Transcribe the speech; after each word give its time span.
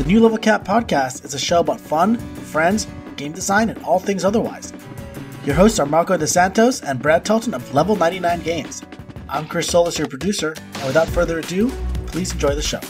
The 0.00 0.06
New 0.06 0.20
Level 0.20 0.38
Cap 0.38 0.64
podcast 0.64 1.26
is 1.26 1.34
a 1.34 1.38
show 1.38 1.60
about 1.60 1.78
fun, 1.78 2.16
friends, 2.16 2.86
game 3.16 3.32
design, 3.32 3.68
and 3.68 3.84
all 3.84 3.98
things 3.98 4.24
otherwise. 4.24 4.72
Your 5.44 5.54
hosts 5.54 5.78
are 5.78 5.84
Marco 5.84 6.16
DeSantos 6.16 6.82
and 6.82 7.02
Brad 7.02 7.22
Talton 7.22 7.52
of 7.52 7.74
Level 7.74 7.96
99 7.96 8.40
Games. 8.40 8.82
I'm 9.28 9.46
Chris 9.46 9.68
Solis, 9.68 9.98
your 9.98 10.08
producer, 10.08 10.54
and 10.76 10.86
without 10.86 11.06
further 11.06 11.38
ado, 11.40 11.68
please 12.06 12.32
enjoy 12.32 12.54
the 12.54 12.62
show. 12.62 12.80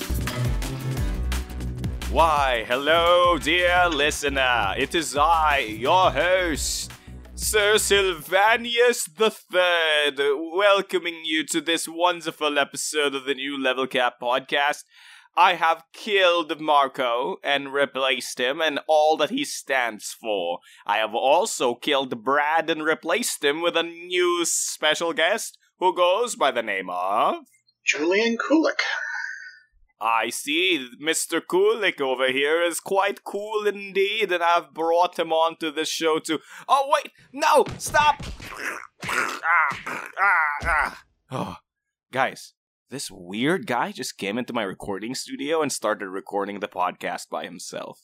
Why, 2.12 2.64
hello, 2.68 3.38
dear 3.38 3.88
listener. 3.88 4.74
It 4.78 4.94
is 4.94 5.16
I, 5.16 5.58
your 5.58 6.12
host, 6.12 6.92
Sir 7.34 7.76
Sylvanus 7.78 9.06
the 9.06 9.30
Third, 9.30 10.14
welcoming 10.54 11.22
you 11.24 11.44
to 11.46 11.60
this 11.60 11.88
wonderful 11.88 12.56
episode 12.56 13.16
of 13.16 13.24
the 13.24 13.34
New 13.34 13.60
Level 13.60 13.88
Cap 13.88 14.20
podcast. 14.22 14.84
I 15.40 15.54
have 15.54 15.84
killed 15.94 16.60
Marco 16.60 17.38
and 17.42 17.72
replaced 17.72 18.38
him 18.38 18.60
and 18.60 18.78
all 18.86 19.16
that 19.16 19.30
he 19.30 19.46
stands 19.46 20.12
for. 20.12 20.58
I 20.84 20.98
have 20.98 21.14
also 21.14 21.74
killed 21.74 22.22
Brad 22.22 22.68
and 22.68 22.84
replaced 22.84 23.42
him 23.42 23.62
with 23.62 23.74
a 23.74 23.82
new 23.82 24.44
special 24.44 25.14
guest 25.14 25.56
who 25.78 25.96
goes 25.96 26.36
by 26.36 26.50
the 26.50 26.62
name 26.62 26.90
of. 26.90 27.36
Julian 27.82 28.36
Kulik. 28.36 28.80
I 29.98 30.28
see 30.28 30.90
Mr. 31.02 31.40
Kulik 31.40 32.02
over 32.02 32.30
here 32.30 32.60
is 32.60 32.78
quite 32.78 33.24
cool 33.24 33.66
indeed, 33.66 34.30
and 34.30 34.42
I've 34.42 34.74
brought 34.74 35.18
him 35.18 35.32
onto 35.32 35.70
the 35.70 35.86
show 35.86 36.18
to. 36.18 36.40
Oh, 36.68 36.92
wait! 36.92 37.12
No! 37.32 37.64
Stop! 37.78 38.26
ah, 39.04 39.80
ah, 40.20 40.66
ah. 40.66 41.02
Oh, 41.30 41.56
guys, 42.12 42.52
this 42.90 43.08
weird 43.10 43.66
guy 43.66 43.92
just 43.92 44.18
came 44.18 44.36
into 44.36 44.52
my 44.52 44.62
recording 44.62 45.14
studio 45.14 45.62
and 45.62 45.72
started 45.72 46.08
recording 46.08 46.58
the 46.58 46.68
podcast 46.68 47.28
by 47.30 47.44
himself. 47.44 48.00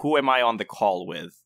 Who 0.00 0.18
am 0.18 0.28
I 0.28 0.42
on 0.42 0.58
the 0.58 0.66
call 0.66 1.06
with? 1.06 1.40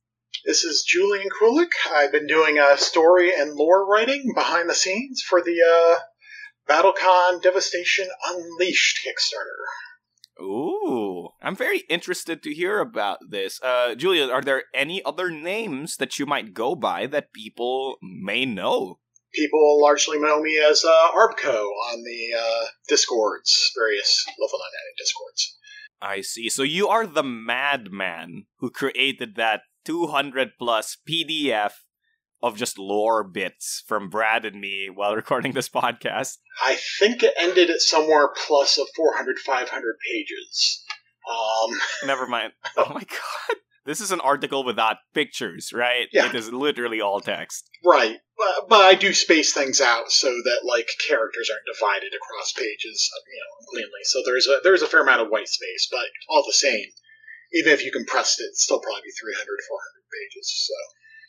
This 0.44 0.64
is 0.64 0.82
Julian 0.82 1.28
Kulik. 1.40 1.70
I've 1.92 2.12
been 2.12 2.26
doing 2.26 2.58
a 2.58 2.76
story 2.76 3.32
and 3.34 3.54
lore 3.54 3.86
writing 3.86 4.32
behind 4.34 4.68
the 4.68 4.74
scenes 4.74 5.22
for 5.22 5.40
the 5.40 5.58
uh, 5.62 5.98
BattleCon 6.68 7.40
Devastation 7.40 8.08
Unleashed 8.26 8.98
Kickstarter. 9.06 10.42
Ooh, 10.44 11.28
I'm 11.40 11.56
very 11.56 11.78
interested 11.88 12.42
to 12.42 12.54
hear 12.54 12.80
about 12.80 13.18
this. 13.28 13.60
Uh, 13.62 13.94
Julian, 13.94 14.30
are 14.30 14.42
there 14.42 14.64
any 14.74 15.04
other 15.04 15.30
names 15.30 15.96
that 15.96 16.18
you 16.18 16.26
might 16.26 16.54
go 16.54 16.74
by 16.74 17.06
that 17.06 17.32
people 17.32 17.96
may 18.02 18.44
know? 18.44 18.98
People 19.34 19.80
largely 19.82 20.18
know 20.18 20.40
me 20.40 20.58
as 20.58 20.84
uh, 20.84 21.08
Arbco 21.14 21.66
on 21.92 22.02
the 22.02 22.38
uh, 22.38 22.66
Discords, 22.88 23.70
various 23.76 24.24
level 24.40 24.58
99 24.58 24.70
Discords. 24.98 25.58
I 26.00 26.20
see. 26.20 26.48
So 26.48 26.62
you 26.62 26.88
are 26.88 27.06
the 27.06 27.22
madman 27.22 28.46
who 28.58 28.70
created 28.70 29.36
that 29.36 29.62
200 29.84 30.50
plus 30.58 30.96
PDF 31.08 31.72
of 32.42 32.56
just 32.56 32.78
lore 32.78 33.24
bits 33.24 33.82
from 33.86 34.08
Brad 34.08 34.44
and 34.44 34.60
me 34.60 34.88
while 34.92 35.16
recording 35.16 35.52
this 35.52 35.68
podcast. 35.68 36.38
I 36.64 36.76
think 36.98 37.22
it 37.22 37.34
ended 37.38 37.70
at 37.70 37.80
somewhere 37.80 38.28
plus 38.46 38.78
of 38.78 38.86
400, 38.94 39.38
500 39.38 39.94
pages. 40.10 40.84
Um, 41.28 41.78
Never 42.06 42.26
mind. 42.26 42.52
Oh 42.76 42.92
my 42.94 43.02
god. 43.02 43.56
This 43.88 44.02
is 44.02 44.12
an 44.12 44.20
article 44.20 44.64
without 44.64 44.98
pictures, 45.14 45.72
right? 45.72 46.08
Yeah. 46.12 46.28
It 46.28 46.34
is 46.34 46.52
literally 46.52 47.00
all 47.00 47.20
text. 47.20 47.70
right, 47.82 48.18
but, 48.36 48.68
but 48.68 48.80
I 48.82 48.94
do 48.94 49.14
space 49.14 49.54
things 49.54 49.80
out 49.80 50.12
so 50.12 50.28
that 50.28 50.60
like 50.62 50.90
characters 51.08 51.48
aren't 51.50 51.64
divided 51.74 52.12
across 52.14 52.52
pages, 52.52 53.10
uh, 53.16 53.24
you 53.32 53.40
know, 53.40 53.66
cleanly. 53.72 54.04
So 54.04 54.20
there's 54.26 54.46
a 54.46 54.60
there's 54.62 54.82
a 54.82 54.86
fair 54.86 55.00
amount 55.00 55.22
of 55.22 55.28
white 55.28 55.48
space, 55.48 55.88
but 55.90 56.04
all 56.28 56.44
the 56.46 56.52
same, 56.52 56.84
even 57.54 57.72
if 57.72 57.82
you 57.82 57.90
compressed 57.90 58.38
it, 58.40 58.44
it'd 58.44 58.56
still 58.56 58.78
probably 58.78 59.00
be 59.04 59.10
300, 59.18 59.40
400 59.40 59.56
pages. 60.12 60.68
So. 60.68 60.74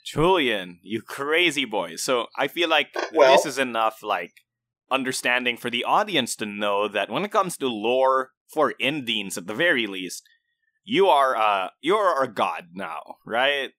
Julian, 0.06 0.80
you 0.84 1.02
crazy 1.02 1.64
boy. 1.64 1.96
So 1.96 2.28
I 2.38 2.50
feel 2.50 2.68
like 2.68 2.90
Well- 3.14 3.38
this 3.38 3.46
is 3.46 3.58
enough 3.58 4.04
like 4.04 4.34
understanding 4.92 5.56
for 5.56 5.70
the 5.70 5.86
audience 5.86 6.36
to 6.36 6.46
know 6.46 6.90
that 6.90 7.10
when 7.10 7.24
it 7.24 7.32
comes 7.32 7.56
to 7.58 7.68
lore 7.68 8.32
for 8.54 8.74
Indines 8.82 9.38
at 9.38 9.48
the 9.48 9.54
very 9.54 9.88
least, 9.88 10.28
you 10.84 11.08
are 11.08 11.36
uh 11.36 11.70
you're 11.82 12.22
a 12.24 12.28
god 12.28 12.70
now, 12.74 13.16
right? 13.26 13.72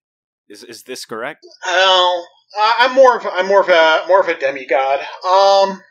Is 0.49 0.65
is 0.65 0.83
this 0.83 1.05
correct? 1.05 1.47
Oh, 1.66 2.27
I- 2.59 2.77
I'm 2.81 2.94
more 2.94 3.16
of 3.16 3.27
I'm 3.31 3.47
more 3.47 3.61
of 3.62 3.69
a 3.69 4.05
more 4.09 4.21
of 4.21 4.28
a 4.28 4.38
demigod. 4.38 5.00
Um, 5.27 5.83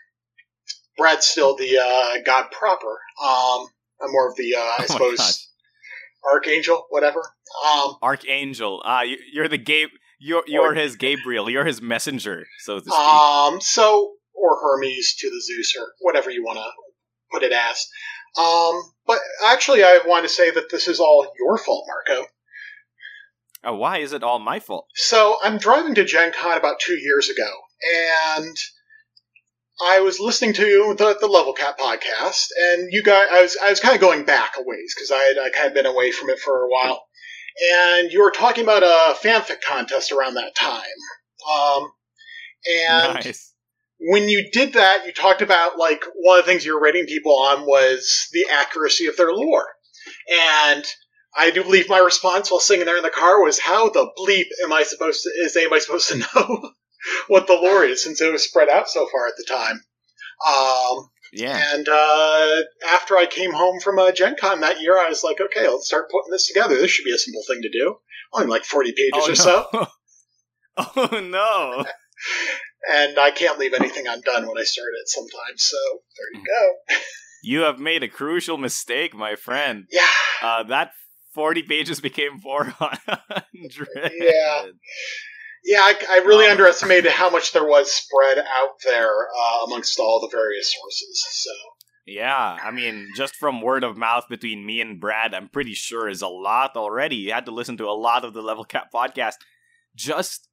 Brad's 0.98 1.26
still 1.26 1.56
the 1.56 1.78
uh, 1.78 2.22
god 2.26 2.52
proper. 2.52 3.00
Um, 3.24 3.68
I'm 4.02 4.12
more 4.12 4.30
of 4.30 4.36
the 4.36 4.56
uh, 4.56 4.60
I 4.80 4.80
Oh 4.82 4.86
suppose 4.86 5.50
archangel, 6.30 6.86
whatever. 6.90 7.22
Um, 7.66 7.96
Archangel. 8.02 8.82
Ah, 8.86 9.04
you, 9.04 9.18
you're 9.34 9.48
the 9.48 9.58
Gabe 9.58 9.90
you're 10.20 10.44
you're 10.48 10.74
his 10.74 10.98
Gabriel, 10.98 11.50
you're 11.50 11.66
his 11.66 11.82
messenger, 11.82 12.46
so 12.60 12.80
to 12.80 12.84
speak. 12.84 12.94
um, 12.94 13.62
so 13.62 14.14
or 14.34 14.60
Hermes 14.62 15.16
to 15.16 15.30
the 15.30 15.42
Zeus 15.42 15.76
or 15.80 15.88
whatever 16.02 16.30
you 16.30 16.44
want 16.44 16.58
to 16.60 16.70
put 17.32 17.44
it 17.44 17.52
as. 17.54 17.88
Um, 18.38 18.82
but 19.10 19.18
actually, 19.44 19.84
I 19.84 20.02
want 20.06 20.24
to 20.26 20.30
say 20.30 20.52
that 20.52 20.70
this 20.70 20.88
is 20.88 21.00
all 21.00 21.26
your 21.40 21.58
fault, 21.58 21.88
Marco. 21.88 22.28
oh, 23.64 23.76
why 23.76 23.98
is 23.98 24.14
it 24.14 24.22
all 24.22 24.38
my 24.38 24.60
fault? 24.60 24.86
So 24.94 25.38
I'm 25.42 25.58
driving 25.58 25.96
to 25.96 26.06
Gen 26.06 26.32
Con 26.40 26.56
about 26.56 26.80
two 26.80 26.94
years 26.94 27.28
ago, 27.28 27.50
and 28.38 28.56
I 29.82 30.02
was 30.02 30.20
listening 30.20 30.54
to 30.54 30.94
the, 30.96 31.18
the 31.20 31.26
Level 31.26 31.54
Cap 31.54 31.80
podcast, 31.80 32.50
and 32.56 32.94
you 32.94 33.02
guys, 33.02 33.28
I 33.32 33.42
was 33.42 33.58
I 33.58 33.70
was 33.72 33.80
kind 33.80 33.96
of 33.96 34.02
going 34.02 34.26
back 34.26 34.54
a 34.60 34.62
ways 34.64 34.94
because 34.96 35.10
I 35.10 35.18
had 35.18 35.40
I 35.40 35.50
kind 35.50 35.70
of 35.70 35.74
been 35.74 35.88
away 35.88 36.12
from 36.12 36.30
it 36.30 36.38
for 36.38 36.66
a 36.66 36.70
while, 36.70 37.02
and 37.74 38.12
you 38.12 38.22
were 38.22 38.30
talking 38.30 38.64
about 38.64 38.84
a 38.84 39.16
fanfic 39.16 39.62
contest 39.68 40.12
around 40.12 40.36
that 40.36 40.54
time, 40.54 40.84
um, 41.52 41.92
and 42.72 43.14
nice. 43.16 43.56
When 44.00 44.30
you 44.30 44.50
did 44.52 44.74
that, 44.74 45.06
you 45.06 45.12
talked 45.12 45.42
about 45.42 45.78
like 45.78 46.04
one 46.16 46.40
of 46.40 46.46
the 46.46 46.52
things 46.52 46.66
you 46.66 46.74
were 46.74 46.82
rating 46.82 47.06
people 47.06 47.38
on 47.38 47.66
was 47.66 48.28
the 48.32 48.46
accuracy 48.52 49.08
of 49.08 49.18
their 49.18 49.34
lore, 49.34 49.68
and 50.32 50.86
I 51.38 51.52
do 51.52 51.64
believe 51.64 51.90
my 51.90 52.00
response 52.00 52.50
while 52.50 52.60
sitting 52.60 52.86
there 52.86 52.98
in 52.98 53.04
the 53.04 53.10
car 53.10 53.44
was, 53.44 53.60
"How 53.60 53.90
the 53.90 54.10
bleep 54.18 54.48
am 54.64 54.74
I 54.74 54.84
supposed 54.84 55.24
to? 55.24 55.30
Is 55.30 55.56
anybody 55.56 55.82
supposed 55.82 56.10
to 56.10 56.18
know 56.36 56.72
what 57.28 57.48
the 57.48 57.54
lore 57.54 57.84
is 57.84 58.04
since 58.04 58.22
it 58.22 58.32
was 58.32 58.44
spread 58.44 58.70
out 58.70 58.90
so 58.90 59.08
far 59.12 59.28
at 59.28 59.34
the 59.38 59.46
time?" 59.48 59.84
Um, 60.48 61.10
Yeah. 61.34 61.62
and 61.74 61.88
uh, 61.90 62.62
after 62.88 63.18
I 63.18 63.26
came 63.26 63.52
home 63.52 63.80
from 63.82 64.00
uh, 64.00 64.12
Gen 64.12 64.36
Con 64.40 64.62
that 64.62 64.82
year, 64.82 64.98
I 64.98 65.10
was 65.10 65.24
like, 65.24 65.42
"Okay, 65.42 65.68
let's 65.68 65.88
start 65.88 66.10
putting 66.10 66.32
this 66.32 66.48
together. 66.48 66.76
This 66.76 66.92
should 66.92 67.06
be 67.06 67.14
a 67.14 67.18
simple 67.18 67.44
thing 67.48 67.62
to 67.62 67.70
do. 67.70 67.98
Only 68.34 68.48
like 68.48 68.64
forty 68.64 68.94
pages 68.94 69.12
Oh 69.28 69.32
or 69.32 69.36
so." 69.36 69.88
oh 70.78 71.20
no. 71.20 71.86
And 72.94 73.20
I 73.20 73.32
can't 73.32 73.60
leave 73.60 73.74
anything 73.74 74.08
undone 74.08 74.48
when 74.48 74.58
I 74.58 74.64
start 74.64 74.90
it 75.02 75.08
sometimes. 75.10 75.64
So 75.64 75.78
there 76.18 76.40
you 76.42 76.46
go. 76.46 76.96
You 77.42 77.62
have 77.62 77.80
made 77.80 78.04
a 78.04 78.10
crucial 78.10 78.58
mistake, 78.58 79.16
my 79.16 79.36
friend. 79.38 79.86
Yeah. 79.90 80.06
Uh, 80.44 80.64
that 80.64 80.92
40 81.34 81.64
pages 81.64 82.02
became 82.02 82.38
400. 82.42 83.00
Yeah. 84.20 84.66
Yeah, 85.64 85.80
I, 85.80 85.94
I 86.10 86.18
really 86.26 86.48
Um, 86.48 86.52
underestimated 86.52 87.14
how 87.14 87.30
much 87.30 87.54
there 87.54 87.66
was 87.66 87.94
spread 87.94 88.40
out 88.40 88.72
there 88.84 89.28
uh, 89.30 89.64
amongst 89.68 90.00
all 90.02 90.20
the 90.20 90.28
various 90.36 90.74
sources. 90.74 91.26
So, 91.32 91.52
Yeah, 92.06 92.58
I 92.62 92.72
mean, 92.72 93.08
just 93.16 93.38
from 93.38 93.62
word 93.62 93.86
of 93.86 93.96
mouth 93.96 94.26
between 94.30 94.66
me 94.66 94.82
and 94.82 95.00
Brad, 95.00 95.34
I'm 95.34 95.48
pretty 95.48 95.76
sure 95.76 96.10
is 96.10 96.22
a 96.22 96.28
lot 96.28 96.76
already. 96.76 97.16
You 97.16 97.32
had 97.32 97.46
to 97.46 97.52
listen 97.54 97.78
to 97.78 97.86
a 97.86 97.96
lot 97.96 98.26
of 98.26 98.34
the 98.34 98.42
Level 98.42 98.66
Cap 98.66 98.88
podcast 98.94 99.36
just 99.96 100.49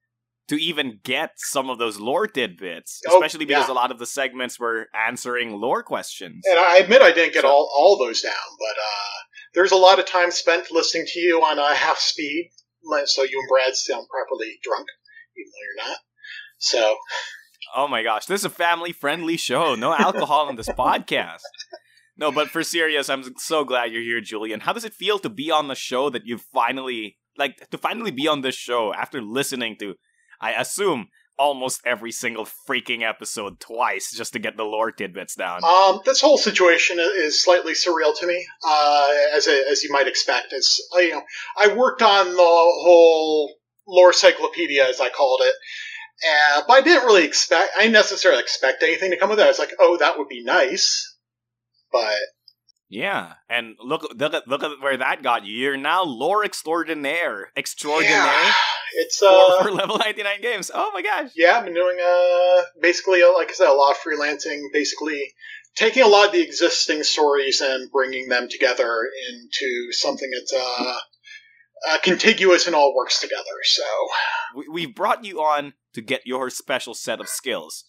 to 0.49 0.57
even 0.63 1.01
get 1.03 1.31
some 1.37 1.69
of 1.71 1.79
those 1.79 1.99
lore 1.99 2.27
tidbits, 2.27 3.01
Oh, 3.09 3.17
especially 3.17 3.45
because 3.47 3.69
a 3.69 3.73
lot 3.73 3.91
of 3.91 3.99
the 3.99 4.07
segments 4.07 4.59
were 4.61 4.87
answering 4.95 5.53
lore 5.61 5.83
questions. 5.83 6.45
and 6.49 6.59
I 6.59 6.77
admit 6.79 7.03
I 7.03 7.13
didn't 7.13 7.35
get 7.35 7.43
So- 7.43 7.49
all, 7.49 7.71
all 7.75 7.99
those 7.99 8.23
down, 8.23 8.33
but 8.59 8.79
uh, 8.81 9.17
there's 9.55 9.73
a 9.73 9.77
lot 9.77 9.99
of 9.99 10.07
time 10.07 10.31
spent 10.31 10.71
listening 10.71 11.07
to 11.09 11.19
you 11.21 11.41
on 11.41 11.59
uh, 11.59 11.75
half 11.75 11.99
speed, 11.99 12.51
so 13.07 13.23
you 13.25 13.41
and 13.41 13.49
Brad 13.49 13.75
sound 13.75 14.07
properly 14.09 14.59
drunk, 14.63 14.87
even 15.37 15.51
though 15.51 15.83
you're 15.83 15.89
not. 15.91 15.99
So, 16.59 16.97
Oh 17.75 17.89
my 17.89 18.03
gosh, 18.05 18.27
this 18.27 18.43
is 18.43 18.45
a 18.45 18.51
family 18.51 18.93
friendly 18.93 19.37
show. 19.37 19.75
No 19.75 19.93
alcohol 19.95 20.47
on 20.49 20.57
this 20.57 20.69
podcast. 20.69 21.41
No, 22.17 22.31
but 22.33 22.49
for 22.49 22.63
serious, 22.63 23.11
I'm 23.11 23.25
so 23.37 23.65
glad 23.65 23.93
you're 23.93 24.01
here, 24.03 24.21
Julian. 24.21 24.61
How 24.61 24.73
does 24.73 24.85
it 24.85 24.95
feel 24.95 25.19
to 25.19 25.29
be 25.29 25.51
on 25.51 25.69
the 25.69 25.75
show 25.75 26.09
that 26.11 26.25
you 26.25 26.39
finally 26.39 27.19
like 27.37 27.69
to 27.71 27.77
finally 27.77 28.11
be 28.13 28.27
on 28.29 28.41
this 28.41 28.55
show 28.55 28.95
after 28.95 29.21
listening 29.21 29.77
to 29.81 29.97
I 30.41 30.53
assume 30.53 31.09
almost 31.39 31.83
every 31.85 32.13
single 32.13 32.47
freaking 32.69 33.03
episode 33.03 33.61
twice 33.61 34.13
just 34.13 34.33
to 34.33 34.39
get 34.39 34.57
the 34.57 34.65
lore 34.65 34.91
tidbits 34.91 35.35
down. 35.35 35.63
um, 35.65 36.01
this 36.05 36.21
whole 36.21 36.39
situation 36.39 36.99
is 36.99 37.43
slightly 37.43 37.73
surreal 37.73 38.19
to 38.19 38.27
me, 38.27 38.47
uh, 38.67 39.15
as 39.35 39.47
a, 39.47 39.71
as 39.71 39.83
you 39.83 39.93
might 39.93 40.09
expect. 40.09 40.53
Uh, 40.53 40.99
you 40.99 41.11
know 41.11 41.23
I 41.59 41.75
worked 41.75 42.03
on 42.03 42.31
the 42.31 42.37
whole 42.37 43.55
lore 43.87 44.13
cyclopedia, 44.13 44.89
as 44.89 45.01
I 45.01 45.11
called 45.11 45.43
it, 45.45 45.55
uh, 46.27 46.63
but 46.67 46.75
I 46.75 46.81
didn't 46.81 47.07
really 47.07 47.25
expect. 47.25 47.73
I 47.77 47.83
didn't 47.83 47.93
necessarily 47.93 48.41
expect 48.43 48.83
anything 48.83 49.11
to 49.11 49.19
come 49.19 49.31
with 49.31 49.39
it. 49.39 49.45
I 49.45 49.49
was 49.49 49.59
like, 49.59 49.73
oh, 49.79 49.97
that 49.99 50.19
would 50.19 50.29
be 50.29 50.43
nice, 50.43 51.17
but 51.93 52.19
Yeah, 52.89 53.33
and 53.49 53.75
look, 53.81 54.07
look 54.15 54.35
at 54.35 54.47
look 54.47 54.63
at 54.63 54.81
where 54.81 54.97
that 54.97 55.23
got 55.23 55.45
you. 55.45 55.53
You're 55.55 55.77
now 55.77 56.05
lore 56.05 56.45
extraordinaire, 56.45 57.51
extraordinaire 57.57 58.15
Yeah, 58.15 58.53
it's 58.95 59.21
uh, 59.21 59.63
for 59.63 59.73
level 59.73 59.99
99 59.99 60.41
games. 60.41 60.71
Oh 60.73 60.91
my 60.95 61.03
gosh! 61.03 61.31
yeah, 61.35 61.59
I've 61.59 61.65
been 61.65 61.75
doing 61.75 61.99
uh 62.01 62.63
basically 62.81 63.23
uh, 63.23 63.33
like 63.35 63.51
I 63.51 63.55
said, 63.55 63.69
a 63.69 63.75
lot 63.75 63.93
of 63.93 63.97
freelancing, 63.99 64.63
basically 64.73 65.35
taking 65.75 66.05
a 66.05 66.07
lot 66.07 66.27
of 66.27 66.33
the 66.33 66.43
existing 66.43 67.03
stories 67.03 67.61
and 67.61 67.91
bringing 67.91 68.29
them 68.29 68.49
together 68.49 69.09
into 69.31 69.93
something 69.93 70.31
that's 70.31 70.53
uh, 70.53 70.97
uh 71.89 71.99
contiguous 72.05 72.69
and 72.69 72.77
all 72.77 72.95
works 72.95 73.21
together. 73.21 73.43
So 73.65 73.83
We, 74.55 74.69
we've 74.69 74.95
brought 74.95 75.25
you 75.25 75.41
on 75.41 75.75
to 75.95 76.03
get 76.03 76.23
your 76.25 76.51
special 76.51 76.95
set 76.95 77.21
of 77.21 77.29
skills. 77.29 77.85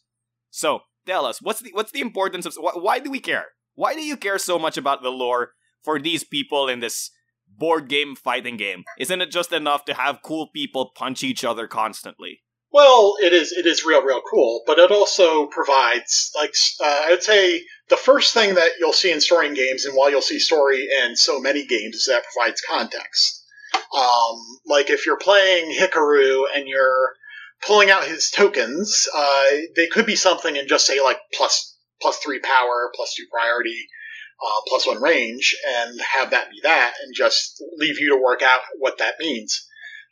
So 0.50 0.82
tell 1.06 1.28
us, 1.28 1.40
what's 1.40 1.62
the 1.62 1.70
what's 1.74 1.92
the 1.92 2.02
importance 2.02 2.48
of 2.48 2.56
wh- 2.56 2.82
why 2.82 2.98
do 2.98 3.12
we 3.12 3.20
care? 3.20 3.46
Why 3.78 3.94
do 3.94 4.02
you 4.02 4.18
care 4.18 4.40
so 4.40 4.58
much 4.58 4.76
about 4.76 5.04
the 5.04 5.12
lore 5.12 5.52
for 5.84 6.00
these 6.00 6.24
people 6.24 6.68
in 6.68 6.80
this 6.80 7.12
board 7.48 7.88
game 7.88 8.16
fighting 8.16 8.58
game? 8.58 8.84
Isn't 8.98 9.22
it 9.22 9.30
just 9.30 9.54
enough 9.54 9.86
to 9.86 9.94
have 9.94 10.24
cool 10.24 10.48
people 10.48 10.94
punch 10.96 11.24
each 11.24 11.44
other 11.46 11.68
constantly? 11.68 12.42
Well, 12.74 13.18
it 13.22 13.34
is 13.34 13.52
it 13.52 13.68
is 13.68 13.86
real 13.86 14.02
real 14.02 14.22
cool, 14.28 14.64
but 14.66 14.80
it 14.80 14.90
also 14.90 15.46
provides 15.46 16.32
like 16.36 16.56
uh, 16.84 17.04
I 17.06 17.12
would 17.12 17.22
say 17.22 17.66
the 17.90 17.98
first 17.98 18.34
thing 18.34 18.56
that 18.56 18.72
you'll 18.80 18.94
see 18.94 19.12
in 19.12 19.22
story 19.22 19.54
games, 19.54 19.86
and 19.86 19.96
why 19.96 20.10
you'll 20.10 20.22
see 20.22 20.40
story 20.40 20.90
in 21.04 21.16
so 21.16 21.40
many 21.40 21.64
games, 21.64 21.98
is 21.98 22.06
that 22.06 22.24
provides 22.34 22.62
context. 22.62 23.46
Um, 23.96 24.44
like 24.66 24.90
if 24.90 25.06
you're 25.06 25.20
playing 25.20 25.72
Hikaru 25.72 26.46
and 26.56 26.68
you're 26.68 27.14
pulling 27.62 27.92
out 27.92 28.06
his 28.06 28.32
tokens, 28.32 29.08
uh, 29.16 29.52
they 29.76 29.86
could 29.86 30.08
be 30.08 30.16
something 30.16 30.58
and 30.58 30.68
just 30.68 30.88
say 30.88 31.00
like 31.00 31.20
plus 31.36 31.77
plus 32.02 32.18
three 32.20 32.40
power, 32.40 32.92
plus 32.96 33.16
two 33.16 33.26
priority, 33.32 33.88
uh, 34.46 34.62
plus 34.68 34.88
one 34.88 35.02
range, 35.02 35.56
and 35.68 36.00
have 36.02 36.32
that 36.32 36.50
be 36.52 36.60
that, 36.64 36.94
and 37.04 37.14
just 37.16 37.64
leave 37.78 38.00
you 38.00 38.10
to 38.10 38.22
work 38.24 38.42
out 38.42 38.62
what 38.80 39.00
that 39.00 39.16
means. 39.20 39.68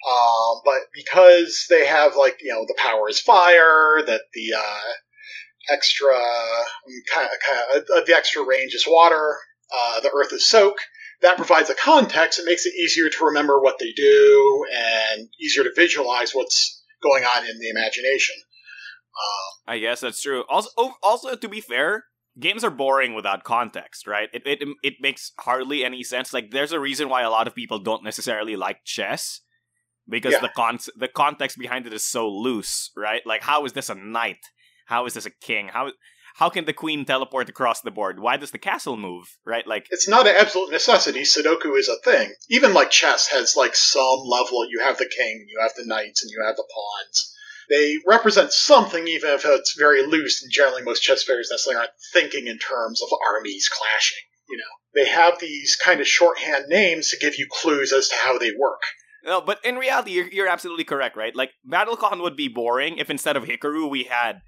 Um, 0.09 0.61
but 0.63 0.79
because 0.93 1.65
they 1.69 1.85
have 1.85 2.15
like 2.15 2.37
you 2.41 2.53
know 2.53 2.65
the 2.67 2.77
power 2.77 3.09
is 3.09 3.19
fire, 3.19 4.01
that 4.05 4.21
the 4.33 4.53
uh, 4.57 4.91
extra 5.69 6.13
kind 7.13 7.27
of, 7.27 7.39
kind 7.45 7.83
of 7.97 8.05
the 8.05 8.15
extra 8.15 8.43
range 8.43 8.73
is 8.73 8.85
water, 8.87 9.37
uh, 9.75 9.99
the 10.01 10.11
earth 10.11 10.33
is 10.33 10.45
soak. 10.45 10.77
That 11.21 11.37
provides 11.37 11.69
a 11.69 11.75
context. 11.75 12.39
It 12.39 12.45
makes 12.45 12.65
it 12.65 12.75
easier 12.75 13.09
to 13.09 13.25
remember 13.25 13.59
what 13.59 13.79
they 13.79 13.93
do 13.93 14.65
and 14.71 15.29
easier 15.39 15.63
to 15.63 15.71
visualize 15.75 16.33
what's 16.33 16.83
going 17.01 17.23
on 17.23 17.47
in 17.47 17.57
the 17.59 17.69
imagination. 17.69 18.35
Um, 19.17 19.73
I 19.73 19.79
guess 19.79 20.01
that's 20.01 20.21
true. 20.21 20.43
Also, 20.49 20.69
oh, 20.77 20.93
also 21.01 21.35
to 21.35 21.49
be 21.49 21.61
fair, 21.61 22.05
games 22.39 22.63
are 22.63 22.69
boring 22.71 23.13
without 23.13 23.43
context, 23.43 24.07
right? 24.07 24.29
It, 24.33 24.43
it 24.45 24.59
it 24.83 24.93
makes 24.99 25.31
hardly 25.39 25.85
any 25.85 26.03
sense. 26.03 26.33
Like, 26.33 26.51
there's 26.51 26.71
a 26.73 26.79
reason 26.79 27.09
why 27.09 27.21
a 27.21 27.29
lot 27.29 27.47
of 27.47 27.55
people 27.55 27.79
don't 27.79 28.03
necessarily 28.03 28.55
like 28.55 28.83
chess 28.83 29.41
because 30.07 30.33
Yeah. 30.33 30.41
the 30.41 30.49
con 30.49 30.79
the 30.97 31.07
context 31.07 31.57
behind 31.57 31.87
it 31.87 31.93
is 31.93 32.03
so 32.05 32.29
loose, 32.29 32.91
right? 32.95 33.25
Like, 33.25 33.43
how 33.43 33.65
is 33.65 33.73
this 33.73 33.89
a 33.89 33.95
knight? 33.95 34.43
How 34.87 35.05
is 35.05 35.13
this 35.13 35.25
a 35.25 35.31
king? 35.31 35.69
How 35.69 35.91
how 36.35 36.49
can 36.49 36.65
the 36.65 36.73
queen 36.73 37.05
teleport 37.05 37.47
across 37.47 37.79
the 37.79 37.91
board? 37.91 38.19
Why 38.19 38.35
does 38.35 38.51
the 38.51 38.57
castle 38.57 38.97
move? 38.97 39.37
Right? 39.45 39.65
Like, 39.65 39.87
it's 39.89 40.07
not 40.09 40.27
an 40.27 40.35
absolute 40.35 40.69
necessity. 40.71 41.21
Sudoku 41.21 41.77
is 41.77 41.87
a 41.87 41.95
thing. 42.03 42.33
Even 42.49 42.73
like 42.73 42.91
chess 42.91 43.27
has 43.27 43.55
like 43.55 43.73
some 43.75 44.19
level. 44.25 44.67
You 44.69 44.81
have 44.83 44.97
the 44.97 45.09
king, 45.17 45.45
you 45.47 45.59
have 45.61 45.71
the 45.77 45.85
knights, 45.85 46.21
and 46.21 46.29
you 46.29 46.43
have 46.45 46.57
the 46.57 46.67
pawns. 46.75 47.31
They 47.69 47.97
represent 48.05 48.51
something, 48.51 49.07
even 49.07 49.31
if 49.31 49.45
it's 49.45 49.75
very 49.77 50.05
loose. 50.05 50.41
And 50.43 50.51
generally, 50.51 50.83
most 50.83 51.01
chess 51.01 51.23
players 51.23 51.49
necessarily 51.51 51.79
aren't 51.79 51.91
thinking 52.13 52.47
in 52.47 52.57
terms 52.57 53.01
of 53.01 53.09
armies 53.27 53.69
clashing. 53.69 54.23
You 54.47 54.57
know, 54.57 54.63
they 55.01 55.09
have 55.09 55.39
these 55.39 55.75
kind 55.75 55.99
of 55.99 56.07
shorthand 56.07 56.65
names 56.67 57.09
to 57.09 57.17
give 57.17 57.37
you 57.37 57.47
clues 57.49 57.91
as 57.91 58.09
to 58.09 58.15
how 58.15 58.37
they 58.37 58.51
work. 58.57 58.81
No, 59.25 59.41
but 59.41 59.59
in 59.65 59.75
reality, 59.75 60.11
you're, 60.11 60.27
you're 60.27 60.47
absolutely 60.47 60.83
correct, 60.83 61.17
right? 61.17 61.35
Like 61.35 61.49
BattleCon 61.67 62.21
would 62.21 62.37
be 62.37 62.47
boring 62.47 62.97
if 62.99 63.09
instead 63.09 63.35
of 63.35 63.45
Hikaru 63.45 63.89
we 63.89 64.03
had, 64.03 64.41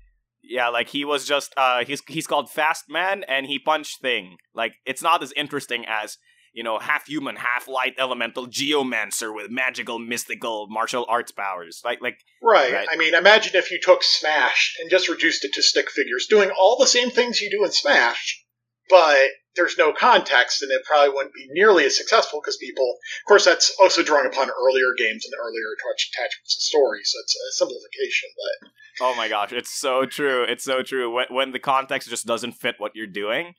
yeah, 0.43 0.69
like 0.69 0.89
he 0.89 1.03
was 1.03 1.25
just 1.25 1.53
uh 1.57 1.83
he's 1.83 2.03
he's 2.07 2.27
called 2.27 2.51
Fast 2.51 2.85
Man 2.87 3.23
and 3.27 3.47
he 3.47 3.57
punched 3.57 4.01
thing. 4.01 4.37
Like 4.53 4.73
it's 4.85 5.01
not 5.01 5.23
as 5.23 5.33
interesting 5.35 5.83
as 5.87 6.17
you 6.57 6.63
know 6.63 6.79
half 6.79 7.05
human, 7.05 7.35
half 7.35 7.67
light 7.67 7.93
elemental 7.99 8.47
geomancer 8.47 9.31
with 9.33 9.51
magical, 9.51 9.99
mystical 9.99 10.65
martial 10.67 11.05
arts 11.07 11.31
powers. 11.31 11.81
Like 11.85 12.01
like 12.01 12.17
Right. 12.41 12.73
Right. 12.73 12.87
I 12.91 12.97
mean, 12.97 13.13
imagine 13.13 13.55
if 13.55 13.69
you 13.69 13.79
took 13.79 14.01
Smash 14.01 14.75
and 14.81 14.89
just 14.89 15.07
reduced 15.07 15.45
it 15.45 15.53
to 15.53 15.61
stick 15.61 15.91
figures, 15.91 16.25
doing 16.27 16.49
all 16.49 16.75
the 16.79 16.87
same 16.87 17.11
things 17.11 17.39
you 17.39 17.51
do 17.51 17.63
in 17.63 17.71
Smash, 17.71 18.43
but 18.89 19.29
there's 19.55 19.77
no 19.77 19.93
context, 19.93 20.63
and 20.63 20.71
it 20.71 20.83
probably 20.83 21.13
wouldn't 21.13 21.35
be 21.35 21.47
nearly 21.51 21.85
as 21.85 21.95
successful 21.95 22.41
because 22.41 22.57
people, 22.57 22.89
of 22.89 23.27
course, 23.27 23.45
that's 23.45 23.75
also 23.79 24.01
drawing 24.01 24.25
upon 24.25 24.49
earlier 24.49 24.93
games 24.97 25.25
and 25.25 25.33
earlier 25.39 25.67
attach- 25.77 26.09
attachments 26.11 26.57
to 26.57 26.65
stories. 26.65 27.13
So 27.13 27.19
it's 27.21 27.35
a 27.35 27.53
simplification, 27.53 28.29
but 28.35 28.69
oh 29.05 29.15
my 29.15 29.29
gosh, 29.29 29.51
it's 29.51 29.79
so 29.79 30.07
true. 30.07 30.41
It's 30.41 30.63
so 30.63 30.81
true. 30.81 31.11
When 31.11 31.27
when 31.29 31.51
the 31.51 31.59
context 31.59 32.09
just 32.09 32.25
doesn't 32.25 32.53
fit 32.53 32.75
what 32.79 32.93
you're 32.95 33.05
doing. 33.05 33.53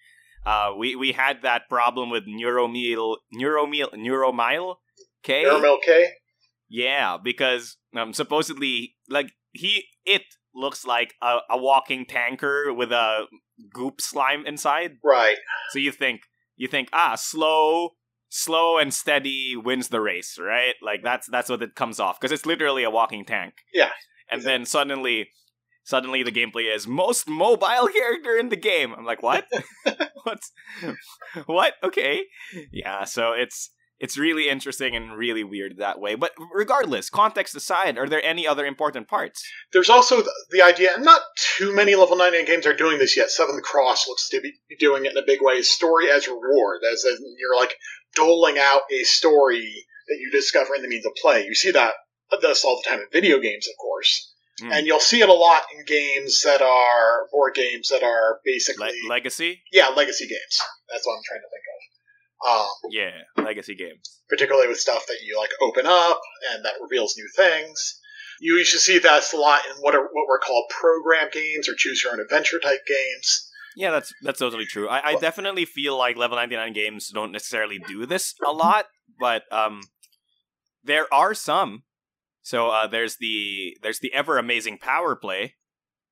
Uh, 0.48 0.72
we 0.78 0.96
we 0.96 1.12
had 1.12 1.42
that 1.42 1.68
problem 1.68 2.08
with 2.08 2.24
Neuromil, 2.26 3.16
Neuromil, 3.34 3.92
Neuromile, 3.94 4.76
K. 5.22 5.42
Caramel 5.42 5.78
K, 5.84 6.08
Yeah, 6.70 7.18
because 7.22 7.76
um, 7.94 8.14
supposedly, 8.14 8.94
like 9.10 9.32
he, 9.52 9.84
it 10.06 10.22
looks 10.54 10.86
like 10.86 11.12
a, 11.20 11.38
a 11.50 11.58
walking 11.58 12.06
tanker 12.06 12.72
with 12.72 12.92
a 12.92 13.26
goop 13.72 14.00
slime 14.00 14.46
inside. 14.46 14.92
right? 15.04 15.36
So 15.70 15.78
you 15.78 15.92
think, 15.92 16.22
you 16.56 16.66
think, 16.66 16.88
ah, 16.94 17.14
slow, 17.14 17.90
slow 18.30 18.78
and 18.78 18.94
steady 18.94 19.54
wins 19.54 19.88
the 19.88 20.00
race, 20.00 20.38
right? 20.40 20.76
Like 20.82 21.02
that's 21.02 21.26
that's 21.30 21.50
what 21.50 21.62
it 21.62 21.74
comes 21.74 22.00
off 22.00 22.18
because 22.18 22.32
it's 22.32 22.46
literally 22.46 22.84
a 22.84 22.90
walking 22.90 23.26
tank. 23.26 23.52
Yeah, 23.74 23.90
and 24.30 24.42
then 24.42 24.64
suddenly, 24.64 25.28
suddenly 25.88 26.22
the 26.22 26.30
gameplay 26.30 26.72
is 26.72 26.86
most 26.86 27.26
mobile 27.26 27.88
character 27.88 28.36
in 28.36 28.50
the 28.50 28.56
game. 28.56 28.92
I'm 28.92 29.06
like, 29.06 29.22
what? 29.22 29.46
What's 30.24 30.52
what? 31.46 31.74
Okay, 31.82 32.24
yeah. 32.70 33.04
So 33.04 33.32
it's 33.32 33.70
it's 33.98 34.18
really 34.18 34.50
interesting 34.50 34.94
and 34.94 35.16
really 35.16 35.42
weird 35.42 35.78
that 35.78 35.98
way. 35.98 36.14
But 36.14 36.32
regardless, 36.54 37.08
context 37.08 37.56
aside, 37.56 37.96
are 37.96 38.06
there 38.06 38.22
any 38.22 38.46
other 38.46 38.66
important 38.66 39.08
parts? 39.08 39.42
There's 39.72 39.88
also 39.88 40.18
the, 40.18 40.32
the 40.50 40.62
idea, 40.62 40.90
and 40.94 41.04
not 41.04 41.22
too 41.56 41.74
many 41.74 41.94
level 41.94 42.16
99 42.16 42.44
games 42.44 42.66
are 42.66 42.76
doing 42.76 42.98
this 42.98 43.16
yet. 43.16 43.30
Seventh 43.30 43.62
Cross 43.62 44.06
looks 44.08 44.28
to 44.28 44.42
be 44.42 44.52
doing 44.78 45.06
it 45.06 45.12
in 45.12 45.18
a 45.18 45.26
big 45.26 45.40
way. 45.40 45.62
Story 45.62 46.10
as 46.10 46.28
reward, 46.28 46.82
as 46.92 47.04
in 47.04 47.16
you're 47.38 47.56
like 47.56 47.74
doling 48.14 48.58
out 48.58 48.82
a 48.92 49.04
story 49.04 49.86
that 50.08 50.18
you 50.20 50.30
discover 50.30 50.74
in 50.74 50.82
the 50.82 50.88
means 50.88 51.06
of 51.06 51.12
play. 51.14 51.46
You 51.46 51.54
see 51.54 51.70
that 51.70 51.94
uh, 52.30 52.36
this 52.42 52.64
all 52.64 52.80
the 52.82 52.88
time 52.88 53.00
in 53.00 53.06
video 53.10 53.38
games, 53.38 53.66
of 53.66 53.74
course. 53.80 54.34
Hmm. 54.60 54.72
And 54.72 54.86
you'll 54.86 55.00
see 55.00 55.20
it 55.20 55.28
a 55.28 55.32
lot 55.34 55.62
in 55.76 55.84
games 55.84 56.42
that 56.42 56.60
are 56.62 57.28
board 57.30 57.54
games 57.54 57.88
that 57.90 58.02
are 58.02 58.40
basically 58.44 58.88
Le- 59.04 59.08
legacy? 59.08 59.62
yeah 59.72 59.88
legacy 59.88 60.26
games. 60.26 60.60
That's 60.90 61.06
what 61.06 61.14
I'm 61.14 61.22
trying 61.26 61.40
to 61.40 61.48
think 61.50 61.64
of. 61.64 61.78
Um, 62.50 62.68
Yeah, 62.90 63.44
legacy 63.44 63.74
games. 63.74 64.20
particularly 64.28 64.68
with 64.68 64.78
stuff 64.78 65.06
that 65.06 65.18
you 65.24 65.36
like 65.38 65.50
open 65.60 65.86
up 65.86 66.20
and 66.52 66.64
that 66.64 66.74
reveals 66.80 67.16
new 67.16 67.28
things. 67.36 68.00
You 68.40 68.56
usually 68.56 68.78
see 68.78 68.98
that 69.00 69.32
a 69.32 69.36
lot 69.36 69.62
in 69.68 69.76
what 69.82 69.94
are 69.96 70.02
what 70.12 70.28
were 70.28 70.38
called 70.38 70.66
program 70.70 71.28
games 71.32 71.68
or 71.68 71.74
choose 71.76 72.02
your 72.04 72.12
own 72.12 72.20
adventure 72.20 72.60
type 72.60 72.80
games. 72.86 73.48
Yeah, 73.76 73.90
that's 73.90 74.12
that's 74.22 74.38
totally 74.38 74.66
true. 74.66 74.88
I, 74.88 75.10
I 75.10 75.14
definitely 75.16 75.64
feel 75.64 75.96
like 75.98 76.16
level 76.16 76.36
ninety 76.36 76.54
nine 76.56 76.72
games 76.72 77.10
don't 77.12 77.32
necessarily 77.32 77.78
do 77.86 78.06
this 78.06 78.34
a 78.46 78.52
lot, 78.52 78.86
but 79.20 79.42
um, 79.52 79.80
there 80.84 81.12
are 81.12 81.34
some. 81.34 81.82
So 82.48 82.70
uh, 82.70 82.86
there's 82.86 83.16
the 83.18 83.76
there's 83.82 83.98
the 84.00 84.10
ever 84.14 84.38
amazing 84.38 84.78
power 84.78 85.14
play. 85.14 85.56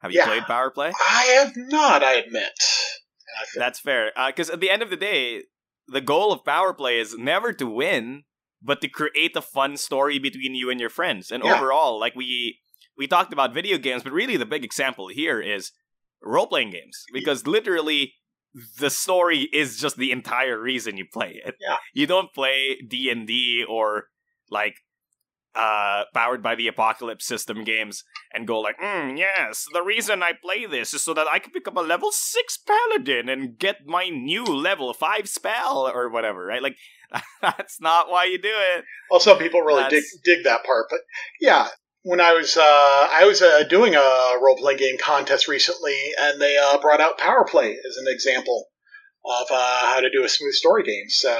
Have 0.02 0.12
you 0.12 0.18
Yeah. 0.18 0.26
played 0.26 0.42
power 0.42 0.70
play? 0.70 0.92
I 1.10 1.22
have 1.38 1.52
not, 1.56 2.02
I 2.02 2.14
admit. 2.16 2.52
And 2.58 3.34
I 3.40 3.44
feel- 3.46 3.60
That's 3.62 3.80
fair. 3.80 4.12
Because 4.26 4.50
at 4.50 4.60
the 4.60 4.68
end 4.68 4.82
of 4.82 4.90
the 4.90 4.98
day, 4.98 5.44
the 5.88 6.02
goal 6.02 6.32
of 6.34 6.44
power 6.44 6.74
play 6.74 6.98
is 7.00 7.16
never 7.16 7.54
to 7.54 7.66
win, 7.66 8.24
but 8.60 8.82
to 8.82 8.88
create 8.88 9.34
a 9.34 9.40
fun 9.40 9.78
story 9.78 10.18
between 10.18 10.54
you 10.54 10.68
and 10.68 10.78
your 10.78 10.90
friends. 10.90 11.30
And 11.32 11.42
Yeah. 11.42 11.54
overall, 11.56 11.98
like 11.98 12.14
we 12.14 12.60
we 12.98 13.06
talked 13.06 13.32
about 13.32 13.54
video 13.54 13.78
games, 13.78 14.02
but 14.02 14.12
really 14.12 14.36
the 14.36 14.44
big 14.54 14.62
example 14.64 15.08
here 15.08 15.40
is 15.40 15.72
role 16.22 16.46
playing 16.48 16.70
games 16.70 16.96
because 17.14 17.46
literally 17.46 18.12
the 18.78 18.90
story 18.90 19.40
is 19.54 19.78
just 19.80 19.96
the 19.96 20.12
entire 20.12 20.58
reason 20.60 20.98
you 20.98 21.06
play 21.10 21.40
it. 21.46 21.54
Yeah. 21.66 21.78
You 21.94 22.06
don't 22.06 22.32
play 22.34 22.76
D 22.86 23.08
and 23.10 23.26
D 23.26 23.64
or 23.66 24.08
like 24.50 24.76
uh 25.56 26.04
powered 26.14 26.42
by 26.42 26.54
the 26.54 26.68
apocalypse 26.68 27.24
system 27.24 27.64
games 27.64 28.04
and 28.32 28.46
go 28.46 28.60
like, 28.60 28.78
mm, 28.78 29.16
yes, 29.18 29.66
the 29.72 29.82
reason 29.82 30.22
I 30.22 30.32
play 30.32 30.66
this 30.66 30.92
is 30.94 31.02
so 31.02 31.14
that 31.14 31.26
I 31.26 31.38
can 31.38 31.52
pick 31.52 31.66
up 31.66 31.76
a 31.76 31.80
level 31.80 32.10
six 32.12 32.58
paladin 32.58 33.28
and 33.28 33.58
get 33.58 33.86
my 33.86 34.08
new 34.08 34.44
level 34.44 34.92
five 34.92 35.28
spell 35.28 35.88
or 35.88 36.08
whatever, 36.10 36.44
right? 36.44 36.62
Like 36.62 36.76
that's 37.42 37.80
not 37.80 38.10
why 38.10 38.24
you 38.24 38.36
do 38.38 38.52
it. 38.52 38.84
well, 39.10 39.20
some 39.20 39.38
people 39.38 39.60
really 39.62 39.82
dig 39.84 40.02
That's- 40.04 40.18
dig 40.24 40.44
that 40.44 40.64
part, 40.64 40.86
but 40.90 41.00
yeah. 41.40 41.68
When 42.02 42.20
I 42.20 42.34
was 42.34 42.56
uh, 42.56 42.62
I 42.62 43.24
was 43.26 43.42
uh, 43.42 43.64
doing 43.68 43.96
a 43.96 44.34
role 44.40 44.56
playing 44.56 44.78
game 44.78 44.96
contest 44.96 45.48
recently, 45.48 45.98
and 46.20 46.40
they 46.40 46.56
uh, 46.56 46.78
brought 46.78 47.00
out 47.00 47.18
Power 47.18 47.44
Play 47.44 47.70
as 47.72 47.96
an 47.96 48.06
example. 48.06 48.66
of 49.24 49.46
uh, 49.50 49.86
how 49.92 49.98
to 50.00 50.08
do 50.10 50.22
a 50.22 50.28
smooth 50.28 50.54
story 50.54 50.84
game. 50.84 51.08
So 51.08 51.30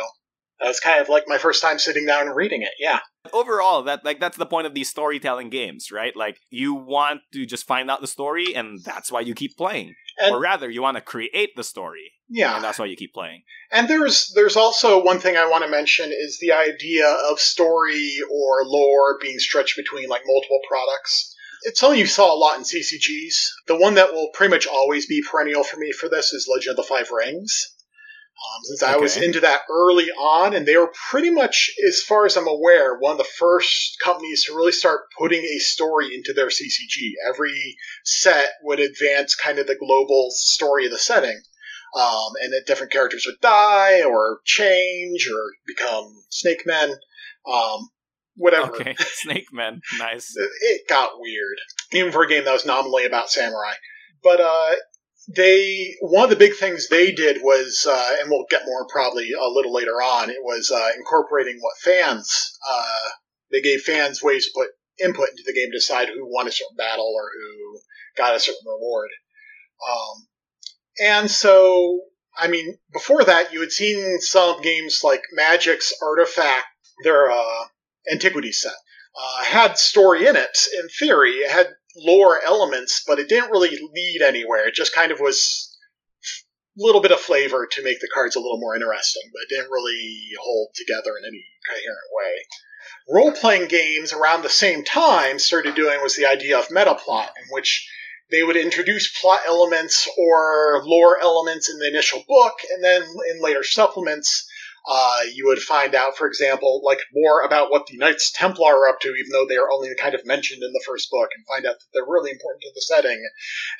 that 0.58 0.66
was 0.66 0.80
kind 0.80 1.00
of 1.00 1.08
like 1.08 1.22
my 1.28 1.38
first 1.38 1.62
time 1.62 1.78
sitting 1.78 2.04
down 2.04 2.26
and 2.26 2.34
reading 2.34 2.62
it. 2.62 2.72
Yeah. 2.80 2.98
But 3.30 3.36
overall, 3.38 3.82
that 3.84 4.04
like 4.04 4.20
that's 4.20 4.36
the 4.36 4.46
point 4.46 4.66
of 4.66 4.74
these 4.74 4.88
storytelling 4.90 5.50
games, 5.50 5.90
right? 5.90 6.14
Like 6.16 6.40
you 6.50 6.74
want 6.74 7.20
to 7.32 7.46
just 7.46 7.66
find 7.66 7.90
out 7.90 8.00
the 8.00 8.06
story, 8.06 8.54
and 8.54 8.82
that's 8.82 9.10
why 9.10 9.20
you 9.20 9.34
keep 9.34 9.56
playing. 9.56 9.94
And- 10.18 10.34
or 10.34 10.40
rather, 10.40 10.70
you 10.70 10.80
want 10.82 10.96
to 10.96 11.02
create 11.02 11.54
the 11.56 11.64
story, 11.64 12.12
Yeah. 12.30 12.54
and 12.54 12.64
that's 12.64 12.78
why 12.78 12.86
you 12.86 12.96
keep 12.96 13.12
playing. 13.12 13.42
And 13.70 13.88
there's 13.88 14.32
there's 14.34 14.56
also 14.56 15.02
one 15.02 15.18
thing 15.20 15.36
I 15.36 15.46
want 15.48 15.64
to 15.64 15.70
mention 15.70 16.10
is 16.10 16.38
the 16.40 16.52
idea 16.52 17.06
of 17.08 17.38
story 17.40 18.18
or 18.30 18.64
lore 18.64 19.18
being 19.20 19.38
stretched 19.38 19.76
between 19.76 20.08
like 20.08 20.22
multiple 20.26 20.60
products. 20.68 21.34
It's 21.62 21.80
something 21.80 21.98
you 21.98 22.06
saw 22.06 22.32
a 22.32 22.36
lot 22.36 22.56
in 22.58 22.64
CCGs. 22.64 23.48
The 23.66 23.76
one 23.76 23.94
that 23.94 24.12
will 24.12 24.28
pretty 24.32 24.50
much 24.52 24.66
always 24.66 25.06
be 25.06 25.22
perennial 25.22 25.64
for 25.64 25.78
me 25.78 25.90
for 25.92 26.08
this 26.08 26.32
is 26.32 26.48
Legend 26.52 26.72
of 26.72 26.76
the 26.76 26.82
Five 26.88 27.10
Rings. 27.10 27.74
Um, 28.38 28.60
since 28.64 28.82
I 28.82 28.96
was 28.96 29.16
into 29.16 29.40
that 29.40 29.62
early 29.70 30.10
on, 30.10 30.52
and 30.54 30.66
they 30.66 30.76
were 30.76 30.92
pretty 31.10 31.30
much, 31.30 31.70
as 31.88 32.02
far 32.02 32.26
as 32.26 32.36
I'm 32.36 32.46
aware, 32.46 32.96
one 32.98 33.12
of 33.12 33.18
the 33.18 33.24
first 33.24 33.98
companies 34.04 34.44
to 34.44 34.54
really 34.54 34.72
start 34.72 35.00
putting 35.18 35.42
a 35.42 35.58
story 35.58 36.14
into 36.14 36.34
their 36.34 36.48
CCG. 36.48 37.12
Every 37.26 37.76
set 38.04 38.50
would 38.62 38.78
advance 38.78 39.34
kind 39.34 39.58
of 39.58 39.66
the 39.66 39.74
global 39.76 40.28
story 40.32 40.84
of 40.84 40.92
the 40.92 40.98
setting 40.98 41.40
um, 41.96 42.32
and 42.42 42.52
that 42.52 42.66
different 42.66 42.92
characters 42.92 43.24
would 43.26 43.40
die 43.40 44.02
or 44.04 44.40
change 44.44 45.28
or 45.32 45.52
become 45.66 46.14
snake 46.28 46.64
men, 46.66 46.90
um, 47.50 47.88
whatever. 48.36 48.74
Okay, 48.74 48.94
Snake 48.98 49.46
men. 49.50 49.80
nice. 49.98 50.36
It- 50.36 50.50
It 50.60 50.88
got 50.88 51.12
weird, 51.18 51.56
even 51.92 52.12
for 52.12 52.22
a 52.22 52.28
game 52.28 52.44
that 52.44 52.52
was 52.52 52.66
nominally 52.66 53.06
about 53.06 53.30
samurai. 53.30 53.72
But 54.22 54.40
uh, 54.42 54.74
they 55.28 55.96
one 56.00 56.24
of 56.24 56.30
the 56.30 56.36
big 56.36 56.54
things 56.54 56.88
they 56.88 57.12
did 57.12 57.42
was, 57.42 57.86
uh, 57.88 58.16
and 58.20 58.30
we'll 58.30 58.46
get 58.48 58.66
more 58.66 58.86
probably 58.88 59.32
a 59.32 59.48
little 59.48 59.72
later 59.72 60.02
on. 60.02 60.30
It 60.30 60.42
was 60.42 60.70
uh, 60.70 60.90
incorporating 60.96 61.58
what 61.60 61.76
fans. 61.78 62.56
Uh, 62.68 63.08
they 63.50 63.60
gave 63.60 63.82
fans 63.82 64.22
ways 64.22 64.46
to 64.46 64.52
put 64.54 64.68
input 65.02 65.28
into 65.30 65.42
the 65.44 65.52
game 65.52 65.70
to 65.70 65.78
decide 65.78 66.08
who 66.08 66.32
won 66.32 66.48
a 66.48 66.52
certain 66.52 66.76
battle 66.76 67.12
or 67.14 67.30
who 67.34 67.78
got 68.16 68.34
a 68.34 68.40
certain 68.40 68.66
reward. 68.66 69.10
Um, 69.88 70.26
and 71.02 71.30
so, 71.30 72.00
I 72.36 72.48
mean, 72.48 72.78
before 72.92 73.24
that, 73.24 73.52
you 73.52 73.60
had 73.60 73.72
seen 73.72 74.18
some 74.20 74.62
games 74.62 75.02
like 75.04 75.22
Magic's 75.32 75.92
Artifact, 76.02 76.66
their 77.04 77.30
uh, 77.30 77.64
antiquity 78.10 78.52
set, 78.52 78.72
uh, 79.18 79.44
had 79.44 79.78
story 79.78 80.26
in 80.26 80.36
it. 80.36 80.58
In 80.80 80.88
theory, 80.88 81.32
it 81.32 81.50
had 81.50 81.68
lore 81.96 82.40
elements, 82.44 83.02
but 83.06 83.18
it 83.18 83.28
didn't 83.28 83.50
really 83.50 83.70
lead 83.70 84.22
anywhere. 84.22 84.68
It 84.68 84.74
just 84.74 84.94
kind 84.94 85.12
of 85.12 85.20
was 85.20 85.76
a 86.78 86.82
little 86.82 87.00
bit 87.00 87.12
of 87.12 87.20
flavor 87.20 87.66
to 87.70 87.82
make 87.82 88.00
the 88.00 88.10
cards 88.12 88.36
a 88.36 88.40
little 88.40 88.60
more 88.60 88.74
interesting, 88.74 89.22
but 89.32 89.42
it 89.42 89.54
didn't 89.54 89.70
really 89.70 90.30
hold 90.40 90.68
together 90.74 91.12
in 91.18 91.26
any 91.26 91.44
coherent 91.66 92.08
way. 92.12 92.32
Role 93.08 93.32
playing 93.32 93.68
games 93.68 94.12
around 94.12 94.42
the 94.42 94.48
same 94.48 94.84
time 94.84 95.38
started 95.38 95.74
doing 95.74 96.00
was 96.02 96.16
the 96.16 96.26
idea 96.26 96.58
of 96.58 96.70
meta 96.70 96.94
plot, 96.94 97.30
in 97.40 97.54
which 97.54 97.88
they 98.30 98.42
would 98.42 98.56
introduce 98.56 99.20
plot 99.20 99.40
elements 99.46 100.08
or 100.18 100.82
lore 100.84 101.20
elements 101.20 101.70
in 101.70 101.78
the 101.78 101.88
initial 101.88 102.24
book, 102.26 102.54
and 102.72 102.82
then 102.82 103.02
in 103.30 103.40
later 103.40 103.62
supplements, 103.62 104.48
uh, 104.88 105.20
you 105.34 105.46
would 105.46 105.58
find 105.58 105.94
out, 105.94 106.16
for 106.16 106.26
example, 106.26 106.80
like 106.84 107.00
more 107.12 107.40
about 107.42 107.70
what 107.70 107.86
the 107.86 107.96
Knights 107.96 108.30
Templar 108.32 108.76
are 108.76 108.88
up 108.88 109.00
to, 109.00 109.08
even 109.08 109.32
though 109.32 109.46
they 109.48 109.56
are 109.56 109.70
only 109.70 109.90
kind 109.96 110.14
of 110.14 110.24
mentioned 110.24 110.62
in 110.62 110.72
the 110.72 110.84
first 110.86 111.10
book, 111.10 111.30
and 111.36 111.46
find 111.46 111.66
out 111.66 111.74
that 111.78 111.86
they're 111.92 112.04
really 112.08 112.30
important 112.30 112.62
to 112.62 112.72
the 112.74 112.80
setting. 112.80 113.20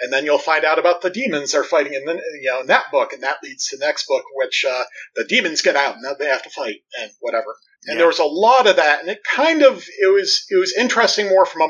And 0.01 0.13
then 0.13 0.25
you'll 0.25 0.39
find 0.39 0.65
out 0.65 0.79
about 0.79 1.03
the 1.03 1.11
demons 1.11 1.53
they're 1.53 1.65
fighting 1.65 1.95
in, 1.95 2.05
the, 2.05 2.15
you 2.41 2.51
know, 2.51 2.61
in 2.61 2.67
that 2.67 2.91
book, 2.91 3.13
and 3.13 3.23
that 3.23 3.43
leads 3.43 3.69
to 3.69 3.77
the 3.77 3.87
next 3.87 4.07
book, 4.09 4.25
which 4.35 4.65
uh, 4.69 4.85
the 5.15 5.25
demons 5.25 5.63
get 5.63 5.77
out 5.77 5.97
and 5.97 6.05
they 6.19 6.27
have 6.27 6.43
to 6.43 6.51
fight 6.51 6.81
and 7.01 7.11
whatever. 7.21 7.57
And 7.87 7.95
Yeah. 7.95 7.99
there 7.99 8.07
was 8.09 8.19
a 8.19 8.25
lot 8.25 8.67
of 8.67 8.77
that, 8.77 9.01
and 9.01 9.09
it 9.09 9.23
kind 9.23 9.63
of 9.63 9.85
it 10.01 10.09
was 10.13 10.45
it 10.51 10.57
was 10.57 10.73
interesting 10.77 11.29
more 11.29 11.47
from 11.47 11.63
a 11.63 11.69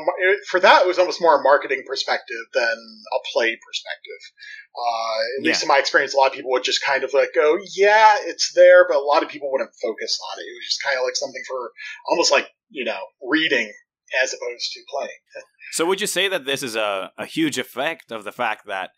for 0.49 0.59
that 0.59 0.81
it 0.81 0.87
was 0.87 0.97
almost 0.97 1.21
more 1.21 1.39
a 1.39 1.43
marketing 1.43 1.83
perspective 1.85 2.43
than 2.53 2.75
a 3.13 3.19
play 3.31 3.55
perspective. 3.55 4.21
Uh, 4.75 5.19
at 5.39 5.45
least 5.45 5.61
in 5.63 5.67
my 5.67 5.77
experience, 5.77 6.13
a 6.13 6.17
lot 6.17 6.27
of 6.27 6.33
people 6.33 6.51
would 6.51 6.63
just 6.63 6.83
kind 6.83 7.03
of 7.03 7.13
like 7.13 7.33
go, 7.35 7.57
"Yeah, 7.75 8.17
it's 8.21 8.51
there," 8.53 8.87
but 8.87 8.97
a 8.97 9.01
lot 9.01 9.21
of 9.21 9.29
people 9.29 9.51
wouldn't 9.51 9.71
focus 9.81 10.19
on 10.31 10.39
it. 10.39 10.43
It 10.43 10.55
was 10.57 10.67
just 10.67 10.83
kind 10.83 10.97
of 10.97 11.03
like 11.03 11.15
something 11.15 11.43
for 11.47 11.71
almost 12.09 12.31
like 12.31 12.49
you 12.69 12.83
know 12.83 12.99
reading 13.21 13.71
as 14.23 14.33
opposed 14.33 14.71
to 14.73 14.81
playing. 14.89 15.19
So 15.73 15.85
would 15.85 15.99
you 15.99 16.07
say 16.07 16.29
that 16.29 16.45
this 16.45 16.63
is 16.63 16.77
a, 16.77 17.11
a 17.17 17.25
huge 17.25 17.57
effect 17.57 18.09
of 18.09 18.23
the 18.23 18.31
fact 18.31 18.67
that 18.67 18.91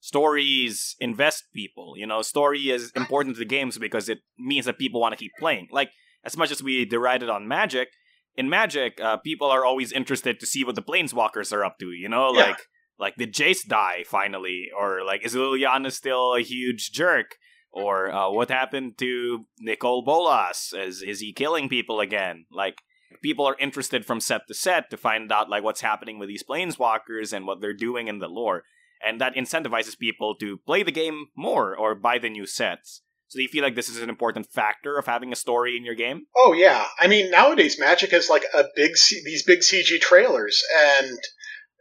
stories 0.00 0.94
invest 1.00 1.44
people? 1.54 1.94
You 1.96 2.06
know, 2.06 2.22
story 2.22 2.70
is 2.70 2.92
important 2.94 3.34
to 3.34 3.38
the 3.40 3.44
games 3.44 3.76
because 3.78 4.08
it 4.08 4.20
means 4.38 4.66
that 4.66 4.78
people 4.78 5.00
want 5.00 5.12
to 5.12 5.18
keep 5.18 5.32
playing. 5.38 5.68
Like, 5.72 5.90
as 6.24 6.36
much 6.36 6.50
as 6.50 6.62
we 6.62 6.84
derided 6.84 7.28
on 7.28 7.48
Magic, 7.48 7.88
in 8.36 8.48
Magic, 8.48 9.00
uh, 9.00 9.18
people 9.18 9.48
are 9.48 9.64
always 9.64 9.92
interested 9.92 10.40
to 10.40 10.46
see 10.46 10.64
what 10.64 10.74
the 10.74 10.82
Planeswalkers 10.82 11.52
are 11.52 11.64
up 11.64 11.78
to, 11.80 11.92
you 11.92 12.08
know? 12.08 12.32
Yeah. 12.32 12.42
Like, 12.42 12.58
like 12.98 13.16
did 13.16 13.34
Jace 13.34 13.66
die 13.66 14.04
finally? 14.06 14.68
Or, 14.76 15.04
like, 15.04 15.24
is 15.24 15.34
Liliana 15.34 15.92
still 15.92 16.34
a 16.34 16.40
huge 16.40 16.92
jerk? 16.92 17.36
Or 17.70 18.10
uh, 18.10 18.30
what 18.30 18.50
happened 18.50 18.98
to 18.98 19.46
Nicol 19.60 20.02
Bolas? 20.02 20.72
Is, 20.72 21.02
is 21.02 21.20
he 21.20 21.32
killing 21.32 21.68
people 21.68 22.00
again? 22.00 22.46
Like, 22.50 22.76
people 23.22 23.46
are 23.46 23.56
interested 23.58 24.04
from 24.04 24.20
set 24.20 24.42
to 24.48 24.54
set 24.54 24.90
to 24.90 24.96
find 24.96 25.30
out 25.30 25.50
like 25.50 25.62
what's 25.62 25.80
happening 25.80 26.18
with 26.18 26.28
these 26.28 26.42
planeswalkers 26.42 27.32
and 27.32 27.46
what 27.46 27.60
they're 27.60 27.74
doing 27.74 28.08
in 28.08 28.18
the 28.18 28.28
lore 28.28 28.64
and 29.04 29.20
that 29.20 29.34
incentivizes 29.34 29.98
people 29.98 30.34
to 30.36 30.58
play 30.58 30.82
the 30.82 30.92
game 30.92 31.26
more 31.36 31.76
or 31.76 31.94
buy 31.94 32.18
the 32.18 32.30
new 32.30 32.46
sets 32.46 33.02
so 33.32 33.38
do 33.38 33.42
you 33.42 33.48
feel 33.48 33.64
like 33.64 33.74
this 33.76 33.88
is 33.88 33.96
an 34.02 34.10
important 34.10 34.46
factor 34.52 34.98
of 34.98 35.06
having 35.06 35.32
a 35.32 35.36
story 35.36 35.74
in 35.78 35.86
your 35.86 35.94
game? 35.94 36.26
Oh 36.36 36.52
yeah, 36.52 36.84
I 37.00 37.06
mean 37.06 37.30
nowadays 37.30 37.78
Magic 37.80 38.10
has 38.10 38.28
like 38.28 38.44
a 38.54 38.64
big 38.76 38.94
C- 38.98 39.22
these 39.24 39.42
big 39.42 39.60
CG 39.60 39.98
trailers, 40.02 40.62
and 41.00 41.16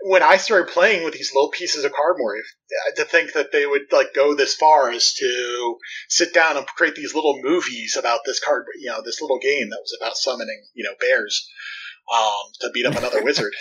when 0.04 0.24
I 0.24 0.38
started 0.38 0.72
playing 0.74 1.04
with 1.04 1.14
these 1.14 1.34
little 1.36 1.52
pieces 1.52 1.84
of 1.84 1.92
cardboard, 1.92 2.40
if- 2.40 2.96
to 2.96 3.04
think 3.04 3.34
that 3.34 3.52
they 3.52 3.66
would 3.66 3.92
like 3.92 4.14
go 4.14 4.34
this 4.34 4.56
far 4.56 4.90
as 4.92 5.14
to 5.16 5.76
sit 6.08 6.34
down 6.34 6.56
and 6.56 6.66
create 6.68 6.96
these 6.96 7.14
little 7.14 7.38
movies 7.44 7.98
about 8.00 8.22
this 8.26 8.40
card, 8.40 8.64
you 8.80 8.90
know, 8.90 9.02
this 9.04 9.22
little 9.22 9.40
game 9.40 9.70
that 9.72 9.82
was 9.82 9.98
about 10.00 10.16
summoning, 10.16 10.64
you 10.74 10.86
know, 10.86 10.96
bears 11.02 11.46
um, 12.16 12.46
to 12.62 12.70
beat 12.74 12.86
up 12.86 12.96
another 12.96 13.22
wizard. 13.30 13.54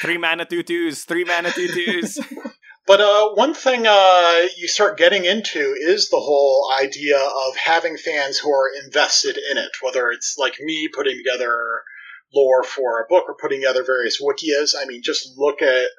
three 0.00 0.16
mana 0.18 0.44
tutus 0.46 1.04
three 1.04 1.24
mana 1.24 1.50
tutus 1.52 2.18
But 2.88 3.02
uh, 3.02 3.28
one 3.34 3.52
thing 3.52 3.86
uh, 3.86 4.46
you 4.56 4.66
start 4.66 4.96
getting 4.96 5.26
into 5.26 5.76
is 5.78 6.08
the 6.08 6.20
whole 6.20 6.72
idea 6.80 7.18
of 7.18 7.54
having 7.54 7.98
fans 7.98 8.38
who 8.38 8.50
are 8.50 8.72
invested 8.82 9.36
in 9.36 9.58
it, 9.58 9.72
whether 9.82 10.10
it's 10.10 10.38
like 10.38 10.58
me 10.58 10.88
putting 10.88 11.18
together 11.18 11.82
lore 12.34 12.64
for 12.64 13.02
a 13.02 13.06
book 13.06 13.24
or 13.28 13.36
putting 13.38 13.60
together 13.60 13.84
various 13.84 14.22
wikias. 14.22 14.74
I 14.74 14.86
mean, 14.86 15.02
just 15.02 15.36
look 15.36 15.60
at 15.60 15.90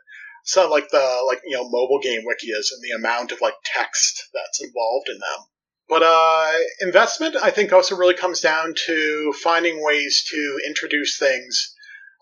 some 0.43 0.72
like 0.72 0.89
the 0.89 1.24
like 1.27 1.41
you 1.46 1.55
know 1.55 1.69
mobile 1.69 2.00
game 2.00 2.22
wikias 2.22 2.72
and 2.72 2.81
the 2.81 2.96
amount 2.98 3.31
of 3.31 3.39
like 3.39 3.53
text 3.63 4.27
that's 4.34 4.63
involved 4.63 5.10
in 5.10 5.19
them. 5.19 5.46
But 5.88 6.01
uh, 6.01 6.53
investment, 6.81 7.36
I 7.36 7.51
think, 7.51 7.72
also 7.72 7.98
really 7.98 8.15
comes 8.15 8.41
down 8.41 8.74
to 8.88 9.34
finding 9.43 9.84
ways 9.84 10.24
to 10.31 10.60
introduce 10.65 11.19
things 11.19 11.72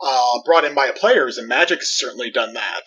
uh, 0.04 0.40
brought 0.44 0.66
in 0.66 0.76
by 0.76 0.92
players, 0.92 1.38
and 1.38 1.48
Magic's 1.48 1.90
certainly 1.90 2.32
done 2.32 2.56
that 2.56 2.84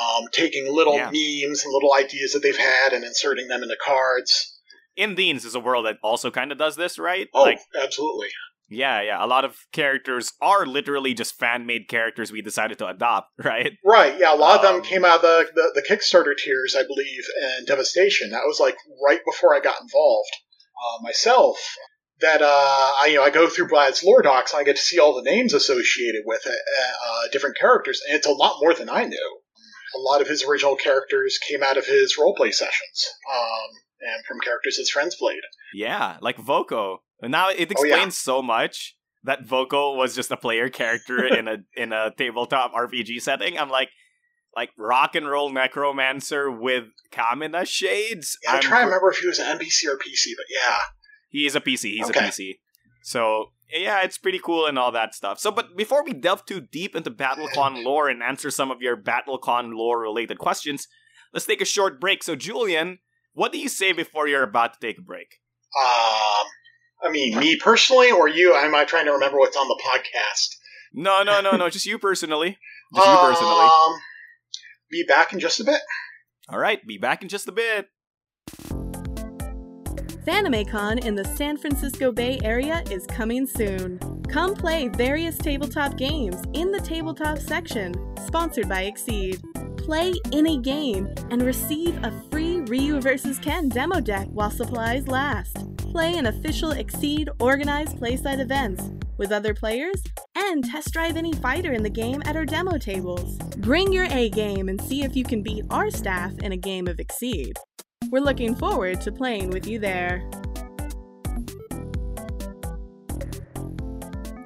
um, 0.00 0.24
taking 0.32 0.72
little 0.72 0.94
Yeah. 0.96 1.06
memes 1.12 1.64
and 1.64 1.72
little 1.72 1.94
ideas 1.94 2.32
that 2.32 2.40
they've 2.42 2.56
had 2.56 2.92
and 2.92 3.04
inserting 3.04 3.48
them 3.48 3.62
into 3.62 3.76
cards. 3.84 4.58
In 4.96 5.14
Indines 5.16 5.44
is 5.44 5.54
a 5.54 5.60
world 5.60 5.86
that 5.86 5.96
also 6.02 6.30
kind 6.30 6.52
of 6.52 6.58
does 6.58 6.76
this 6.76 6.98
right 6.98 7.28
Oh, 7.34 7.42
like 7.42 7.60
absolutely. 7.82 8.28
yeah 8.68 9.00
yeah 9.02 9.24
a 9.24 9.26
lot 9.26 9.44
of 9.44 9.56
characters 9.72 10.32
are 10.42 10.66
literally 10.66 11.14
just 11.14 11.38
fan-made 11.38 11.88
characters 11.88 12.30
we 12.30 12.42
decided 12.42 12.76
to 12.78 12.86
adopt 12.86 13.28
right 13.42 13.72
Right, 13.84 14.18
yeah, 14.18 14.34
a 14.34 14.36
lot 14.36 14.56
of 14.56 14.62
them 14.62 14.76
Um, 14.76 14.82
came 14.82 15.04
out 15.04 15.16
of 15.16 15.22
the, 15.22 15.46
the, 15.54 15.80
the 15.80 15.86
Kickstarter 15.88 16.36
tiers, 16.36 16.74
I 16.78 16.82
believe, 16.82 17.24
and 17.42 17.66
Devastation. 17.66 18.30
That 18.30 18.44
was 18.46 18.60
like 18.60 18.76
right 19.06 19.20
before 19.24 19.54
I 19.54 19.60
got 19.60 19.80
involved 19.80 20.30
uh, 20.76 21.02
myself. 21.02 21.56
That 22.20 22.40
uh, 22.42 22.46
I 23.00 23.08
you 23.10 23.16
know 23.16 23.24
I 23.24 23.30
go 23.30 23.48
through 23.48 23.68
Brad's 23.68 24.04
lore 24.04 24.22
docs 24.22 24.52
and 24.52 24.60
I 24.60 24.64
get 24.64 24.76
to 24.76 24.82
see 24.82 24.98
all 25.00 25.14
the 25.14 25.28
names 25.28 25.54
associated 25.54 26.22
with 26.24 26.46
it, 26.46 26.52
uh, 26.52 27.28
different 27.32 27.56
characters, 27.58 28.00
and 28.06 28.16
it's 28.16 28.26
a 28.28 28.32
lot 28.32 28.58
more 28.60 28.74
than 28.74 28.88
I 28.88 29.04
knew. 29.04 29.38
A 29.94 29.98
lot 30.00 30.20
of 30.20 30.28
his 30.28 30.42
original 30.44 30.76
characters 30.76 31.38
came 31.38 31.62
out 31.62 31.76
of 31.76 31.86
his 31.86 32.16
roleplay 32.18 32.52
sessions, 32.54 33.08
um, 33.32 33.70
and 34.00 34.24
from 34.26 34.40
characters 34.40 34.76
his 34.76 34.90
friends 34.90 35.14
played. 35.16 35.40
Yeah, 35.74 36.16
like 36.20 36.36
Voco. 36.38 37.02
Now 37.22 37.50
it 37.50 37.54
Oh, 37.54 37.56
yeah. 37.58 37.62
explains 37.70 38.18
so 38.18 38.42
much 38.42 38.96
that 39.24 39.44
Voco 39.44 39.94
was 39.94 40.14
just 40.14 40.30
a 40.30 40.36
player 40.36 40.68
character 40.68 41.24
in 41.38 41.46
a 41.48 41.58
in 41.76 41.92
a 41.92 42.12
tabletop 42.16 42.72
RPG 42.74 43.20
setting. 43.22 43.58
I'm 43.58 43.70
like, 43.70 43.90
like 44.56 44.70
rock 44.76 45.14
and 45.14 45.28
roll 45.28 45.50
necromancer 45.50 46.50
with 46.50 46.84
Kamina 47.12 47.66
shades. 47.66 48.36
Yeah, 48.42 48.50
I'm 48.50 48.56
I'm 48.56 48.62
trying 48.62 48.80
to 48.82 48.86
remember 48.86 49.10
if 49.10 49.18
he 49.18 49.26
was 49.26 49.38
an 49.38 49.58
NPC 49.58 49.86
or 49.86 49.96
PC, 49.96 50.32
but 50.36 50.46
yeah. 50.50 50.78
He 51.30 51.46
is 51.46 51.54
a 51.54 51.60
PC. 51.60 51.92
He's 51.96 52.08
Okay. 52.10 52.26
a 52.26 52.28
PC. 52.28 52.58
So 53.02 53.52
yeah, 53.72 54.02
it's 54.02 54.18
pretty 54.18 54.38
cool 54.38 54.66
and 54.66 54.78
all 54.78 54.92
that 54.92 55.14
stuff. 55.14 55.38
So, 55.38 55.50
but 55.50 55.76
before 55.76 56.04
we 56.04 56.12
delve 56.12 56.44
too 56.44 56.60
deep 56.60 56.94
into 56.94 57.10
BattleCon 57.10 57.82
lore 57.84 58.08
and 58.08 58.22
answer 58.22 58.50
some 58.50 58.70
of 58.70 58.82
your 58.82 58.96
BattleCon 58.96 59.74
lore 59.74 60.00
related 60.00 60.38
questions, 60.38 60.88
let's 61.32 61.46
take 61.46 61.60
a 61.60 61.66
short 61.66 62.00
break. 62.00 62.22
So, 62.22 62.36
Julian, 62.36 62.98
What 63.34 63.50
do 63.52 63.58
you 63.58 63.68
say 63.68 63.92
before 63.92 64.28
you're 64.28 64.42
about 64.42 64.74
to 64.74 64.86
take 64.86 64.98
a 64.98 65.02
break? 65.02 65.38
Um, 65.78 66.46
I 67.02 67.10
mean, 67.10 67.38
me 67.38 67.56
personally 67.56 68.10
or 68.10 68.28
you? 68.28 68.54
Am 68.54 68.74
I 68.74 68.84
trying 68.84 69.06
to 69.06 69.12
remember 69.12 69.38
what's 69.38 69.56
on 69.56 69.66
the 69.68 69.82
podcast? 69.86 70.56
No, 70.92 71.22
no, 71.22 71.40
no, 71.40 71.56
no. 71.56 71.70
just 71.70 71.86
you 71.86 71.98
personally. 71.98 72.58
Just 72.94 73.08
you 73.08 73.16
personally. 73.16 73.64
Um, 73.64 73.94
be 74.90 75.02
back 75.08 75.32
in 75.32 75.40
just 75.40 75.58
a 75.60 75.64
bit. 75.64 75.80
All 76.50 76.58
right, 76.58 76.86
be 76.86 76.98
back 76.98 77.22
in 77.22 77.30
just 77.30 77.48
a 77.48 77.52
bit. 77.52 77.88
FanimeCon 80.24 81.04
in 81.04 81.16
the 81.16 81.24
San 81.24 81.56
Francisco 81.56 82.12
Bay 82.12 82.38
Area 82.44 82.84
is 82.90 83.06
coming 83.06 83.44
soon. 83.44 83.98
Come 84.28 84.54
play 84.54 84.86
various 84.86 85.36
tabletop 85.36 85.96
games 85.96 86.36
in 86.52 86.70
the 86.70 86.80
tabletop 86.80 87.38
section, 87.38 87.92
sponsored 88.24 88.68
by 88.68 88.82
Exceed. 88.82 89.42
Play 89.76 90.14
any 90.32 90.58
game 90.58 91.12
and 91.32 91.42
receive 91.42 91.96
a 92.04 92.12
free 92.30 92.60
Ryu 92.60 93.00
vs. 93.00 93.40
Ken 93.40 93.68
demo 93.68 94.00
deck 94.00 94.28
while 94.30 94.50
supplies 94.50 95.08
last. 95.08 95.56
Play 95.76 96.16
in 96.16 96.26
official 96.26 96.70
Exceed 96.70 97.28
organized 97.40 97.96
playside 97.96 98.38
events 98.38 98.90
with 99.18 99.32
other 99.32 99.54
players 99.54 100.04
and 100.36 100.64
test 100.64 100.92
drive 100.92 101.16
any 101.16 101.32
fighter 101.32 101.72
in 101.72 101.82
the 101.82 101.90
game 101.90 102.22
at 102.26 102.36
our 102.36 102.46
demo 102.46 102.78
tables. 102.78 103.38
Bring 103.58 103.92
your 103.92 104.04
A 104.04 104.30
game 104.30 104.68
and 104.68 104.80
see 104.80 105.02
if 105.02 105.16
you 105.16 105.24
can 105.24 105.42
beat 105.42 105.64
our 105.68 105.90
staff 105.90 106.32
in 106.38 106.52
a 106.52 106.56
game 106.56 106.86
of 106.86 107.00
Exceed. 107.00 107.56
We're 108.10 108.20
looking 108.20 108.54
forward 108.54 109.00
to 109.02 109.12
playing 109.12 109.50
with 109.50 109.66
you 109.66 109.78
there. 109.78 110.28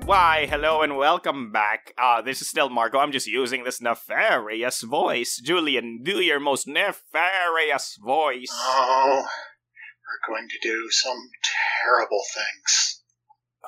Why, 0.06 0.46
hello 0.48 0.82
and 0.82 0.96
welcome 0.96 1.50
back. 1.50 1.92
Uh, 1.98 2.22
this 2.22 2.40
is 2.40 2.48
still 2.48 2.68
Marco. 2.68 2.98
I'm 2.98 3.10
just 3.10 3.26
using 3.26 3.64
this 3.64 3.80
nefarious 3.80 4.82
voice. 4.82 5.40
Julian, 5.44 6.00
do 6.04 6.20
your 6.20 6.38
most 6.38 6.68
nefarious 6.68 7.98
voice. 8.00 8.48
Oh, 8.52 9.26
we're 10.06 10.32
going 10.32 10.48
to 10.48 10.58
do 10.62 10.88
some 10.90 11.18
terrible 11.82 12.22
things. 12.32 13.02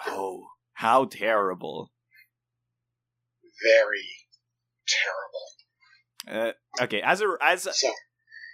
Oh, 0.06 0.46
how 0.74 1.06
terrible. 1.06 1.90
Very 3.60 4.06
terrible. 4.86 6.52
Uh, 6.80 6.84
okay, 6.84 7.00
as 7.00 7.20
a 7.20 7.36
as 7.42 7.62
So, 7.62 7.90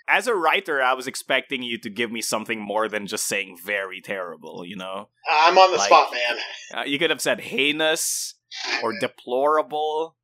as 0.09 0.27
a 0.27 0.35
writer, 0.35 0.83
I 0.83 0.93
was 0.95 1.07
expecting 1.07 1.63
you 1.63 1.79
to 1.79 1.91
give 1.91 2.11
me 2.13 2.21
something 2.21 2.61
more 2.61 2.89
than 2.89 3.07
just 3.07 3.27
saying 3.27 3.59
very 3.65 4.01
terrible. 4.01 4.65
You 4.67 4.77
know, 4.77 5.09
I'm 5.31 5.57
on 5.59 5.71
the 5.73 5.79
Like- 5.79 5.87
spot, 5.87 6.13
man. 6.13 6.39
uh, 6.79 6.85
you 6.87 6.99
could 6.99 7.11
have 7.11 7.21
said 7.21 7.41
heinous 7.41 8.35
or 8.83 8.93
deplorable. 9.01 10.17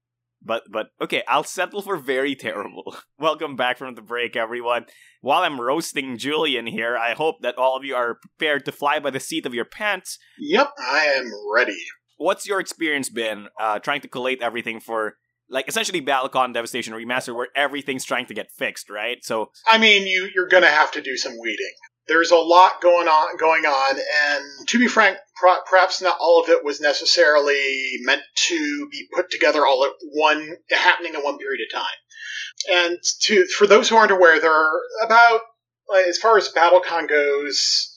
But 0.43 0.63
but 0.73 0.89
okay, 1.03 1.23
I'll 1.29 1.45
settle 1.45 1.83
for 1.83 1.97
very 1.99 2.35
terrible. 2.35 2.97
Welcome 3.19 3.57
back 3.57 3.77
from 3.77 3.95
the 3.95 4.01
break, 4.01 4.37
everyone. 4.37 4.87
While 5.21 5.43
I'm 5.43 5.61
roasting 5.61 6.17
Julian 6.17 6.67
here, 6.67 6.97
I 6.97 7.13
hope 7.13 7.43
that 7.43 7.59
all 7.59 7.77
of 7.77 7.85
you 7.85 7.95
are 7.95 8.15
prepared 8.15 8.65
to 8.65 8.73
fly 8.73 8.99
by 9.01 9.11
the 9.11 9.21
seat 9.21 9.45
of 9.45 9.53
your 9.53 9.67
pants. 9.67 10.19
Yep, 10.39 10.71
I 10.79 11.05
am 11.17 11.31
ready. 11.55 11.77
What's 12.17 12.47
your 12.47 12.59
experience 12.59 13.11
been 13.11 13.49
uh, 13.59 13.81
trying 13.81 14.01
to 14.01 14.09
collate 14.09 14.41
everything 14.41 14.81
for 14.81 15.17
like 15.51 15.69
essentially 15.69 16.01
Battlecon 16.01 16.55
Devastation 16.55 16.95
Remaster, 16.95 17.35
where 17.35 17.49
everything's 17.55 18.05
trying 18.05 18.27
to 18.27 18.35
get 18.35 18.51
fixed, 18.53 18.89
right? 18.89 19.23
So 19.25 19.51
I 19.67 19.79
mean, 19.79 20.07
you 20.07 20.29
you're 20.35 20.49
to 20.49 20.67
have 20.67 20.93
to 20.93 21.03
do 21.03 21.17
some 21.17 21.39
weeding. 21.39 21.75
There's 22.07 22.31
a 22.31 22.37
lot 22.37 22.81
going 22.81 23.09
on 23.09 23.37
going 23.37 23.67
on, 23.67 23.97
and 23.97 24.69
to 24.69 24.79
be 24.79 24.87
frank, 24.87 25.19
perhaps 25.69 26.01
not 26.01 26.17
all 26.21 26.43
of 26.43 26.49
it 26.49 26.65
was 26.65 26.81
necessarily 26.81 27.99
meant 28.01 28.23
to 28.35 28.89
be 28.91 29.07
put 29.15 29.31
together 29.31 29.67
all 29.67 29.85
at 29.85 29.93
one 30.13 30.57
happening 30.71 31.15
in 31.15 31.21
one 31.21 31.39
period 31.39 31.61
of 31.67 31.79
time. 31.79 32.89
And 32.89 32.99
to 33.23 33.47
for 33.47 33.67
those 33.67 33.89
who 33.89 33.97
aren't 33.97 34.13
aware, 34.13 34.41
there 34.41 34.53
are 34.53 34.81
about 35.05 35.41
as 36.09 36.19
far 36.19 36.37
as 36.37 36.53
BattleCon 36.53 37.09
goes, 37.09 37.97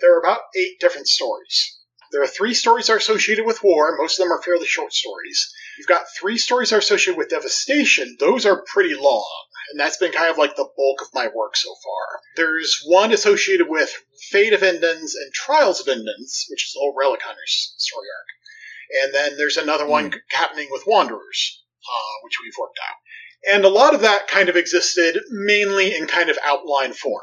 there 0.00 0.14
are 0.14 0.20
about 0.20 0.40
eight 0.56 0.78
different 0.80 1.08
stories. 1.08 1.78
There 2.12 2.22
are 2.22 2.26
three 2.26 2.54
stories 2.54 2.86
that 2.86 2.94
are 2.94 2.98
associated 2.98 3.46
with 3.46 3.62
war. 3.62 3.96
Most 3.96 4.18
of 4.18 4.24
them 4.24 4.32
are 4.32 4.42
fairly 4.42 4.66
short 4.66 4.92
stories. 4.92 5.52
You've 5.80 5.88
got 5.88 6.04
three 6.20 6.36
stories 6.36 6.70
that 6.70 6.76
are 6.76 6.80
associated 6.80 7.16
with 7.16 7.30
devastation. 7.30 8.16
Those 8.20 8.44
are 8.44 8.64
pretty 8.70 8.94
long 8.94 9.26
and 9.70 9.78
that's 9.78 9.96
been 9.96 10.12
kind 10.12 10.30
of 10.30 10.38
like 10.38 10.56
the 10.56 10.68
bulk 10.76 11.00
of 11.00 11.14
my 11.14 11.28
work 11.28 11.56
so 11.56 11.68
far. 11.68 12.20
There's 12.36 12.82
one 12.84 13.12
associated 13.12 13.68
with 13.68 13.90
Fate 14.30 14.52
of 14.52 14.60
Indines 14.60 15.14
and 15.14 15.32
Trials 15.32 15.80
of 15.80 15.86
Indines, 15.86 16.46
which 16.48 16.66
is 16.66 16.72
the 16.74 16.80
whole 16.80 16.94
Relic 16.96 17.20
Hunters 17.22 17.74
story 17.78 18.06
arc. 18.16 19.04
And 19.04 19.14
then 19.14 19.38
there's 19.38 19.56
another 19.56 19.86
one 19.86 20.12
happening 20.30 20.68
with 20.70 20.86
Wanderers, 20.86 21.62
uh, 21.84 22.24
which 22.24 22.38
we've 22.42 22.56
worked 22.58 22.78
out. 22.88 23.54
And 23.54 23.64
a 23.64 23.68
lot 23.68 23.94
of 23.94 24.00
that 24.00 24.28
kind 24.28 24.48
of 24.48 24.56
existed 24.56 25.18
mainly 25.30 25.94
in 25.94 26.06
kind 26.06 26.28
of 26.28 26.38
outline 26.44 26.92
form. 26.92 27.22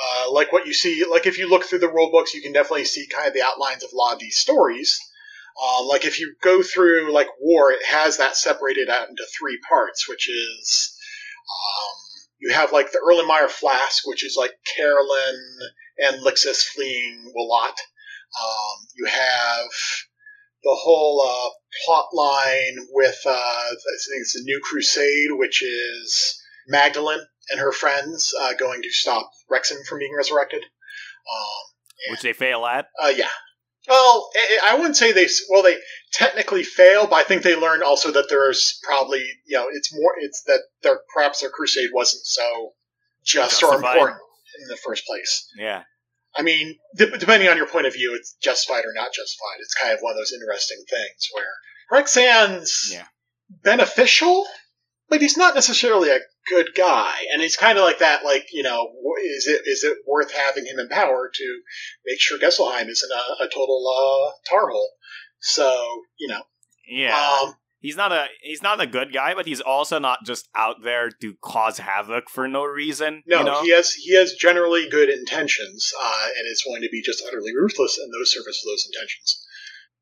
Uh, 0.00 0.30
like 0.30 0.52
what 0.52 0.66
you 0.66 0.72
see, 0.72 1.04
like 1.04 1.26
if 1.26 1.38
you 1.38 1.50
look 1.50 1.64
through 1.64 1.80
the 1.80 1.92
rule 1.92 2.12
books, 2.12 2.32
you 2.32 2.40
can 2.40 2.52
definitely 2.52 2.84
see 2.84 3.08
kind 3.08 3.26
of 3.26 3.34
the 3.34 3.42
outlines 3.42 3.82
of 3.82 3.90
a 3.92 3.96
lot 3.96 4.12
of 4.12 4.20
these 4.20 4.36
stories. 4.36 5.00
Uh, 5.60 5.84
like 5.86 6.04
if 6.04 6.20
you 6.20 6.34
go 6.42 6.62
through 6.62 7.12
like 7.12 7.28
War, 7.40 7.72
it 7.72 7.84
has 7.84 8.18
that 8.18 8.36
separated 8.36 8.88
out 8.88 9.08
into 9.08 9.24
three 9.38 9.58
parts, 9.68 10.08
which 10.08 10.28
is 10.28 10.96
um, 11.48 11.96
you 12.38 12.52
have 12.52 12.72
like 12.72 12.92
the 12.92 12.98
Erlenmeyer 12.98 13.48
Flask, 13.48 14.06
which 14.06 14.24
is 14.24 14.36
like 14.36 14.52
Kehrolyn 14.78 15.38
and 15.98 16.24
Lixus 16.24 16.62
fleeing 16.62 17.32
Willat. 17.36 17.76
Um, 18.40 18.86
you 18.96 19.06
have 19.06 19.68
the 20.62 20.74
whole 20.74 21.22
uh, 21.26 21.50
plot 21.84 22.08
line 22.12 22.76
with 22.90 23.18
uh, 23.26 23.30
I 23.30 23.68
think 23.70 24.20
it's 24.20 24.34
the 24.34 24.42
New 24.44 24.60
Crusade, 24.62 25.30
which 25.32 25.62
is 25.62 26.40
Magdalene 26.68 27.20
and 27.50 27.60
her 27.60 27.72
friends 27.72 28.32
uh, 28.40 28.54
going 28.54 28.82
to 28.82 28.90
stop 28.90 29.30
Rexan 29.50 29.84
from 29.86 29.98
being 29.98 30.14
resurrected. 30.14 30.62
Um, 30.62 32.10
which 32.10 32.22
they 32.22 32.32
fail 32.32 32.64
at. 32.66 32.86
uh, 33.02 33.08
yeah. 33.08 33.28
Well, 33.88 34.30
I 34.64 34.74
wouldn't 34.74 34.96
say 34.96 35.12
they. 35.12 35.28
Well, 35.50 35.62
they 35.62 35.76
technically 36.12 36.62
fail, 36.64 37.06
but 37.06 37.16
I 37.16 37.22
think 37.22 37.42
they 37.42 37.54
learned 37.56 37.82
also 37.82 38.10
that 38.12 38.26
there's 38.28 38.78
probably 38.82 39.20
you 39.46 39.56
know 39.56 39.66
it's 39.72 39.92
more 39.94 40.14
it's 40.20 40.42
that 40.44 40.60
their 40.82 41.00
perhaps 41.14 41.40
their 41.40 41.50
crusade 41.50 41.90
wasn't 41.92 42.24
so 42.24 42.72
just 43.24 43.62
or 43.62 43.70
Justified. 43.72 43.94
important 43.96 44.20
in 44.62 44.68
the 44.68 44.76
first 44.76 45.06
place. 45.06 45.48
Yeah. 45.56 45.82
I 46.36 46.42
mean, 46.42 46.76
de- 46.96 47.16
depending 47.18 47.48
on 47.48 47.56
your 47.56 47.66
point 47.66 47.86
of 47.86 47.94
view, 47.94 48.14
it's 48.14 48.34
justified 48.42 48.84
or 48.84 48.92
not 48.94 49.12
justified. 49.12 49.56
It's 49.60 49.74
kind 49.74 49.92
of 49.94 50.00
one 50.00 50.12
of 50.12 50.18
those 50.18 50.32
interesting 50.32 50.82
things 50.88 51.28
where 51.32 52.00
Rexan's 52.02 52.92
Yeah. 52.92 53.06
beneficial, 53.48 54.46
but 55.08 55.20
he's 55.20 55.36
not 55.36 55.54
necessarily 55.54 56.10
a 56.10 56.20
good 56.48 56.68
guy, 56.74 57.12
and 57.32 57.42
he's 57.42 57.56
kind 57.56 57.78
of 57.78 57.84
like 57.84 57.98
that. 57.98 58.24
Like, 58.24 58.48
you 58.52 58.62
know, 58.62 58.90
is 59.24 59.46
it 59.46 59.62
is 59.66 59.84
it 59.84 59.98
worth 60.06 60.32
having 60.32 60.66
him 60.66 60.78
in 60.78 60.88
power 60.88 61.30
to 61.32 61.60
make 62.06 62.20
sure 62.20 62.38
Gesselheim 62.38 62.88
isn't 62.88 63.10
a, 63.12 63.44
a 63.44 63.48
total 63.48 63.84
uh, 63.86 64.32
tar 64.48 64.68
hole? 64.68 64.90
So, 65.40 66.02
you 66.18 66.28
know, 66.28 66.42
Yeah. 66.88 67.38
um, 67.42 67.54
he's 67.80 67.96
not 67.96 68.12
a 68.12 68.26
he's 68.42 68.62
not 68.62 68.80
a 68.80 68.86
good 68.86 69.12
guy, 69.12 69.34
but 69.34 69.46
he's 69.46 69.60
also 69.60 69.98
not 69.98 70.20
just 70.24 70.48
out 70.54 70.76
there 70.82 71.10
to 71.20 71.34
cause 71.42 71.78
havoc 71.78 72.28
for 72.28 72.48
no 72.48 72.64
reason. 72.64 73.22
no, 73.26 73.38
you 73.38 73.44
know? 73.44 73.62
he 73.62 73.70
has 73.70 73.92
he 73.92 74.14
has 74.14 74.34
generally 74.34 74.88
good 74.88 75.08
intentions, 75.08 75.92
uh, 76.00 76.26
and 76.36 76.46
is 76.50 76.62
going 76.66 76.82
to 76.82 76.88
be 76.90 77.02
just 77.02 77.22
utterly 77.26 77.54
ruthless 77.54 77.98
in 78.02 78.10
those 78.10 78.32
service 78.32 78.62
of 78.64 78.70
those 78.70 78.86
intentions. 78.92 79.44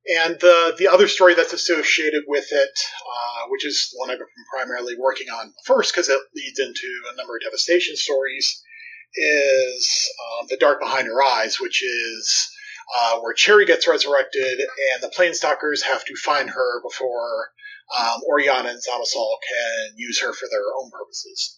And 0.08 0.38
the 0.40 0.74
the 0.78 0.88
other 0.88 1.08
story 1.08 1.34
that's 1.34 1.52
associated 1.52 2.24
with 2.28 2.46
it, 2.52 2.78
uh, 3.10 3.48
which 3.48 3.64
is 3.66 3.90
the 3.92 3.98
one 3.98 4.10
I've 4.10 4.18
been 4.18 4.26
primarily 4.54 4.94
working 4.98 5.28
on 5.28 5.52
first 5.64 5.92
because 5.92 6.08
it 6.08 6.20
leads 6.34 6.60
into 6.60 6.88
a 7.12 7.16
number 7.16 7.36
of 7.36 7.42
devastation 7.42 7.96
stories, 7.96 8.62
is 9.14 10.08
um, 10.40 10.46
the 10.48 10.58
dark 10.58 10.80
behind 10.80 11.08
her 11.08 11.22
eyes, 11.22 11.58
which 11.60 11.82
is 11.82 12.48
uh, 12.96 13.18
where 13.18 13.34
Cherry 13.34 13.66
gets 13.66 13.88
resurrected, 13.88 14.60
and 14.60 15.02
the 15.02 15.12
Planestalkers 15.16 15.82
have 15.82 16.04
to 16.04 16.14
find 16.14 16.50
her 16.50 16.82
before 16.82 17.50
um, 17.98 18.20
Oriana 18.28 18.68
and 18.68 18.78
Zaamassal 18.78 19.36
can 19.48 19.96
use 19.96 20.20
her 20.20 20.32
for 20.32 20.46
their 20.50 20.64
own 20.80 20.90
purposes. 20.90 21.56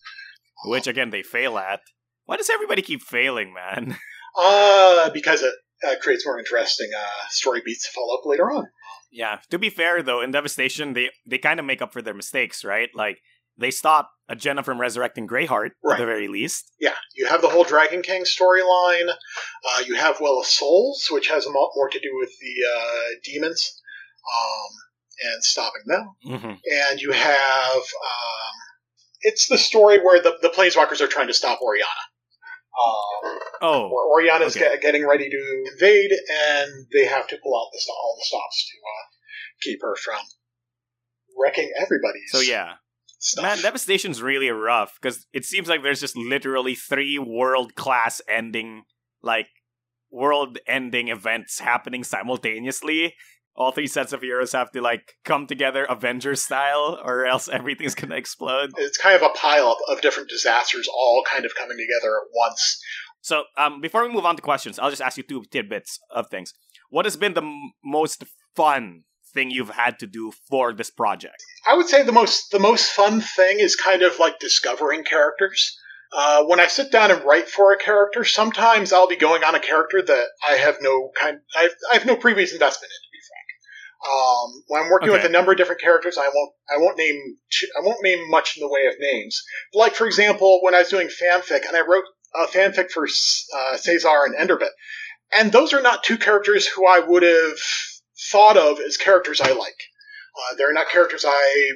Which 0.65 0.87
again 0.87 1.11
they 1.11 1.23
fail 1.23 1.59
at. 1.59 1.81
Why 2.25 2.37
does 2.37 2.51
everybody 2.51 2.83
keep 2.83 3.03
failing, 3.03 3.53
man? 3.53 3.97
Uh, 4.41 5.11
because 5.11 5.43
it 5.43 5.53
uh, 5.87 5.95
creates 6.01 6.25
more 6.27 6.39
interesting 6.39 6.89
uh, 6.97 7.29
story 7.29 7.61
beats 7.65 7.87
to 7.87 7.93
follow 7.93 8.15
up 8.17 8.25
later 8.27 8.51
on. 8.51 8.67
yeah. 9.13 9.39
To 9.51 9.59
be 9.59 9.71
fair 9.71 10.03
though, 10.03 10.21
in 10.21 10.31
Devastation 10.31 10.93
they 10.95 11.11
they 11.27 11.39
kind 11.39 11.61
of 11.61 11.67
make 11.67 11.83
up 11.83 11.93
for 11.93 12.03
their 12.03 12.15
mistakes, 12.15 12.65
right? 12.65 12.89
Like 12.95 13.19
they 13.57 13.71
stop 13.73 14.11
Adjenna 14.31 14.65
from 14.65 14.81
resurrecting 14.81 15.27
Greyheart 15.27 15.71
Right. 15.83 15.95
at 15.95 15.99
the 15.99 16.07
very 16.07 16.29
least. 16.29 16.71
Yeah, 16.79 16.95
you 17.17 17.27
have 17.27 17.43
the 17.43 17.49
whole 17.49 17.65
Dragon 17.65 18.03
King 18.03 18.23
storyline. 18.23 19.09
Uh, 19.11 19.83
you 19.87 19.97
have 19.97 20.21
Well 20.21 20.39
of 20.39 20.47
Souls, 20.47 21.09
which 21.11 21.29
has 21.29 21.45
a 21.45 21.51
lot 21.51 21.71
more 21.75 21.89
to 21.89 21.99
do 21.99 22.11
with 22.21 22.31
the 22.41 22.55
uh, 22.77 23.05
demons 23.25 23.81
um, 24.39 25.33
and 25.33 25.43
stopping 25.43 25.83
them. 25.87 26.05
hmm 26.23 26.53
And 26.91 27.01
you 27.01 27.11
have 27.13 27.77
um, 27.77 28.55
it's 29.23 29.49
the 29.49 29.59
story 29.59 29.99
where 29.99 30.23
the, 30.23 30.37
the 30.43 30.51
Planeswalkers 30.51 31.01
are 31.01 31.09
trying 31.09 31.27
to 31.27 31.35
stop 31.35 31.61
Oriana. 31.61 31.89
Um, 32.79 33.39
Oh, 33.61 33.91
Oriana's 34.13 34.57
okay. 34.57 34.73
get, 34.73 34.81
getting 34.81 35.07
ready 35.07 35.29
to 35.29 35.65
invade, 35.73 36.13
and 36.13 36.87
they 36.93 37.07
have 37.07 37.27
to 37.29 37.37
pull 37.43 37.57
out 37.57 37.71
the, 37.73 37.93
all 37.93 38.17
the 38.19 38.25
stops 38.25 38.71
to 38.71 38.77
uh, 38.77 39.07
keep 39.63 39.83
her 39.83 39.97
from 39.97 40.21
wrecking 41.37 41.71
everybody's 41.81 42.31
so 42.31 42.41
yeah. 42.41 42.75
stuff. 43.19 43.43
Man, 43.43 43.61
Devastation's 43.61 44.23
really 44.23 44.51
rough 44.51 44.99
because 45.01 45.27
it 45.33 45.45
seems 45.45 45.69
like 45.69 45.83
there's 45.83 46.01
just 46.01 46.17
literally 46.17 46.75
three 46.75 47.19
world 47.19 47.75
class 47.75 48.21
ending, 48.29 48.85
like 49.23 49.49
world 50.11 50.59
ending 50.67 51.09
events 51.09 51.59
happening 51.59 52.05
simultaneously. 52.05 53.15
All 53.59 53.73
three 53.73 53.89
sets 53.89 54.13
of 54.13 54.23
heroes 54.23 54.53
have 54.53 54.71
to 54.71 54.81
like 54.81 55.15
come 55.25 55.49
together 55.49 55.85
Avengers 55.85 56.43
style, 56.45 56.99
or 57.05 57.27
else 57.27 57.49
everything's 57.49 57.97
gonna 57.97 58.15
explode. 58.15 58.71
it's 58.77 58.97
kind 58.97 59.17
of 59.17 59.23
a 59.23 59.35
pile 59.35 59.77
of 59.89 60.01
different 60.01 60.31
disasters 60.31 60.87
all 60.89 61.25
kind 61.29 61.45
of 61.45 61.55
coming 61.57 61.77
together 61.77 62.15
at 62.17 62.29
once. 62.33 62.81
So, 63.21 63.43
um, 63.57 63.81
before 63.81 64.07
we 64.07 64.15
move 64.15 64.25
on 64.25 64.37
to 64.37 64.43
questions, 64.43 64.79
I'll 64.79 64.91
just 64.91 65.03
ask 65.03 65.17
you 65.17 65.25
two 65.25 65.43
tidbits 65.51 65.99
of 66.11 66.29
things. 66.31 66.55
What 66.89 67.05
has 67.05 67.17
been 67.17 67.35
the 67.35 67.43
m- 67.43 67.73
most 67.85 68.23
fun 68.55 69.03
thing 69.35 69.51
you've 69.51 69.71
had 69.71 69.99
to 69.99 70.07
do 70.07 70.33
for 70.49 70.73
this 70.73 70.91
project? 70.91 71.35
I 71.67 71.75
would 71.75 71.89
say 71.89 72.05
the 72.05 72.13
most 72.13 72.53
the 72.53 72.61
most 72.61 72.93
fun 72.93 73.21
thing 73.21 73.59
is 73.59 73.75
kind 73.75 74.03
of 74.03 74.21
like 74.21 74.39
discovering 74.39 75.03
characters. 75.03 75.77
Uh, 76.11 76.43
when 76.45 76.59
I 76.59 76.69
sit 76.69 76.91
down 76.91 77.11
and 77.11 77.23
write 77.25 77.49
for 77.49 77.73
a 77.73 77.79
character, 77.79 78.25
sometimes 78.25 78.93
I'll 78.93 79.09
be 79.09 79.17
going 79.17 79.45
on 79.45 79.55
a 79.55 79.61
character 79.61 80.01
that 80.01 80.27
I 80.49 80.53
have 80.55 80.77
no 80.81 81.11
kind 81.21 81.41
I've, 81.59 81.75
I 81.91 81.95
have 81.95 82.07
no 82.07 82.17
previous 82.17 82.53
investment 82.53 82.91
in. 82.93 83.08
To 84.01 84.07
be 84.07 84.11
frank, 84.11 84.55
um, 84.55 84.63
when 84.69 84.83
I'm 84.83 84.91
working 84.91 85.11
with 85.13 85.25
a 85.25 85.29
number 85.33 85.53
of 85.53 85.59
different 85.59 85.81
characters, 85.81 86.19
I 86.19 86.29
won't 86.29 86.53
I 86.71 86.79
won't 86.79 86.99
name 86.99 87.37
I 87.77 87.85
won't 87.85 88.03
name 88.03 88.31
much 88.31 88.57
in 88.57 88.61
the 88.61 88.73
way 88.73 88.87
of 88.87 88.95
names. 88.99 89.43
Like 89.75 89.95
for 89.95 90.07
example, 90.07 90.61
when 90.63 90.75
I 90.75 90.81
was 90.81 90.89
doing 90.89 91.09
fanfic 91.09 91.67
and 91.67 91.77
I 91.77 91.81
wrote 91.81 92.05
a 92.35 92.47
fanfic 92.47 92.91
for 92.91 93.05
uh, 93.05 93.77
Cesar 93.77 94.25
and 94.25 94.37
Enderbit, 94.37 94.71
and 95.37 95.51
those 95.53 95.73
are 95.73 95.83
not 95.83 96.05
two 96.05 96.19
characters 96.19 96.67
who 96.67 96.87
I 96.87 97.01
would 97.01 97.23
have 97.23 97.59
thought 98.31 98.57
of 98.57 98.79
as 98.81 98.97
characters 98.97 99.41
I 99.41 99.53
like. 99.53 99.79
Uh, 100.37 100.57
they're 100.57 100.73
not 100.73 100.89
characters 100.89 101.25
I 101.27 101.71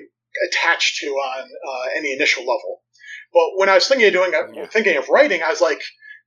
attached 0.48 0.98
to 1.00 1.08
on 1.08 1.42
uh, 1.44 1.88
any 1.96 2.12
initial 2.12 2.42
level. 2.42 2.82
But 3.32 3.56
when 3.56 3.68
I 3.68 3.74
was 3.74 3.88
thinking 3.88 4.06
of 4.06 4.12
doing, 4.12 4.32
Yeah. 4.32 4.66
thinking 4.66 4.96
of 4.96 5.08
writing, 5.08 5.42
I 5.42 5.48
was 5.48 5.60
like 5.60 5.82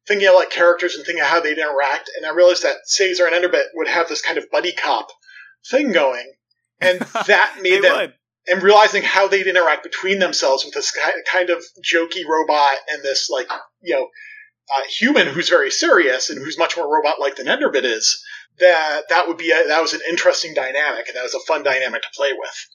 thinking 0.07 0.27
of 0.27 0.35
like 0.35 0.49
characters 0.49 0.95
and 0.95 1.05
thinking 1.05 1.21
of 1.21 1.29
how 1.29 1.39
they'd 1.39 1.57
interact, 1.57 2.09
and 2.15 2.25
I 2.25 2.31
realized 2.31 2.63
that 2.63 2.77
Cesar 2.85 3.27
and 3.27 3.35
Enderbit 3.35 3.65
would 3.75 3.87
have 3.87 4.09
this 4.09 4.21
kind 4.21 4.37
of 4.37 4.49
buddy 4.51 4.71
cop 4.71 5.07
thing 5.69 5.91
going, 5.91 6.31
and 6.79 6.99
that 7.27 7.57
made 7.61 7.83
them 7.83 7.95
would. 7.97 8.13
and 8.47 8.63
realizing 8.63 9.03
how 9.03 9.27
they'd 9.27 9.47
interact 9.47 9.83
between 9.83 10.19
themselves 10.19 10.65
with 10.65 10.73
this 10.73 10.91
kind 11.31 11.49
of 11.49 11.63
jokey 11.83 12.25
robot 12.27 12.77
and 12.89 13.03
this 13.03 13.29
like 13.29 13.47
you 13.81 13.95
know 13.95 14.07
uh, 14.75 14.81
human 14.89 15.27
who's 15.27 15.49
very 15.49 15.69
serious 15.71 16.29
and 16.29 16.39
who's 16.43 16.57
much 16.57 16.75
more 16.75 16.91
robot-like 16.91 17.35
than 17.35 17.45
Enderbit 17.47 17.83
is. 17.83 18.23
That 18.59 19.01
that 19.09 19.27
would 19.27 19.37
be 19.37 19.51
a, 19.51 19.67
that 19.67 19.81
was 19.81 19.93
an 19.93 19.99
interesting 20.09 20.53
dynamic 20.53 21.07
and 21.07 21.15
that 21.15 21.23
was 21.23 21.33
a 21.35 21.39
fun 21.45 21.63
dynamic 21.63 22.01
to 22.03 22.07
play 22.15 22.31
with. 22.31 22.67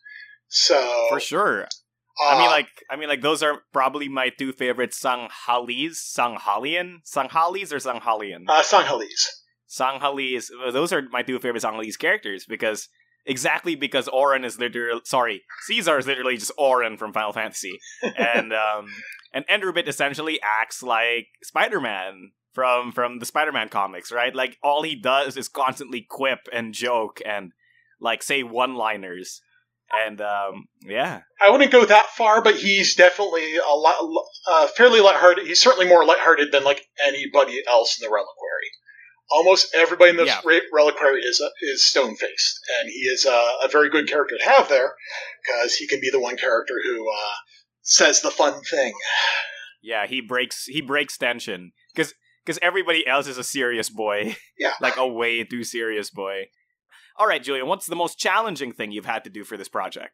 So 0.49 1.07
For 1.09 1.19
sure. 1.21 1.63
uh, 1.63 1.67
I 2.29 2.39
mean, 2.39 2.51
like, 2.51 2.69
I 2.91 2.97
mean, 2.97 3.09
like, 3.09 3.23
those 3.23 3.43
are 3.43 3.63
probably 3.73 4.09
my 4.09 4.29
two 4.29 4.53
favorite 4.53 4.91
Sanghalis, 4.91 5.97
Sanghalian, 6.17 6.97
Sanghalis 7.09 7.73
or 7.73 7.77
Sanghalian. 7.79 8.45
uh, 8.49 8.63
Sanghalis. 8.63 9.29
Sanghalis. 9.71 10.49
Those 10.73 10.93
are 10.93 11.03
my 11.11 11.23
two 11.23 11.39
favorite 11.39 11.63
Sanghalese 11.63 11.99
characters 11.99 12.45
because 12.47 12.89
exactly 13.25 13.75
because 13.77 14.09
Auron 14.09 14.45
is 14.45 14.59
literally 14.59 15.01
sorry, 15.05 15.43
Cesar 15.63 15.99
is 15.99 16.07
literally 16.07 16.37
just 16.37 16.53
Auron 16.59 16.97
from 16.97 17.13
Final 17.13 17.33
Fantasy, 17.33 17.79
and 18.03 18.53
um, 18.53 18.89
and 19.33 19.47
Enderbit 19.47 19.89
essentially 19.89 20.41
acts 20.43 20.83
like 20.83 21.29
Spider 21.43 21.81
Man 21.81 22.33
from 22.53 22.93
from 22.93 23.19
the 23.21 23.27
Spider 23.27 23.53
Man 23.53 23.69
comics, 23.69 24.11
right? 24.11 24.35
Like 24.35 24.59
all 24.63 24.83
he 24.83 24.97
does 24.97 25.37
is 25.37 25.49
constantly 25.49 26.07
quip 26.09 26.41
and 26.53 26.75
joke 26.75 27.21
and 27.25 27.53
like 28.01 28.23
say 28.23 28.43
one 28.43 28.75
liners. 28.75 29.41
And 29.93 30.21
um, 30.21 30.67
yeah, 30.83 31.23
I 31.41 31.51
wouldn't 31.51 31.73
go 31.73 31.85
that 31.85 32.07
far, 32.07 32.43
but 32.43 32.55
he's 32.55 32.95
definitely 32.95 33.57
a 33.57 33.75
lot, 33.75 33.97
uh, 34.49 34.69
fairly 34.69 35.01
lighthearted. 35.01 35.49
He's 35.49 35.59
certainly 35.59 35.89
more 35.89 36.05
lighthearted 36.05 36.53
than 36.53 36.63
like 36.63 36.87
anybody 37.05 37.61
else 37.69 37.99
in 37.99 38.07
the 38.07 38.13
Reliquary. 38.13 38.71
Almost 39.33 39.75
everybody 39.75 40.11
in 40.11 40.17
this 40.17 40.27
Yeah. 40.27 40.41
re- 40.45 40.69
Reliquary 40.73 41.21
is 41.23 41.41
is 41.63 41.85
stone 41.85 42.17
faced, 42.17 42.59
and 42.81 42.89
he 42.91 43.01
is 43.01 43.27
uh, 43.27 43.53
a 43.63 43.69
very 43.69 43.89
good 43.91 44.09
character 44.09 44.37
to 44.39 44.45
have 44.45 44.69
there 44.69 44.95
because 45.47 45.75
he 45.77 45.87
can 45.87 46.01
be 46.01 46.11
the 46.11 46.21
one 46.21 46.37
character 46.37 46.75
who 46.85 47.09
uh, 47.11 47.33
says 47.83 48.21
the 48.23 48.31
fun 48.31 48.61
thing. 48.63 48.93
yeah, 49.83 50.07
he 50.07 50.21
breaks 50.21 50.65
he 50.67 50.81
breaks 50.81 51.17
tension 51.17 51.73
because 51.95 52.13
because 52.45 52.59
everybody 52.63 53.07
else 53.07 53.27
is 53.29 53.39
a 53.39 53.45
serious 53.45 53.89
boy. 53.91 54.37
Yeah. 54.59 54.73
like 54.81 54.97
a 54.97 55.07
way 55.07 55.45
too 55.45 55.63
serious 55.65 56.11
boy. 56.11 56.45
All 57.17 57.27
right, 57.27 57.43
Julian, 57.43 57.67
what's 57.67 57.87
the 57.87 57.97
most 57.97 58.19
challenging 58.19 58.73
thing 58.73 58.93
you've 58.93 59.05
had 59.05 59.25
to 59.25 59.31
do 59.31 59.45
for 59.45 59.57
this 59.59 59.69
project? 59.69 60.13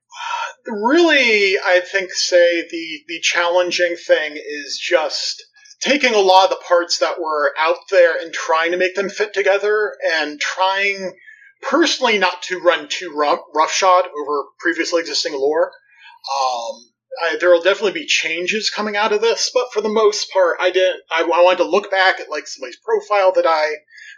really, 0.66 1.57
I 1.59 1.81
think, 1.81 2.11
say 2.12 2.62
the 2.68 3.00
the 3.09 3.20
challenging 3.20 3.96
thing 3.96 4.33
is 4.37 4.79
just 4.79 5.44
taking 5.87 6.14
a 6.14 6.18
lot 6.18 6.44
of 6.44 6.51
the 6.51 6.64
parts 6.66 6.99
that 6.99 7.20
were 7.20 7.55
out 7.59 7.79
there 7.90 8.20
and 8.20 8.33
trying 8.33 8.72
to 8.72 8.77
make 8.77 8.94
them 8.96 9.09
fit 9.09 9.33
together, 9.33 9.96
and 10.14 10.40
trying 10.40 11.14
personally 11.62 12.18
not 12.18 12.42
to 12.42 12.61
run 12.61 12.88
too 12.88 13.12
rough, 13.14 13.40
roughshod 13.55 14.05
over 14.07 14.44
previously 14.59 15.01
existing 15.01 15.33
lore. 15.35 15.70
Um, 15.70 16.92
I, 17.22 17.37
there 17.40 17.51
will 17.51 17.62
definitely 17.62 18.01
be 18.01 18.07
changes 18.07 18.68
coming 18.68 18.96
out 18.96 19.12
of 19.12 19.20
this, 19.20 19.51
but 19.55 19.72
for 19.72 19.81
the 19.81 19.88
most 19.88 20.31
part, 20.33 20.57
I 20.61 20.70
didn't. 20.70 21.03
I, 21.11 21.22
I 21.22 21.42
wanted 21.42 21.59
to 21.59 21.70
look 21.70 21.90
back 21.90 22.20
at 22.20 22.31
like 22.31 22.46
somebody's 22.46 22.79
profile 22.79 23.33
that 23.37 23.46
I 23.46 23.70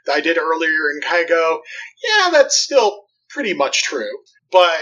that 0.07 0.15
I 0.15 0.21
did 0.21 0.39
earlier 0.39 0.89
and 0.91 1.05
kind 1.05 1.23
of 1.23 1.29
go, 1.29 1.61
yeah, 2.03 2.31
that's 2.31 2.57
still 2.57 3.05
pretty 3.29 3.53
much 3.53 3.83
true, 3.83 4.11
but 4.51 4.79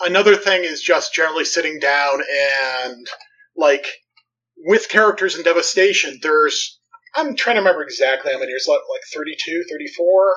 another 0.00 0.34
thing 0.36 0.64
is 0.64 0.82
just 0.82 1.14
generally 1.14 1.44
sitting 1.44 1.78
down 1.78 2.20
and 2.82 3.06
like 3.56 3.86
with 4.64 4.88
characters 4.88 5.36
in 5.36 5.42
devastation 5.42 6.18
there's 6.22 6.78
i'm 7.14 7.36
trying 7.36 7.56
to 7.56 7.60
remember 7.60 7.82
exactly 7.82 8.32
how 8.32 8.38
many 8.38 8.50
there's 8.52 8.66
like, 8.68 8.80
like 8.90 9.02
32 9.14 9.64
34 9.70 10.32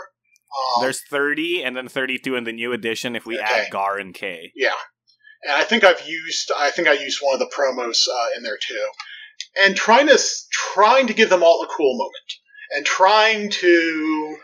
um, 0.54 0.82
There's 0.84 1.02
30 1.10 1.64
and 1.64 1.78
then 1.78 1.88
32 1.88 2.36
in 2.36 2.44
the 2.44 2.52
new 2.52 2.74
edition 2.74 3.16
if 3.16 3.26
we 3.26 3.38
Okay. 3.38 3.46
add 3.46 3.72
Gar 3.72 3.98
and 3.98 4.14
K. 4.14 4.52
yeah 4.56 4.72
and 5.44 5.54
i 5.54 5.64
think 5.64 5.84
i've 5.84 6.08
used 6.08 6.52
i 6.58 6.70
think 6.72 6.88
i 6.88 6.94
used 6.94 7.20
one 7.22 7.34
of 7.34 7.40
the 7.40 7.52
promos 7.56 8.08
uh, 8.08 8.28
in 8.38 8.44
there 8.44 8.58
too 8.62 8.86
and 9.64 9.76
trying 9.76 10.08
to 10.08 10.20
trying 10.52 11.08
to 11.08 11.14
give 11.14 11.30
them 11.30 11.44
all 11.44 11.64
a 11.64 11.68
cool 11.68 11.98
moment 11.98 12.14
and 12.76 12.86
trying 12.86 13.50
to 13.50 14.38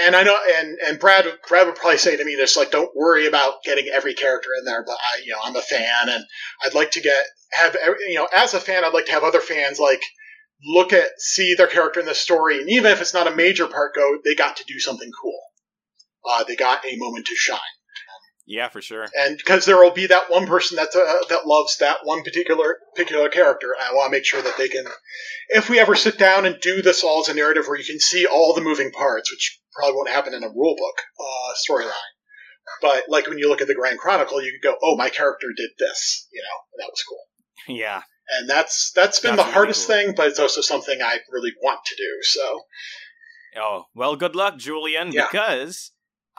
and 0.00 0.14
I 0.14 0.22
know 0.22 0.36
and 0.56 0.78
and 0.86 0.98
Brad 0.98 1.26
Brad 1.48 1.66
would 1.66 1.76
probably 1.76 1.98
say 1.98 2.16
to 2.16 2.24
me 2.24 2.36
this 2.36 2.56
like 2.56 2.70
don't 2.70 2.94
worry 2.94 3.26
about 3.26 3.62
getting 3.64 3.88
every 3.88 4.14
character 4.14 4.50
in 4.58 4.64
there 4.64 4.84
but 4.84 4.96
I 4.96 5.22
you 5.24 5.32
know 5.32 5.38
I'm 5.42 5.56
a 5.56 5.62
fan 5.62 6.08
and 6.08 6.24
I'd 6.64 6.74
like 6.74 6.92
to 6.92 7.00
get 7.00 7.24
have 7.52 7.74
every- 7.76 8.10
you 8.10 8.16
know 8.16 8.28
as 8.32 8.54
a 8.54 8.60
fan 8.60 8.84
I'd 8.84 8.94
like 8.94 9.06
to 9.06 9.12
have 9.12 9.24
other 9.24 9.40
fans 9.40 9.78
like 9.78 10.02
look 10.64 10.92
at 10.92 11.08
see 11.18 11.54
their 11.54 11.66
character 11.66 12.00
in 12.00 12.06
the 12.06 12.14
story 12.14 12.60
and 12.60 12.70
even 12.70 12.92
if 12.92 13.00
it's 13.00 13.14
not 13.14 13.26
a 13.26 13.34
major 13.34 13.66
part 13.66 13.94
go 13.94 14.18
they 14.24 14.34
got 14.34 14.56
to 14.56 14.64
do 14.64 14.78
something 14.78 15.10
cool. 15.20 15.40
Uh, 16.24 16.44
they 16.44 16.54
got 16.54 16.84
a 16.86 16.96
moment 16.96 17.26
to 17.26 17.34
shine 17.34 17.58
Yeah, 18.44 18.68
for 18.68 18.82
sure. 18.82 19.06
and 19.16 19.36
because 19.36 19.64
there 19.66 19.76
will 19.78 19.92
be 19.92 20.06
that 20.08 20.28
one 20.30 20.46
person 20.46 20.76
that 20.76 20.88
uh, 20.96 21.24
that 21.28 21.46
loves 21.46 21.78
that 21.78 21.98
one 22.04 22.22
particular 22.24 22.76
particular 22.94 23.28
character, 23.28 23.74
I 23.80 23.94
want 23.94 24.06
to 24.06 24.16
make 24.18 24.24
sure 24.24 24.42
that 24.42 24.56
they 24.58 24.68
can. 24.68 24.84
If 25.50 25.68
we 25.70 25.78
ever 25.78 25.94
sit 25.94 26.18
down 26.18 26.44
and 26.44 26.60
do 26.60 26.82
this 26.82 27.04
all 27.04 27.20
as 27.20 27.28
a 27.28 27.34
narrative 27.34 27.64
where 27.68 27.78
you 27.78 27.84
can 27.84 28.00
see 28.00 28.26
all 28.26 28.52
the 28.54 28.60
moving 28.60 28.90
parts, 28.90 29.30
which 29.30 29.60
probably 29.74 29.94
won't 29.96 30.08
happen 30.10 30.34
in 30.34 30.42
a 30.42 30.48
rulebook 30.48 30.98
uh, 31.20 31.52
storyline, 31.70 31.92
but 32.80 33.04
like 33.08 33.28
when 33.28 33.38
you 33.38 33.48
look 33.48 33.60
at 33.60 33.68
the 33.68 33.74
Grand 33.76 33.98
Chronicle, 34.00 34.42
you 34.42 34.50
can 34.50 34.72
go, 34.72 34.76
"Oh, 34.82 34.96
my 34.96 35.08
character 35.08 35.46
did 35.56 35.70
this," 35.78 36.26
you 36.32 36.42
know, 36.42 36.58
and 36.74 36.80
that 36.82 36.90
was 36.90 37.04
cool. 37.08 37.76
Yeah. 37.76 38.02
And 38.38 38.48
that's 38.50 38.90
that's 38.92 39.20
been 39.20 39.36
That's 39.36 39.42
the 39.42 39.50
really 39.50 39.54
hardest 39.54 39.86
cool. 39.86 39.96
thing, 39.96 40.14
but 40.16 40.26
it's 40.28 40.38
also 40.40 40.62
something 40.62 41.00
I 41.00 41.18
really 41.30 41.52
want 41.62 41.80
to 41.86 41.96
do. 41.96 42.22
So 42.22 42.62
Oh, 43.56 43.84
well, 43.94 44.16
good 44.16 44.34
luck, 44.34 44.56
Julian, 44.58 45.12
Yeah. 45.12 45.26
because 45.30 45.92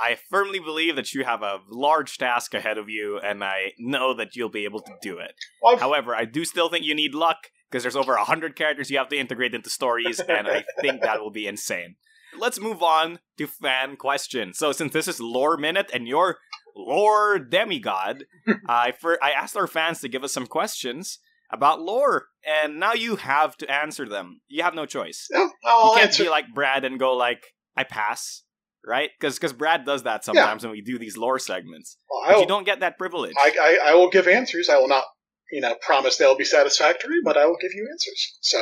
I 0.03 0.17
firmly 0.29 0.59
believe 0.59 0.95
that 0.97 1.13
you 1.13 1.23
have 1.23 1.41
a 1.43 1.59
large 1.69 2.17
task 2.17 2.53
ahead 2.53 2.77
of 2.77 2.89
you, 2.89 3.19
and 3.19 3.43
I 3.43 3.71
know 3.79 4.13
that 4.15 4.35
you'll 4.35 4.49
be 4.49 4.65
able 4.65 4.81
to 4.81 4.93
do 5.01 5.17
it. 5.19 5.33
well, 5.61 5.77
However, 5.77 6.15
I 6.15 6.25
do 6.25 6.43
still 6.45 6.69
think 6.69 6.85
you 6.85 6.93
need 6.95 7.13
luck 7.15 7.37
because 7.69 7.83
there's 7.83 7.95
over 7.95 8.13
100 8.15 8.55
characters 8.55 8.91
you 8.91 8.97
have 8.97 9.09
to 9.09 9.17
integrate 9.17 9.53
into 9.55 9.69
stories, 9.69 10.19
and 10.19 10.47
I 10.47 10.63
think 10.81 11.01
that 11.01 11.21
will 11.21 11.31
be 11.31 11.47
insane. 11.47 11.95
Let's 12.37 12.59
move 12.59 12.81
on 12.83 13.19
to 13.37 13.47
fan 13.47 13.95
questions. 13.95 14.57
So, 14.57 14.71
since 14.71 14.91
this 14.93 15.07
is 15.07 15.19
Lore 15.19 15.55
Minute 15.57 15.89
and 15.93 16.07
you're 16.07 16.37
Lore 16.75 17.37
Demigod, 17.39 18.25
I 18.67 18.91
fir- 18.91 19.19
I 19.21 19.31
asked 19.31 19.55
our 19.55 19.67
fans 19.67 20.01
to 20.01 20.09
give 20.09 20.23
us 20.23 20.33
some 20.33 20.47
questions 20.47 21.19
about 21.51 21.79
lore, 21.81 22.25
and 22.43 22.79
now 22.79 22.93
you 22.93 23.17
have 23.17 23.55
to 23.57 23.71
answer 23.71 24.09
them. 24.09 24.41
You 24.47 24.63
have 24.63 24.73
no 24.73 24.87
choice. 24.87 25.27
yeah, 25.31 25.43
You 25.63 25.91
can't 25.93 26.07
answer. 26.07 26.23
be 26.23 26.29
like 26.29 26.45
Brad 26.53 26.83
and 26.83 26.99
go 26.99 27.13
like, 27.13 27.43
"I 27.77 27.83
pass," 27.83 28.43
right? 28.85 29.09
Because 29.19 29.53
Brad 29.53 29.85
does 29.85 30.03
that 30.03 30.23
sometimes 30.25 30.63
when 30.63 30.71
we 30.71 30.81
do 30.81 30.97
these 30.99 31.17
lore 31.17 31.39
segments. 31.39 31.97
well, 32.09 32.21
But 32.25 32.33
I'll- 32.35 32.41
you 32.41 32.47
don't 32.47 32.65
get 32.65 32.79
that 32.81 32.97
privilege. 32.97 33.33
I, 33.39 33.51
I, 33.61 33.91
I 33.91 33.93
will 33.95 34.09
give 34.09 34.27
answers. 34.27 34.69
I 34.69 34.77
will 34.77 34.87
not, 34.87 35.05
you 35.51 35.61
know, 35.61 35.75
promise 35.81 36.17
they'll 36.17 36.37
be 36.37 36.45
satisfactory, 36.45 37.17
but 37.23 37.37
I 37.37 37.45
will 37.45 37.57
give 37.61 37.71
you 37.73 37.87
answers. 37.91 38.37
So. 38.41 38.61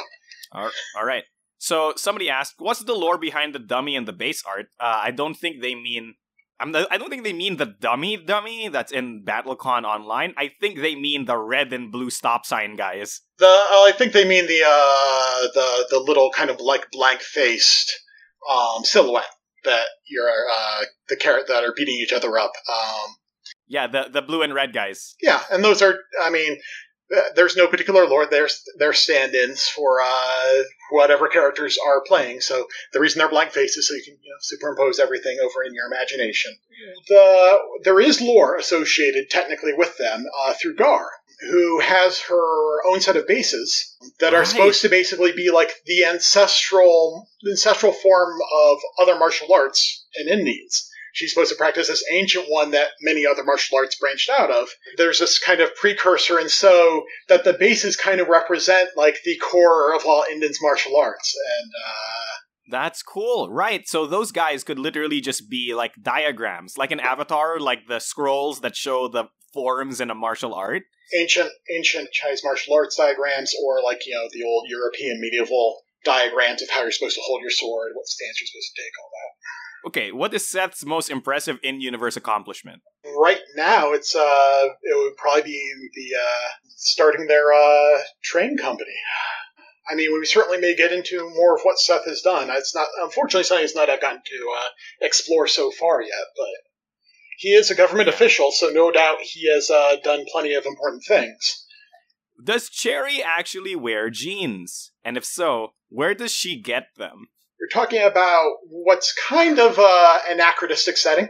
All 0.53 0.69
all 0.97 1.05
right. 1.05 1.23
So 1.57 1.93
somebody 1.95 2.29
asked, 2.29 2.55
"What's 2.57 2.83
the 2.83 2.93
lore 2.95 3.17
behind 3.17 3.53
the 3.55 3.59
dummy 3.59 3.95
and 3.95 4.07
the 4.07 4.13
base 4.13 4.43
art?" 4.45 4.65
Uh, 4.79 4.99
I 5.03 5.11
don't 5.11 5.35
think 5.35 5.61
they 5.61 5.75
mean 5.75 6.15
I'm 6.59 6.73
the, 6.73 6.87
I 6.91 6.97
don't 6.97 7.09
think 7.09 7.23
they 7.23 7.33
mean 7.33 7.57
the 7.57 7.65
dummy 7.65 8.17
dummy 8.17 8.67
that's 8.67 8.91
in 8.91 9.23
BattleCon 9.25 9.83
Online. 9.83 10.33
I 10.37 10.51
think 10.59 10.79
they 10.79 10.95
mean 10.95 11.25
the 11.25 11.37
red 11.37 11.71
and 11.73 11.91
blue 11.91 12.09
stop 12.09 12.45
sign 12.45 12.75
guys. 12.75 13.21
The 13.39 13.45
oh, 13.47 13.87
I 13.87 13.95
think 13.97 14.13
they 14.13 14.25
mean 14.25 14.45
the 14.47 14.61
uh, 14.65 15.47
the 15.53 15.87
the 15.91 15.99
little 15.99 16.31
kind 16.31 16.49
of 16.49 16.59
like 16.59 16.91
blank 16.91 17.21
faced 17.21 17.91
um, 18.51 18.83
silhouette 18.83 19.29
that 19.63 19.85
you're 20.09 20.29
uh, 20.51 20.81
the 21.09 21.15
carrot 21.15 21.47
that 21.47 21.63
are 21.63 21.73
beating 21.75 21.95
each 21.95 22.13
other 22.13 22.37
up. 22.37 22.51
Um, 22.69 23.15
Yeah, 23.67 23.87
the 23.87 24.09
the 24.11 24.21
blue 24.21 24.41
and 24.41 24.53
red 24.53 24.73
guys. 24.73 25.15
yeah, 25.21 25.41
and 25.51 25.63
those 25.63 25.81
are 25.81 25.95
I 26.23 26.29
mean. 26.29 26.57
uh, 27.15 27.21
There's 27.35 27.57
no 27.57 27.67
particular 27.67 28.07
lore. 28.07 28.25
There's 28.25 28.63
they're 28.79 28.93
stand-ins 28.93 29.67
for 29.67 29.99
uh, 30.01 30.63
whatever 30.91 31.27
characters 31.27 31.77
are 31.85 32.01
playing. 32.07 32.39
So 32.41 32.67
the 32.93 32.99
reason 33.01 33.19
they're 33.19 33.29
blank 33.29 33.51
faces 33.51 33.87
so 33.87 33.93
you 33.95 34.03
can 34.03 34.13
you 34.23 34.29
know, 34.31 34.37
superimpose 34.39 34.97
everything 34.99 35.37
over 35.43 35.61
in 35.63 35.73
your 35.73 35.87
imagination. 35.87 36.51
The 37.09 37.57
there 37.83 37.99
is 37.99 38.21
lore 38.21 38.55
associated 38.57 39.29
technically 39.29 39.73
with 39.73 39.97
them 39.97 40.25
uh, 40.43 40.53
through 40.53 40.75
Gar, 40.77 41.05
who 41.49 41.79
has 41.79 42.19
her 42.19 42.87
own 42.87 43.01
set 43.01 43.17
of 43.17 43.27
bases 43.27 43.95
that 44.19 44.33
are 44.33 44.45
supposed 44.45 44.81
to 44.81 44.89
basically 44.89 45.31
be 45.31 45.49
like 45.49 45.71
the 45.85 46.05
ancestral 46.05 47.27
ancestral 47.49 47.91
form 47.91 48.39
of 48.55 48.77
other 48.99 49.17
martial 49.17 49.53
arts 49.53 50.05
in 50.15 50.27
Indines. 50.27 50.87
She's 51.13 51.33
supposed 51.33 51.51
to 51.51 51.57
practice 51.57 51.87
this 51.87 52.05
ancient 52.11 52.45
one 52.47 52.71
that 52.71 52.91
many 53.01 53.25
other 53.25 53.43
martial 53.43 53.77
arts 53.77 53.95
branched 53.95 54.29
out 54.29 54.49
of. 54.49 54.69
There's 54.95 55.19
this 55.19 55.39
kind 55.39 55.59
of 55.59 55.75
precursor, 55.75 56.37
and 56.37 56.49
so 56.49 57.03
that 57.27 57.43
the 57.43 57.53
bases 57.53 57.97
kind 57.97 58.21
of 58.21 58.29
represent 58.29 58.91
like 58.95 59.21
the 59.23 59.37
core 59.37 59.93
of 59.93 60.05
all 60.05 60.23
Indines 60.31 60.61
martial 60.61 60.95
arts. 60.97 61.35
And 61.35 61.71
uh, 61.85 62.31
That's 62.71 63.03
cool. 63.03 63.49
Right. 63.51 63.87
So 63.87 64.07
those 64.07 64.31
guys 64.31 64.63
could 64.63 64.79
literally 64.79 65.21
just 65.21 65.49
be 65.49 65.73
like 65.75 65.93
diagrams, 66.01 66.77
like 66.77 66.91
an 66.91 67.01
avatar, 67.01 67.59
like 67.59 67.87
the 67.87 67.99
scrolls 67.99 68.61
that 68.61 68.75
show 68.75 69.07
the 69.09 69.25
forms 69.53 69.99
in 69.99 70.09
a 70.09 70.15
martial 70.15 70.53
art. 70.53 70.83
ancient 71.13 71.51
ancient 71.75 72.09
Chinese 72.11 72.41
martial 72.43 72.73
arts 72.73 72.95
diagrams, 72.95 73.53
or 73.63 73.83
like 73.83 74.07
you 74.07 74.13
know 74.13 74.27
the 74.31 74.43
old 74.43 74.65
European 74.69 75.19
medieval 75.19 75.81
diagrams 76.05 76.61
of 76.61 76.69
how 76.69 76.81
you're 76.81 76.91
supposed 76.91 77.15
to 77.15 77.21
hold 77.23 77.41
your 77.41 77.51
sword, 77.51 77.91
what 77.93 78.07
stance 78.07 78.39
you're 78.39 78.47
supposed 78.47 78.71
to 78.75 78.81
take, 78.81 78.91
all 79.03 79.09
that. 79.11 79.87
Okay, 79.89 80.11
what 80.11 80.33
is 80.33 80.47
Seth's 80.47 80.85
most 80.85 81.09
impressive 81.09 81.57
in-universe 81.63 82.15
accomplishment? 82.15 82.83
Right 83.17 83.39
now, 83.55 83.93
it's 83.93 84.15
uh, 84.15 84.67
it 84.83 84.95
would 84.95 85.17
probably 85.17 85.41
be 85.43 85.73
the 85.95 86.17
uh, 86.17 86.49
starting 86.77 87.27
their 87.27 87.51
uh, 87.51 87.99
train 88.23 88.57
company. 88.57 88.93
I 89.91 89.95
mean, 89.95 90.13
we 90.13 90.25
certainly 90.25 90.57
may 90.57 90.75
get 90.75 90.93
into 90.93 91.29
more 91.35 91.55
of 91.55 91.61
what 91.63 91.77
Seth 91.77 92.05
has 92.05 92.21
done. 92.21 92.49
It's 92.49 92.73
not, 92.73 92.87
unfortunately, 93.01 93.43
something 93.43 93.63
he's 93.63 93.75
not 93.75 93.87
gotten 93.99 94.21
to 94.23 94.55
uh, 94.57 94.69
explore 95.01 95.47
so 95.47 95.69
far 95.71 96.01
yet. 96.01 96.25
But 96.37 96.47
he 97.37 97.49
is 97.49 97.71
a 97.71 97.75
government 97.75 98.07
official, 98.07 98.51
so 98.51 98.69
no 98.69 98.91
doubt 98.91 99.17
he 99.21 99.51
has 99.51 99.69
uh, 99.69 99.97
done 100.03 100.25
plenty 100.31 100.53
of 100.53 100.65
important 100.65 101.03
things. 101.05 101.65
Does 102.43 102.69
Cherry 102.69 103.21
actually 103.21 103.75
wear 103.75 104.09
jeans? 104.09 104.93
And 105.03 105.17
if 105.17 105.25
so, 105.25 105.73
where 105.89 106.15
does 106.15 106.31
she 106.31 106.59
get 106.59 106.87
them? 106.97 107.27
You're 107.59 107.69
talking 107.69 108.01
about 108.01 108.53
what's 108.69 109.13
kind 109.27 109.59
of 109.59 109.77
uh, 109.77 110.19
anachronistic 110.29 110.97
setting. 110.97 111.25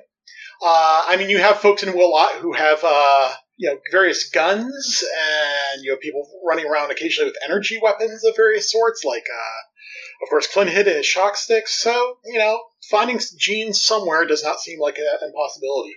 Uh, 0.64 1.04
I 1.08 1.18
mean, 1.18 1.30
you 1.30 1.40
have 1.40 1.58
folks 1.58 1.82
in 1.82 1.96
Willot 1.96 2.36
who 2.36 2.54
have 2.54 2.80
uh, 2.84 3.34
you 3.62 3.70
know 3.70 3.78
various 3.92 4.28
guns, 4.28 5.04
and 5.04 5.84
you 5.84 5.92
have 5.92 6.02
people 6.02 6.28
running 6.44 6.66
around 6.66 6.90
occasionally 6.90 7.30
with 7.30 7.38
energy 7.46 7.80
weapons 7.82 8.26
of 8.26 8.36
various 8.36 8.72
sorts, 8.72 9.06
like 9.06 9.24
uh, 9.32 10.24
of 10.24 10.30
course 10.30 10.48
Clinhyde 10.52 10.88
his 10.88 11.06
shock 11.06 11.38
sticks. 11.38 11.80
So 11.80 12.18
you 12.26 12.40
know, 12.40 12.60
finding 12.90 13.20
genes 13.38 13.80
somewhere 13.80 14.26
does 14.26 14.44
not 14.44 14.60
seem 14.60 14.80
like 14.80 14.98
an 14.98 15.06
impossibility. 15.24 15.94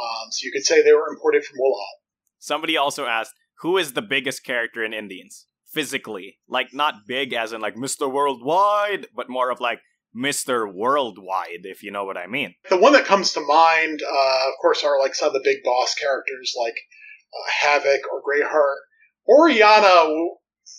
Um, 0.00 0.30
so 0.30 0.44
you 0.44 0.52
could 0.52 0.64
say 0.64 0.82
they 0.82 0.92
were 0.92 1.08
imported 1.08 1.44
from 1.44 1.56
Willot. 1.58 1.98
Somebody 2.38 2.76
also 2.76 3.06
asked, 3.06 3.34
who 3.58 3.76
is 3.76 3.92
the 3.92 4.02
biggest 4.02 4.44
character 4.44 4.84
in 4.84 4.92
Indines? 4.92 5.46
Physically. 5.66 6.38
Like, 6.48 6.72
not 6.72 7.06
big 7.08 7.32
as 7.32 7.52
in 7.52 7.60
like 7.60 7.74
Mr. 7.74 8.10
Worldwide, 8.10 9.08
but 9.16 9.28
more 9.28 9.50
of 9.50 9.60
like 9.60 9.80
Mr. 10.16 10.72
Worldwide, 10.72 11.64
if 11.64 11.82
you 11.82 11.90
know 11.90 12.04
what 12.04 12.16
I 12.16 12.28
mean. 12.28 12.54
The 12.68 12.76
one 12.76 12.92
that 12.92 13.04
comes 13.04 13.32
to 13.32 13.40
mind, 13.40 14.00
uh, 14.00 14.48
of 14.48 14.54
course, 14.60 14.84
are 14.84 14.98
like 15.00 15.16
some 15.16 15.28
of 15.28 15.34
the 15.34 15.42
big 15.42 15.64
boss 15.64 15.94
characters 15.94 16.54
like 16.56 16.76
uh, 17.32 17.50
Havoc 17.62 18.00
or 18.12 18.22
Greyheart. 18.22 18.76
Oriana 19.28 20.08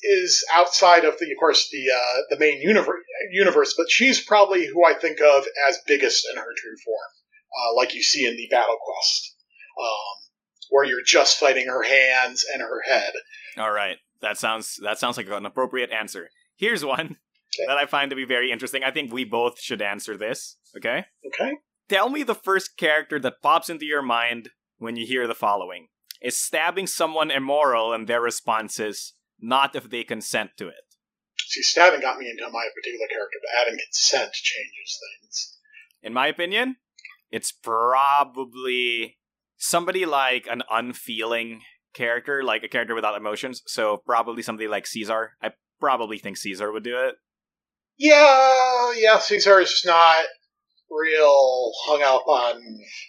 is 0.03 0.43
outside 0.53 1.05
of 1.05 1.17
the, 1.19 1.31
of 1.31 1.37
course, 1.39 1.69
the 1.71 1.85
uh, 1.93 2.21
the 2.29 2.39
main 2.39 2.59
universe, 2.61 3.01
universe, 3.31 3.73
but 3.77 3.89
she's 3.89 4.23
probably 4.23 4.65
who 4.67 4.85
I 4.85 4.93
think 4.93 5.19
of 5.21 5.45
as 5.67 5.79
biggest 5.87 6.25
in 6.31 6.37
her 6.37 6.53
true 6.57 6.75
form, 6.85 7.11
uh, 7.59 7.75
like 7.75 7.93
you 7.93 8.01
see 8.03 8.25
in 8.25 8.35
the 8.35 8.47
Battle 8.49 8.77
Quest, 8.83 9.35
um, 9.79 10.17
where 10.69 10.85
you're 10.85 11.03
just 11.05 11.39
fighting 11.39 11.67
her 11.67 11.83
hands 11.83 12.45
and 12.51 12.61
her 12.61 12.81
head. 12.87 13.11
All 13.57 13.71
right, 13.71 13.97
that 14.21 14.37
sounds 14.37 14.79
that 14.83 14.97
sounds 14.97 15.17
like 15.17 15.29
an 15.29 15.45
appropriate 15.45 15.91
answer. 15.91 16.29
Here's 16.57 16.83
one 16.85 17.17
Okay. 17.53 17.65
that 17.67 17.77
I 17.77 17.85
find 17.85 18.09
to 18.11 18.15
be 18.15 18.23
very 18.23 18.49
interesting. 18.49 18.81
I 18.83 18.91
think 18.91 19.11
we 19.11 19.25
both 19.25 19.59
should 19.59 19.81
answer 19.81 20.15
this. 20.17 20.57
Okay, 20.77 21.03
Okay. 21.27 21.51
tell 21.89 22.09
me 22.09 22.23
the 22.23 22.35
first 22.35 22.77
character 22.77 23.19
that 23.19 23.41
pops 23.41 23.69
into 23.69 23.85
your 23.85 24.01
mind 24.01 24.49
when 24.77 24.95
you 24.95 25.05
hear 25.05 25.27
the 25.27 25.35
following: 25.35 25.87
Is 26.21 26.37
stabbing 26.37 26.87
someone 26.87 27.31
immoral? 27.31 27.93
And 27.93 28.07
their 28.07 28.21
response 28.21 28.79
is 28.79 29.13
not 29.39 29.75
if 29.75 29.89
they 29.89 30.03
consent 30.03 30.51
to 30.57 30.67
it. 30.67 30.85
See, 31.47 31.63
stabbing 31.63 32.01
got 32.01 32.17
me 32.17 32.29
into 32.29 32.49
my 32.51 32.67
particular 32.75 33.07
character, 33.07 33.39
but 33.41 33.61
adding 33.61 33.79
consent 33.79 34.31
changes 34.33 34.99
things. 35.19 35.57
In 36.03 36.13
my 36.13 36.27
opinion, 36.27 36.77
it's 37.31 37.51
probably 37.51 39.17
somebody 39.57 40.05
like 40.05 40.47
an 40.49 40.63
unfeeling 40.69 41.61
character, 41.93 42.43
like 42.43 42.63
a 42.63 42.67
character 42.67 42.95
without 42.95 43.17
emotions. 43.17 43.61
So 43.65 43.97
probably 44.05 44.43
somebody 44.43 44.67
like 44.67 44.87
Cesar. 44.87 45.33
I 45.41 45.51
probably 45.79 46.19
think 46.19 46.37
Cesar 46.37 46.71
would 46.71 46.83
do 46.83 46.97
it. 46.97 47.15
Yeah, 47.97 48.93
yeah, 48.95 49.19
Cesar 49.19 49.59
is 49.59 49.71
just 49.71 49.85
not 49.85 50.25
real 50.89 51.71
hung 51.85 52.01
up 52.01 52.27
on 52.27 52.61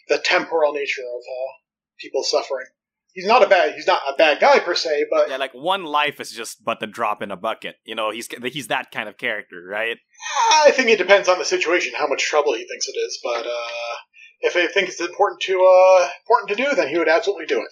the 0.09 0.19
temporal 0.19 0.73
nature 0.73 1.03
of 1.03 1.21
uh, 1.21 1.53
people 1.99 2.23
suffering. 2.23 2.67
He's 3.13 3.27
not 3.27 3.43
a 3.43 3.47
bad 3.47 3.75
he's 3.75 3.87
not 3.87 4.01
a 4.09 4.17
bad 4.17 4.41
guy 4.41 4.59
per 4.59 4.75
se, 4.75 5.07
but 5.11 5.29
Yeah, 5.29 5.37
like 5.37 5.53
one 5.53 5.85
life 5.85 6.21
is 6.21 6.31
just 6.31 6.65
but 6.65 6.81
the 6.81 6.87
drop 6.87 7.23
in 7.23 7.31
a 7.31 7.37
bucket. 7.37 7.77
You 7.85 7.95
know, 7.95 8.11
he's 8.11 8.29
he's 8.45 8.69
that 8.69 8.91
kind 8.91 9.09
of 9.09 9.19
character, 9.19 9.63
right? 9.69 9.99
I 10.65 10.71
think 10.71 10.89
it 10.89 10.99
depends 10.99 11.29
on 11.29 11.39
the 11.39 11.45
situation, 11.45 11.93
how 11.97 12.07
much 12.07 12.23
trouble 12.23 12.55
he 12.55 12.67
thinks 12.67 12.89
it 12.89 12.97
is. 12.97 13.21
But 13.23 13.47
uh, 13.47 13.95
if 14.41 14.57
I 14.57 14.67
think 14.67 14.89
it's 14.89 15.01
important 15.01 15.41
to 15.43 15.55
uh, 15.55 16.09
important 16.25 16.57
to 16.57 16.65
do, 16.65 16.75
then 16.75 16.89
he 16.89 16.99
would 16.99 17.09
absolutely 17.09 17.47
do 17.47 17.59
it. 17.59 17.69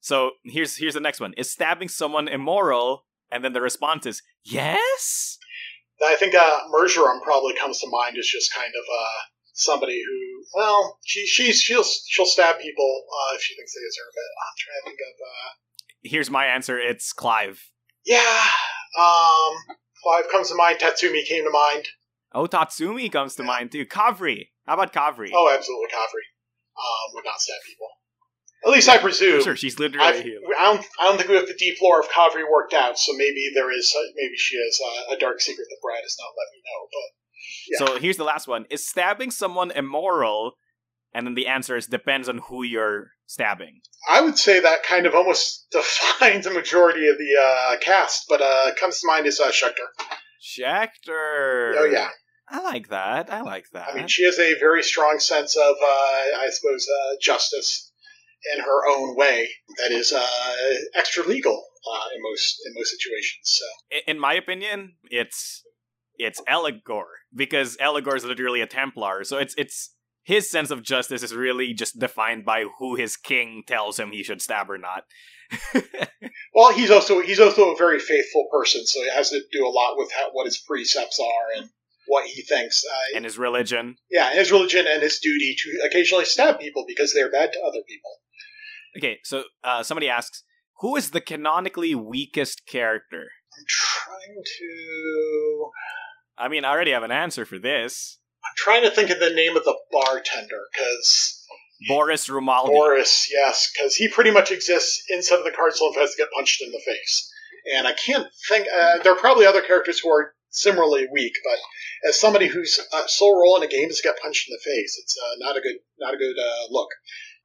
So 0.00 0.32
here's 0.44 0.76
here's 0.76 0.94
the 0.94 1.00
next 1.00 1.20
one: 1.20 1.34
Is 1.36 1.50
stabbing 1.50 1.88
someone 1.88 2.28
immoral? 2.28 3.06
And 3.32 3.42
then 3.42 3.54
the 3.54 3.62
response 3.62 4.04
is 4.04 4.22
yes. 4.44 5.38
I 6.04 6.16
think 6.16 6.34
uh, 6.34 6.60
Mergerum 6.68 7.22
probably 7.22 7.54
comes 7.54 7.80
to 7.80 7.88
mind 7.88 8.18
as 8.18 8.26
just 8.26 8.52
kind 8.54 8.72
of 8.76 8.84
uh, 8.84 9.20
somebody 9.54 10.02
who, 10.04 10.18
well, 10.54 10.98
she 11.04 11.26
she's 11.26 11.60
she'll 11.60 11.84
she'll 11.84 12.26
stab 12.26 12.58
people 12.58 13.04
uh, 13.08 13.34
if 13.34 13.42
she 13.42 13.54
thinks 13.54 13.74
they 13.74 13.80
deserve 13.80 14.12
it. 14.14 14.30
I'm 14.42 14.56
trying 14.58 14.80
to 14.80 14.84
think 14.90 15.00
of. 15.00 15.14
Uh, 15.20 15.50
Here's 16.02 16.30
my 16.30 16.46
answer: 16.46 16.78
It's 16.78 17.12
Clive. 17.12 17.70
Yeah. 18.04 18.44
Um, 18.98 19.54
Clive 20.02 20.28
comes 20.30 20.48
to 20.50 20.54
mind. 20.54 20.78
Tatsumi 20.78 21.24
came 21.24 21.44
to 21.44 21.50
mind. 21.50 21.88
Oh, 22.34 22.46
Tatsumi 22.46 23.10
comes 23.10 23.34
to 23.36 23.42
mind 23.42 23.72
too. 23.72 23.86
Kavri. 23.86 24.48
How 24.66 24.74
about 24.74 24.92
Kavri? 24.92 25.30
Oh, 25.32 25.50
absolutely, 25.52 25.88
Kavri. 25.88 26.24
Um, 26.76 27.14
would 27.14 27.24
not 27.24 27.40
stab 27.40 27.56
people. 27.66 27.88
At 28.64 28.70
least 28.70 28.88
I 28.88 28.98
presume. 28.98 29.42
sure, 29.42 29.56
she's 29.56 29.78
literally. 29.78 30.06
I've, 30.06 30.24
a. 30.24 30.38
I 30.58 30.64
don't. 30.70 30.86
I 31.00 31.04
don't 31.08 31.18
think 31.18 31.28
we 31.28 31.36
have 31.36 31.48
the 31.50 31.58
deep 31.58 31.82
lore 31.82 32.00
of 32.00 32.08
Kavri 32.08 32.46
worked 32.48 32.74
out. 32.74 32.98
So 32.98 33.12
maybe 33.12 33.50
there 33.54 33.70
is. 33.72 33.92
Uh, 33.96 34.06
maybe 34.14 34.36
she 34.36 34.56
has 34.56 34.78
uh, 34.78 35.14
a 35.14 35.18
dark 35.18 35.40
secret 35.40 35.66
that 35.68 35.82
Brad 35.82 36.02
has 36.02 36.16
not 36.18 36.30
let 36.38 36.48
me 36.54 36.62
know. 36.62 36.80
But 36.86 37.08
So 37.78 37.98
here's 37.98 38.16
the 38.16 38.24
last 38.24 38.48
one: 38.48 38.66
Is 38.70 38.86
stabbing 38.86 39.30
someone 39.30 39.70
immoral? 39.70 40.52
And 41.14 41.26
then 41.26 41.34
the 41.34 41.46
answer 41.46 41.76
is 41.76 41.86
depends 41.86 42.26
on 42.26 42.38
who 42.38 42.62
you're 42.62 43.10
stabbing. 43.26 43.80
I 44.10 44.22
would 44.22 44.38
say 44.38 44.60
that 44.60 44.82
kind 44.82 45.04
of 45.04 45.14
almost 45.14 45.66
defines 45.72 46.46
the 46.46 46.52
majority 46.52 47.06
of 47.08 47.18
the 47.18 47.36
uh, 47.38 47.76
cast. 47.80 48.24
But 48.28 48.40
uh, 48.40 48.70
comes 48.80 49.00
to 49.00 49.06
mind 49.06 49.26
is 49.26 49.38
uh, 49.38 49.50
Shekhtur. 49.50 49.88
Shekhtur. 50.42 51.74
Oh 51.76 51.88
yeah. 51.90 52.08
I 52.48 52.62
like 52.62 52.88
that. 52.88 53.32
I 53.32 53.40
like 53.42 53.66
that. 53.72 53.88
I 53.90 53.94
mean, 53.94 54.08
she 54.08 54.24
has 54.24 54.38
a 54.38 54.58
very 54.58 54.82
strong 54.82 55.18
sense 55.20 55.56
of, 55.56 55.74
uh, 55.82 55.86
I 55.86 56.48
suppose, 56.50 56.86
uh, 56.86 57.14
justice 57.20 57.92
in 58.54 58.62
her 58.62 58.88
own 58.88 59.16
way 59.16 59.48
that 59.78 59.92
is 59.92 60.12
uh, 60.12 60.74
extra 60.94 61.24
legal 61.24 61.54
uh, 61.54 62.06
in 62.14 62.22
most 62.22 62.60
in 62.66 62.74
most 62.74 62.90
situations. 62.90 63.40
So 63.44 63.64
in 64.06 64.18
my 64.18 64.34
opinion, 64.34 64.94
it's 65.04 65.62
it's 66.16 66.40
Eligor 66.48 67.04
because 67.34 67.76
Eligor 67.78 68.16
is 68.16 68.24
literally 68.24 68.60
a 68.60 68.66
Templar. 68.66 69.24
So 69.24 69.38
it's 69.38 69.54
it's 69.56 69.94
his 70.24 70.50
sense 70.50 70.70
of 70.70 70.82
justice 70.82 71.22
is 71.22 71.34
really 71.34 71.74
just 71.74 71.98
defined 71.98 72.44
by 72.44 72.64
who 72.78 72.94
his 72.94 73.16
king 73.16 73.62
tells 73.66 73.98
him 73.98 74.10
he 74.12 74.22
should 74.22 74.40
stab 74.40 74.70
or 74.70 74.78
not. 74.78 75.04
well, 76.54 76.72
he's 76.72 76.90
also 76.90 77.20
he's 77.20 77.40
also 77.40 77.72
a 77.72 77.76
very 77.76 77.98
faithful 77.98 78.46
person, 78.50 78.86
so 78.86 79.00
it 79.02 79.12
has 79.12 79.30
to 79.30 79.40
do 79.52 79.66
a 79.66 79.68
lot 79.68 79.94
with 79.96 80.10
how, 80.12 80.30
what 80.32 80.46
his 80.46 80.58
precepts 80.58 81.18
are 81.20 81.60
and 81.60 81.70
what 82.06 82.26
he 82.26 82.42
thinks. 82.42 82.84
Uh, 82.84 83.16
And 83.16 83.24
his 83.24 83.38
religion. 83.38 83.96
yeah, 84.10 84.32
his 84.32 84.50
religion 84.50 84.86
and 84.88 85.02
his 85.02 85.18
duty 85.18 85.54
to 85.58 85.86
occasionally 85.86 86.24
stab 86.24 86.58
people 86.58 86.84
because 86.86 87.12
they're 87.12 87.30
bad 87.30 87.52
to 87.52 87.60
other 87.60 87.80
people. 87.88 88.10
Okay, 88.96 89.18
so 89.24 89.44
uh, 89.64 89.82
somebody 89.82 90.08
asks, 90.08 90.44
who 90.80 90.96
is 90.96 91.10
the 91.10 91.20
canonically 91.20 91.94
weakest 91.94 92.66
character? 92.66 93.30
I'm 93.62 93.66
trying 93.68 94.42
to. 94.58 95.70
I 96.38 96.48
mean, 96.48 96.64
I 96.64 96.70
already 96.70 96.90
have 96.92 97.02
an 97.02 97.12
answer 97.12 97.44
for 97.44 97.58
this. 97.58 98.18
I'm 98.44 98.52
trying 98.56 98.82
to 98.82 98.90
think 98.90 99.10
of 99.10 99.20
the 99.20 99.30
name 99.30 99.56
of 99.56 99.64
the 99.64 99.76
bartender 99.92 100.62
because 100.72 101.46
Boris 101.88 102.28
Romaldi. 102.28 102.68
Boris, 102.68 103.28
yes, 103.32 103.70
because 103.72 103.94
he 103.94 104.08
pretty 104.08 104.30
much 104.30 104.50
exists 104.50 105.04
inside 105.08 105.36
of 105.38 105.44
the 105.44 105.50
castle 105.52 105.88
and 105.88 105.96
has 105.96 106.14
to 106.14 106.22
get 106.22 106.28
punched 106.36 106.62
in 106.62 106.72
the 106.72 106.80
face. 106.84 107.32
And 107.76 107.86
I 107.86 107.92
can't 107.92 108.26
think. 108.48 108.66
Uh, 108.68 109.02
there 109.02 109.12
are 109.12 109.18
probably 109.18 109.46
other 109.46 109.62
characters 109.62 110.00
who 110.00 110.10
are 110.10 110.34
similarly 110.50 111.06
weak, 111.12 111.32
but 111.44 112.08
as 112.08 112.18
somebody 112.18 112.46
whose 112.48 112.80
uh, 112.92 113.06
sole 113.06 113.40
role 113.40 113.56
in 113.56 113.62
a 113.62 113.68
game 113.68 113.88
is 113.88 113.98
to 113.98 114.02
get 114.02 114.20
punched 114.20 114.48
in 114.48 114.52
the 114.54 114.60
face, 114.70 114.98
it's 115.00 115.16
uh, 115.24 115.34
not 115.38 115.56
a 115.56 115.60
good, 115.60 115.76
not 116.00 116.14
a 116.14 116.16
good 116.16 116.36
uh, 116.38 116.66
look. 116.72 116.88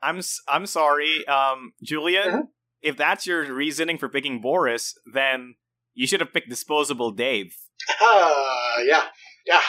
I'm 0.01 0.17
s- 0.17 0.41
I'm 0.47 0.65
sorry, 0.65 1.25
um, 1.27 1.73
Julian. 1.83 2.29
Mhm. 2.31 2.41
If 2.81 2.95
that's 2.97 3.25
your 3.25 3.51
reasoning 3.53 3.97
for 3.97 4.07
picking 4.09 4.39
Boris, 4.39 4.95
then 5.13 5.55
you 5.97 6.07
should 6.07 6.21
have 6.21 6.31
picked 6.31 6.49
Disposable 6.49 7.11
Dave. 7.11 7.55
Uh, 8.01 8.75
yeah, 8.85 9.03
yeah. 9.45 9.61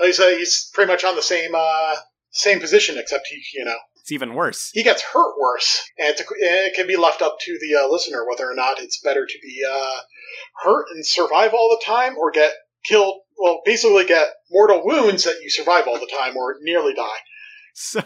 He's, 0.00 0.18
uh, 0.20 0.28
he's 0.28 0.70
pretty 0.72 0.90
much 0.90 1.04
on 1.04 1.16
the 1.16 1.22
same 1.22 1.52
uh, 1.54 1.96
same 2.30 2.60
position, 2.60 2.96
except 2.98 3.26
he, 3.28 3.42
you 3.58 3.64
know, 3.64 3.76
It's 4.00 4.12
even 4.12 4.34
worse. 4.34 4.70
he 4.72 4.82
gets 4.82 5.02
hurt 5.02 5.34
worse, 5.38 5.82
and 5.98 6.08
it's 6.08 6.20
a, 6.20 6.24
it 6.38 6.74
can 6.74 6.86
be 6.86 6.96
left 6.96 7.20
up 7.20 7.36
to 7.40 7.58
the 7.60 7.80
uh, 7.80 7.88
listener 7.88 8.24
whether 8.26 8.50
or 8.50 8.54
not 8.54 8.80
it's 8.80 9.00
better 9.02 9.26
to 9.26 9.38
be 9.42 9.60
uh, 9.70 9.98
hurt 10.64 10.86
and 10.94 11.04
survive 11.04 11.52
all 11.52 11.68
the 11.78 11.84
time, 11.84 12.16
or 12.16 12.30
get 12.30 12.52
killed. 12.84 13.20
Well, 13.38 13.60
basically, 13.64 14.04
get 14.04 14.28
mortal 14.50 14.82
wounds 14.84 15.24
that 15.24 15.40
you 15.42 15.50
survive 15.50 15.86
all 15.88 15.98
the 15.98 16.10
time, 16.18 16.36
or 16.36 16.56
nearly 16.62 16.94
die. 16.94 17.18
So 17.82 18.02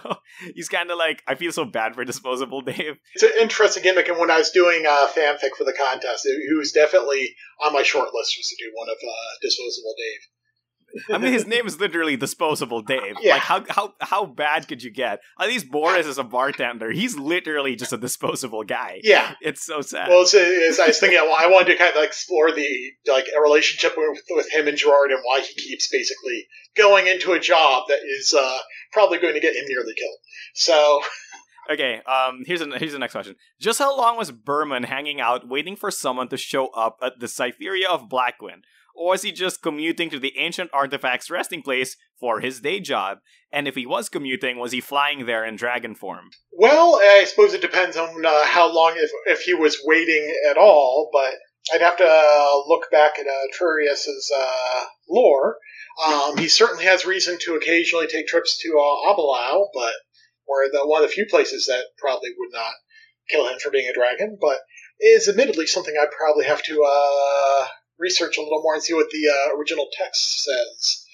he's 0.55 0.69
kind 0.69 0.91
of 0.91 0.99
like, 0.99 1.23
I 1.27 1.35
feel 1.35 1.51
so 1.51 1.65
bad 1.65 1.95
for 1.95 2.05
Disposable 2.05 2.61
Dave. 2.63 2.99
It's 3.15 3.25
an 3.25 3.33
interesting 3.41 3.83
gimmick, 3.83 4.09
and 4.09 4.19
when 4.19 4.31
I 4.31 4.39
was 4.39 4.51
doing 4.51 4.87
uh, 4.87 5.09
fanfic 5.09 5.57
for 5.59 5.65
the 5.65 5.73
contest, 5.73 6.25
he 6.25 6.55
was 6.55 6.73
definitely 6.73 7.35
on 7.61 7.73
my 7.73 7.83
short 7.83 8.15
list 8.15 8.37
was 8.39 8.47
to 8.49 8.65
do 8.65 8.71
one 8.75 8.89
of 8.89 8.97
uh, 8.97 9.33
Disposable 9.43 9.95
Dave. 9.99 10.21
I 11.11 11.19
mean, 11.19 11.33
his 11.33 11.47
name 11.47 11.67
is 11.67 11.79
literally 11.79 12.17
Disposable 12.17 12.83
Dave. 12.83 13.17
Yeah. 13.21 13.35
Like, 13.35 13.43
how 13.43 13.65
how 13.69 13.95
how 14.01 14.27
bad 14.27 14.69
could 14.69 14.83
you 14.83 14.91
get? 14.91 15.21
At 15.39 15.49
least 15.49 15.71
Boris 15.71 16.07
is 16.07 16.19
a 16.19 16.25
bartender. 16.25 16.91
He's 16.91 17.19
literally 17.19 17.77
just 17.77 17.93
a 17.93 17.97
disposable 17.97 18.65
guy. 18.65 19.01
Yeah. 19.03 19.35
It's 19.41 19.65
so 19.65 19.81
sad. 19.81 20.09
Well, 20.09 20.23
it's, 20.23 20.35
it's, 20.35 20.79
I 20.79 20.89
was 20.89 20.99
thinking, 20.99 21.19
I 21.19 21.49
wanted 21.49 21.73
to 21.73 21.77
kind 21.77 21.97
of 21.97 22.03
explore 22.03 22.51
the 22.53 22.93
like 23.09 23.27
a 23.37 23.41
relationship 23.41 23.95
with, 23.97 24.21
with 24.31 24.51
him 24.53 24.69
and 24.69 24.77
Gerard 24.77 25.11
and 25.11 25.21
why 25.23 25.41
he 25.41 25.55
keeps 25.55 25.89
basically 25.89 26.47
going 26.77 27.07
into 27.07 27.33
a 27.33 27.41
job 27.41 27.85
that 27.89 28.01
is 28.19 28.35
uh, 28.39 28.59
probably 28.93 29.19
going 29.19 29.35
to 29.35 29.41
get 29.41 29.55
him 29.55 29.65
nearly 29.67 29.95
killed. 29.95 30.19
So, 30.55 31.03
Okay, 31.69 32.01
um, 32.03 32.45
here's 32.47 32.61
a, 32.61 32.79
here's 32.79 32.93
the 32.93 32.99
next 32.99 33.13
question. 33.13 33.35
Just 33.61 33.79
how 33.79 33.97
long 33.97 34.17
was 34.17 34.31
Berman 34.31 34.85
hanging 34.85 35.21
out 35.21 35.49
waiting 35.49 35.75
for 35.75 35.91
someone 35.91 36.29
to 36.29 36.37
show 36.37 36.69
up 36.69 36.99
at 37.03 37.19
the 37.19 37.27
Cytheria 37.27 37.89
of 37.89 38.09
Blackwind? 38.09 38.63
Or 38.97 39.09
was 39.09 39.23
he 39.23 39.31
just 39.31 39.63
commuting 39.63 40.11
to 40.11 40.19
the 40.19 40.39
ancient 40.39 40.71
artifacts 40.73 41.31
resting 41.31 41.63
place 41.63 41.97
for 42.19 42.41
his 42.41 42.61
day 42.61 42.81
job? 42.81 43.19
And 43.53 43.69
if 43.69 43.75
he 43.75 43.87
was 43.87 44.09
commuting, 44.09 44.59
was 44.59 44.73
he 44.73 44.81
flying 44.81 45.27
there 45.27 45.45
in 45.45 45.57
dragon 45.57 45.95
form? 45.95 46.31
well, 46.59 46.99
I 47.03 47.25
suppose 47.25 47.53
it 47.53 47.61
depends 47.61 47.97
on 47.97 48.25
uh, 48.25 48.45
how 48.47 48.73
long 48.73 48.95
if 48.97 49.11
if 49.27 49.43
he 49.43 49.55
was 49.55 49.79
waiting 49.85 50.35
at 50.51 50.57
all. 50.57 51.11
But 51.13 51.35
I'd 51.73 51.83
have 51.83 51.97
to 51.99 52.07
uh, 52.07 52.63
look 52.67 52.91
back 52.91 53.19
at 53.19 53.27
uh, 53.27 53.47
Trurius's 53.53 54.33
uh, 54.37 54.85
lore. 55.09 55.57
Um, 56.05 56.37
he 56.37 56.49
certainly 56.49 56.85
has 56.85 57.05
reason 57.07 57.39
to 57.43 57.55
occasionally 57.55 58.07
take 58.07 58.27
trips 58.27 58.59
to 58.63 58.69
uh, 58.79 59.13
Abelau, 59.13 59.67
but 59.75 59.93
or 60.47 60.69
the 60.73 60.87
one 60.87 61.03
of 61.03 61.09
the 61.09 61.15
few 61.15 61.27
places 61.27 61.67
that 61.67 61.85
probably 61.99 62.31
would 62.39 62.53
not 62.53 62.73
kill 63.29 63.49
him 63.49 63.59
for 63.59 63.71
being 63.71 63.89
a 63.89 63.95
dragon, 63.95 64.39
but 64.41 64.59
is 65.01 65.29
admittedly 65.29 65.67
something 65.67 65.95
I'd 66.01 66.11
probably 66.17 66.47
have 66.47 66.63
to 66.65 66.83
uh, 66.83 67.67
research 67.99 68.37
a 68.37 68.43
little 68.43 68.63
more 68.63 68.75
and 68.75 68.83
see 68.83 68.95
what 68.95 69.11
the 69.11 69.29
uh, 69.29 69.57
original 69.59 69.87
text 69.97 70.45
says. 70.45 71.05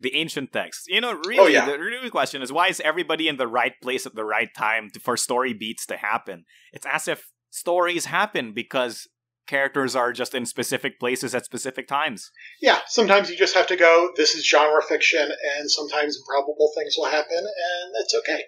The 0.00 0.14
ancient 0.14 0.52
text. 0.52 0.84
You 0.88 1.00
know, 1.02 1.12
really, 1.26 1.38
Oh, 1.40 1.46
yeah. 1.46 1.66
the 1.66 1.78
real 1.78 2.10
question 2.10 2.40
is 2.40 2.50
why 2.52 2.68
is 2.68 2.80
everybody 2.80 3.28
in 3.28 3.36
the 3.36 3.46
right 3.46 3.74
place 3.82 4.06
at 4.06 4.14
the 4.14 4.24
right 4.24 4.48
time 4.56 4.88
to, 4.94 5.00
for 5.00 5.16
story 5.16 5.52
beats 5.52 5.84
to 5.86 5.96
happen? 5.98 6.44
It's 6.72 6.86
as 6.90 7.06
if 7.06 7.30
stories 7.50 8.06
happen 8.06 8.52
because 8.54 9.06
characters 9.46 9.94
are 9.96 10.12
just 10.12 10.34
in 10.34 10.46
specific 10.46 10.98
places 11.00 11.34
at 11.34 11.44
specific 11.44 11.86
times. 11.88 12.30
Yeah, 12.62 12.78
sometimes 12.86 13.28
you 13.28 13.36
just 13.36 13.54
have 13.54 13.66
to 13.66 13.76
go, 13.76 14.10
this 14.16 14.34
is 14.34 14.46
genre 14.46 14.80
fiction, 14.80 15.28
and 15.58 15.70
sometimes 15.70 16.16
improbable 16.16 16.70
things 16.76 16.94
will 16.96 17.06
happen, 17.10 17.36
and 17.38 17.92
it's 17.96 18.14
okay. 18.14 18.44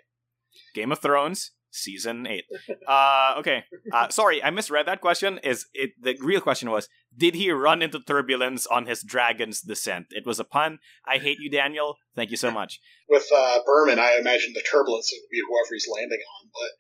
Game 0.75 0.93
of 0.93 1.01
Thrones 1.01 1.51
season 1.73 2.27
8. 2.27 2.45
Uh 2.87 3.35
okay. 3.39 3.65
Uh 3.93 4.09
sorry, 4.09 4.43
I 4.43 4.51
misread 4.51 4.87
that 4.87 5.01
question. 5.01 5.39
Is 5.43 5.67
it 5.75 5.91
the 6.01 6.17
real 6.21 6.41
question 6.41 6.71
was 6.71 6.89
did 7.17 7.35
he 7.35 7.51
run 7.51 7.83
into 7.83 8.01
turbulence 8.01 8.67
on 8.67 8.87
his 8.87 9.03
dragon's 9.03 9.61
descent? 9.61 10.07
It 10.11 10.27
was 10.27 10.39
a 10.39 10.45
pun. 10.45 10.79
I 11.07 11.19
hate 11.19 11.39
you 11.41 11.51
Daniel. 11.51 11.97
Thank 12.15 12.31
you 12.31 12.37
so 12.37 12.51
much. 12.61 12.81
With 13.09 13.27
uh, 13.35 13.59
Berman, 13.67 13.99
I 13.99 14.17
imagine 14.19 14.53
the 14.55 14.63
turbulence 14.63 15.11
would 15.13 15.29
be 15.31 15.41
whoever 15.49 15.75
he's 15.75 15.89
landing 15.93 16.21
on, 16.41 16.51
but 16.53 16.71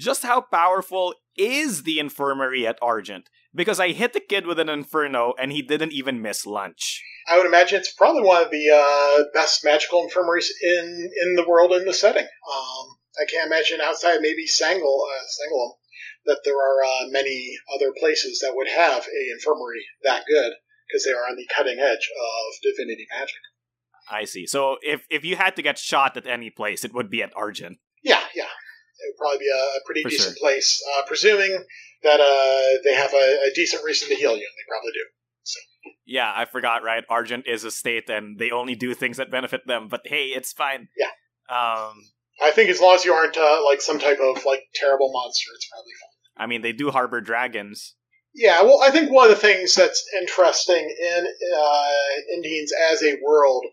Just 0.00 0.22
how 0.22 0.40
powerful 0.40 1.14
is 1.36 1.84
the 1.84 1.98
infirmary 1.98 2.66
at 2.66 2.78
Argent? 2.82 3.28
Because 3.54 3.80
I 3.80 3.92
hit 3.92 4.12
the 4.12 4.20
kid 4.20 4.46
with 4.46 4.58
an 4.58 4.68
inferno 4.68 5.34
and 5.38 5.52
he 5.52 5.62
didn't 5.62 5.92
even 5.92 6.20
miss 6.20 6.44
lunch. 6.46 7.02
I 7.28 7.36
would 7.36 7.46
imagine 7.46 7.78
it's 7.78 7.92
probably 7.92 8.22
one 8.22 8.42
of 8.42 8.50
the 8.50 8.70
uh, 8.70 9.24
best 9.34 9.64
magical 9.64 10.02
infirmaries 10.02 10.52
in, 10.62 11.10
in 11.22 11.34
the 11.34 11.48
world 11.48 11.72
in 11.72 11.84
the 11.84 11.92
setting. 11.92 12.24
Um, 12.24 12.97
I 13.20 13.24
can't 13.30 13.46
imagine 13.46 13.80
outside 13.80 14.20
maybe 14.20 14.46
Sangle, 14.46 15.00
uh, 15.02 15.24
Sangalum 15.26 15.72
that 16.26 16.40
there 16.44 16.56
are 16.56 16.84
uh, 16.84 17.08
many 17.08 17.56
other 17.74 17.92
places 17.98 18.40
that 18.40 18.54
would 18.54 18.68
have 18.68 19.06
a 19.06 19.32
infirmary 19.32 19.84
that 20.04 20.24
good 20.28 20.52
because 20.86 21.04
they 21.04 21.12
are 21.12 21.28
on 21.28 21.36
the 21.36 21.46
cutting 21.54 21.78
edge 21.78 22.10
of 22.10 22.62
divinity 22.62 23.06
magic. 23.10 23.40
I 24.10 24.24
see. 24.24 24.46
So 24.46 24.76
if 24.82 25.06
if 25.10 25.24
you 25.24 25.36
had 25.36 25.56
to 25.56 25.62
get 25.62 25.78
shot 25.78 26.16
at 26.16 26.26
any 26.26 26.50
place, 26.50 26.84
it 26.84 26.94
would 26.94 27.10
be 27.10 27.22
at 27.22 27.32
Argent. 27.36 27.78
Yeah, 28.02 28.22
yeah. 28.34 28.44
It 28.44 29.12
would 29.12 29.18
probably 29.18 29.38
be 29.38 29.50
a, 29.50 29.80
pretty 29.86 30.02
For 30.02 30.08
decent 30.08 30.36
place, 30.38 30.82
uh, 30.96 31.02
presuming 31.06 31.64
that 32.02 32.20
uh, 32.20 32.82
they 32.84 32.94
have 32.94 33.12
a, 33.12 33.16
a 33.16 33.50
decent 33.54 33.84
reason 33.84 34.08
to 34.08 34.14
heal 34.14 34.36
you, 34.36 34.46
and 34.48 34.56
they 34.56 34.66
probably 34.68 34.92
do. 34.92 35.04
Yeah, 36.06 36.32
I 36.34 36.46
forgot, 36.46 36.82
right? 36.82 37.04
Argent 37.08 37.46
is 37.46 37.64
a 37.64 37.70
state 37.70 38.08
and 38.08 38.38
they 38.38 38.50
only 38.50 38.74
do 38.74 38.94
things 38.94 39.18
that 39.18 39.30
benefit 39.30 39.66
them, 39.66 39.88
but 39.88 40.02
hey, 40.04 40.26
it's 40.26 40.52
fine. 40.52 40.88
Yeah. 40.96 41.10
Um 41.54 42.02
I 42.40 42.50
think 42.52 42.70
as 42.70 42.80
long 42.80 42.94
as 42.94 43.04
you 43.04 43.12
aren't 43.12 43.36
uh, 43.36 43.58
like 43.64 43.80
some 43.80 43.98
type 43.98 44.18
of 44.20 44.44
like 44.44 44.62
terrible 44.74 45.10
monster, 45.12 45.50
it's 45.54 45.68
probably 45.68 45.92
fine. 46.00 46.44
I 46.44 46.46
mean, 46.46 46.62
they 46.62 46.72
do 46.72 46.90
harbor 46.90 47.20
dragons. 47.20 47.94
Yeah, 48.34 48.62
well, 48.62 48.80
I 48.82 48.90
think 48.90 49.10
one 49.10 49.28
of 49.28 49.30
the 49.30 49.40
things 49.40 49.74
that's 49.74 50.06
interesting 50.20 50.94
in 51.00 51.26
uh, 51.56 51.90
Indines 52.36 52.70
as 52.92 53.02
a 53.02 53.18
world 53.24 53.64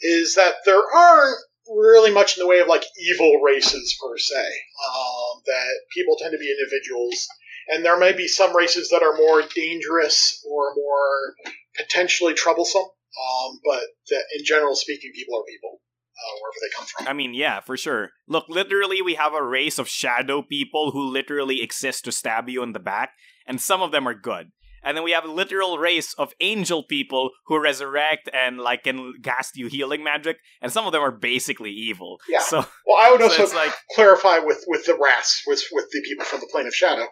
is 0.00 0.34
that 0.34 0.56
there 0.66 0.82
aren't 0.94 1.38
really 1.68 2.10
much 2.10 2.36
in 2.36 2.42
the 2.42 2.48
way 2.48 2.58
of 2.60 2.66
like 2.66 2.84
evil 2.98 3.40
races 3.40 3.96
per 4.02 4.18
se. 4.18 4.36
Um, 4.36 5.42
that 5.46 5.74
people 5.94 6.16
tend 6.16 6.32
to 6.32 6.38
be 6.38 6.50
individuals, 6.50 7.26
and 7.68 7.84
there 7.84 7.98
may 7.98 8.12
be 8.12 8.28
some 8.28 8.54
races 8.54 8.90
that 8.90 9.02
are 9.02 9.16
more 9.16 9.42
dangerous 9.54 10.44
or 10.50 10.74
more 10.74 11.34
potentially 11.76 12.34
troublesome. 12.34 12.82
Um, 12.82 13.60
but 13.64 13.82
that 14.10 14.24
in 14.38 14.44
general 14.44 14.74
speaking, 14.76 15.12
people 15.14 15.38
are 15.38 15.44
people 15.44 15.80
uh, 16.20 16.34
wherever 16.40 16.58
they 16.60 16.76
come 16.76 16.86
from. 16.86 17.08
I 17.08 17.12
mean, 17.12 17.34
yeah, 17.34 17.60
for 17.60 17.76
sure. 17.76 18.10
Look, 18.28 18.46
literally, 18.48 19.02
we 19.02 19.14
have 19.14 19.34
a 19.34 19.42
race 19.42 19.78
of 19.78 19.88
shadow 19.88 20.42
people 20.42 20.90
who 20.92 21.02
literally 21.02 21.62
exist 21.62 22.04
to 22.04 22.12
stab 22.12 22.48
you 22.48 22.62
in 22.62 22.72
the 22.72 22.78
back, 22.78 23.12
and 23.46 23.60
some 23.60 23.82
of 23.82 23.92
them 23.92 24.06
are 24.06 24.14
good. 24.14 24.52
And 24.82 24.96
then 24.96 25.04
we 25.04 25.10
have 25.12 25.24
a 25.24 25.30
literal 25.30 25.78
race 25.78 26.14
of 26.14 26.32
angel 26.40 26.82
people 26.82 27.30
who 27.46 27.60
resurrect 27.60 28.30
and 28.32 28.58
like 28.58 28.84
can 28.84 29.12
cast 29.22 29.56
you 29.56 29.66
healing 29.66 30.02
magic, 30.02 30.38
and 30.62 30.72
some 30.72 30.86
of 30.86 30.92
them 30.92 31.02
are 31.02 31.10
basically 31.10 31.70
evil. 31.70 32.18
Yeah. 32.28 32.40
So, 32.40 32.58
Well, 32.86 32.96
I 32.98 33.10
would 33.10 33.22
also 33.22 33.42
it's 33.42 33.54
like 33.54 33.72
clarify 33.94 34.38
with 34.38 34.64
with 34.66 34.86
the 34.86 34.98
rats, 35.00 35.42
with 35.46 35.62
with 35.72 35.86
the 35.92 36.00
people 36.02 36.24
from 36.24 36.40
the 36.40 36.48
plane 36.50 36.66
of 36.66 36.74
shadow. 36.74 37.06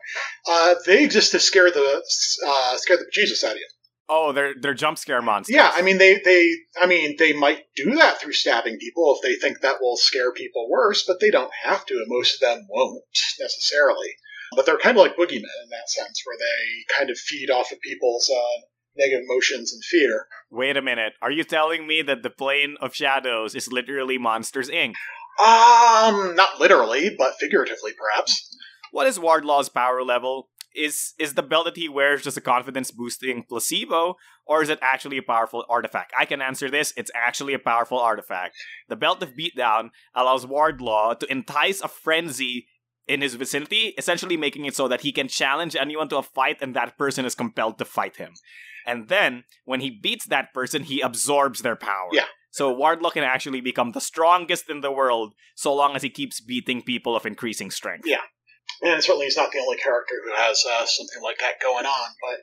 Uh, 0.48 0.76
they 0.86 1.04
exist 1.04 1.32
to 1.32 1.40
scare 1.40 1.70
the 1.70 2.02
uh, 2.46 2.76
scare 2.78 2.96
the 2.96 3.06
Jesus 3.12 3.44
out 3.44 3.52
of 3.52 3.58
you. 3.58 3.68
Oh, 4.08 4.32
they're 4.32 4.54
they're 4.60 4.74
jump 4.74 4.98
scare 4.98 5.20
monsters. 5.20 5.54
Yeah, 5.54 5.70
I 5.74 5.82
mean 5.82 5.98
they 5.98 6.20
they 6.24 6.54
I 6.80 6.86
mean 6.86 7.16
they 7.18 7.32
might 7.32 7.64
do 7.76 7.96
that 7.96 8.20
through 8.20 8.32
stabbing 8.32 8.78
people 8.78 9.14
if 9.14 9.22
they 9.22 9.34
think 9.34 9.60
that 9.60 9.80
will 9.80 9.96
scare 9.96 10.32
people 10.32 10.68
worse, 10.70 11.04
but 11.06 11.20
they 11.20 11.30
don't 11.30 11.50
have 11.62 11.84
to, 11.86 11.94
and 11.94 12.06
most 12.08 12.34
of 12.34 12.40
them 12.40 12.66
won't 12.70 13.02
necessarily. 13.38 14.08
But 14.56 14.64
they're 14.64 14.78
kind 14.78 14.96
of 14.96 15.02
like 15.02 15.16
boogeymen 15.16 15.34
in 15.34 15.70
that 15.70 15.88
sense, 15.90 16.22
where 16.24 16.36
they 16.38 16.94
kind 16.96 17.10
of 17.10 17.18
feed 17.18 17.50
off 17.50 17.70
of 17.70 17.80
people's 17.82 18.30
uh, 18.34 18.60
negative 18.96 19.24
emotions 19.28 19.72
and 19.72 19.84
fear. 19.84 20.26
Wait 20.50 20.76
a 20.76 20.82
minute. 20.82 21.12
Are 21.20 21.30
you 21.30 21.44
telling 21.44 21.86
me 21.86 22.00
that 22.02 22.22
the 22.22 22.30
plane 22.30 22.76
of 22.80 22.94
shadows 22.94 23.54
is 23.54 23.70
literally 23.70 24.16
Monsters 24.16 24.70
Inc? 24.70 24.94
Um, 25.38 26.34
not 26.34 26.58
literally, 26.58 27.14
but 27.16 27.34
figuratively, 27.38 27.92
perhaps. 27.92 28.56
What 28.90 29.06
is 29.06 29.18
Wardlaw's 29.18 29.68
power 29.68 30.02
level? 30.02 30.48
Is 30.74 31.14
is 31.18 31.34
the 31.34 31.42
belt 31.42 31.64
that 31.64 31.76
he 31.76 31.88
wears 31.88 32.22
just 32.22 32.36
a 32.36 32.40
confidence 32.40 32.90
boosting 32.90 33.42
placebo 33.48 34.14
or 34.46 34.62
is 34.62 34.68
it 34.68 34.78
actually 34.82 35.18
a 35.18 35.22
powerful 35.22 35.64
artifact 35.68 36.12
i 36.18 36.24
can 36.24 36.42
answer 36.42 36.70
this 36.70 36.92
it's 36.96 37.10
actually 37.14 37.54
a 37.54 37.58
powerful 37.58 37.98
artifact 37.98 38.54
the 38.88 38.96
belt 38.96 39.22
of 39.22 39.32
beatdown 39.34 39.90
allows 40.14 40.46
wardlaw 40.46 41.14
to 41.14 41.30
entice 41.30 41.80
a 41.80 41.88
frenzy 41.88 42.66
in 43.06 43.22
his 43.22 43.34
vicinity 43.34 43.94
essentially 43.96 44.36
making 44.36 44.66
it 44.66 44.76
so 44.76 44.86
that 44.88 45.00
he 45.00 45.12
can 45.12 45.28
challenge 45.28 45.74
anyone 45.74 46.08
to 46.08 46.16
a 46.18 46.22
fight 46.22 46.58
and 46.60 46.74
that 46.76 46.98
person 46.98 47.24
is 47.24 47.34
compelled 47.34 47.78
to 47.78 47.84
fight 47.84 48.16
him 48.16 48.32
and 48.86 49.08
then 49.08 49.44
when 49.64 49.80
he 49.80 49.90
beats 49.90 50.26
that 50.26 50.52
person 50.52 50.82
he 50.84 51.00
absorbs 51.00 51.62
their 51.62 51.76
power 51.76 52.10
Yeah. 52.12 52.24
so 52.50 52.70
Wardlaw 52.72 53.10
can 53.10 53.24
actually 53.24 53.60
become 53.62 53.92
the 53.92 54.00
strongest 54.00 54.68
in 54.68 54.80
the 54.82 54.92
world 54.92 55.34
so 55.54 55.74
long 55.74 55.96
as 55.96 56.02
he 56.02 56.10
keeps 56.10 56.40
beating 56.40 56.82
people 56.82 57.14
of 57.16 57.26
increasing 57.26 57.70
strength. 57.70 58.06
Yeah. 58.06 58.22
And 58.82 59.02
certainly 59.02 59.26
he's 59.26 59.36
not 59.36 59.52
the 59.52 59.60
only 59.60 59.76
character 59.76 60.14
who 60.24 60.32
has 60.34 60.64
uh, 60.64 60.86
something 60.86 61.22
like 61.22 61.38
that 61.38 61.60
going 61.62 61.86
on. 61.86 62.08
But 62.22 62.40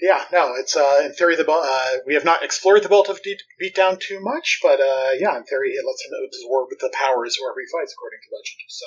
yeah, 0.00 0.24
no, 0.32 0.54
it's 0.58 0.76
uh, 0.76 1.02
in 1.04 1.12
theory 1.12 1.36
the 1.36 1.48
uh, 1.48 1.98
we 2.06 2.14
have 2.14 2.24
not 2.24 2.42
explored 2.42 2.82
the 2.82 2.88
belt 2.88 3.08
of 3.08 3.20
beat, 3.22 3.42
beatdown 3.62 4.00
too 4.00 4.20
much, 4.20 4.58
but 4.62 4.80
uh, 4.80 5.10
yeah, 5.18 5.36
in 5.36 5.44
theory 5.44 5.70
it 5.70 5.84
lets 5.86 6.04
him 6.04 6.12
absorb 6.26 6.68
the 6.70 6.92
powers 6.92 7.38
wherever 7.40 7.60
he 7.60 7.70
fights, 7.70 7.94
according 7.94 8.18
to 8.22 8.34
legend. 8.34 8.68
So 8.68 8.86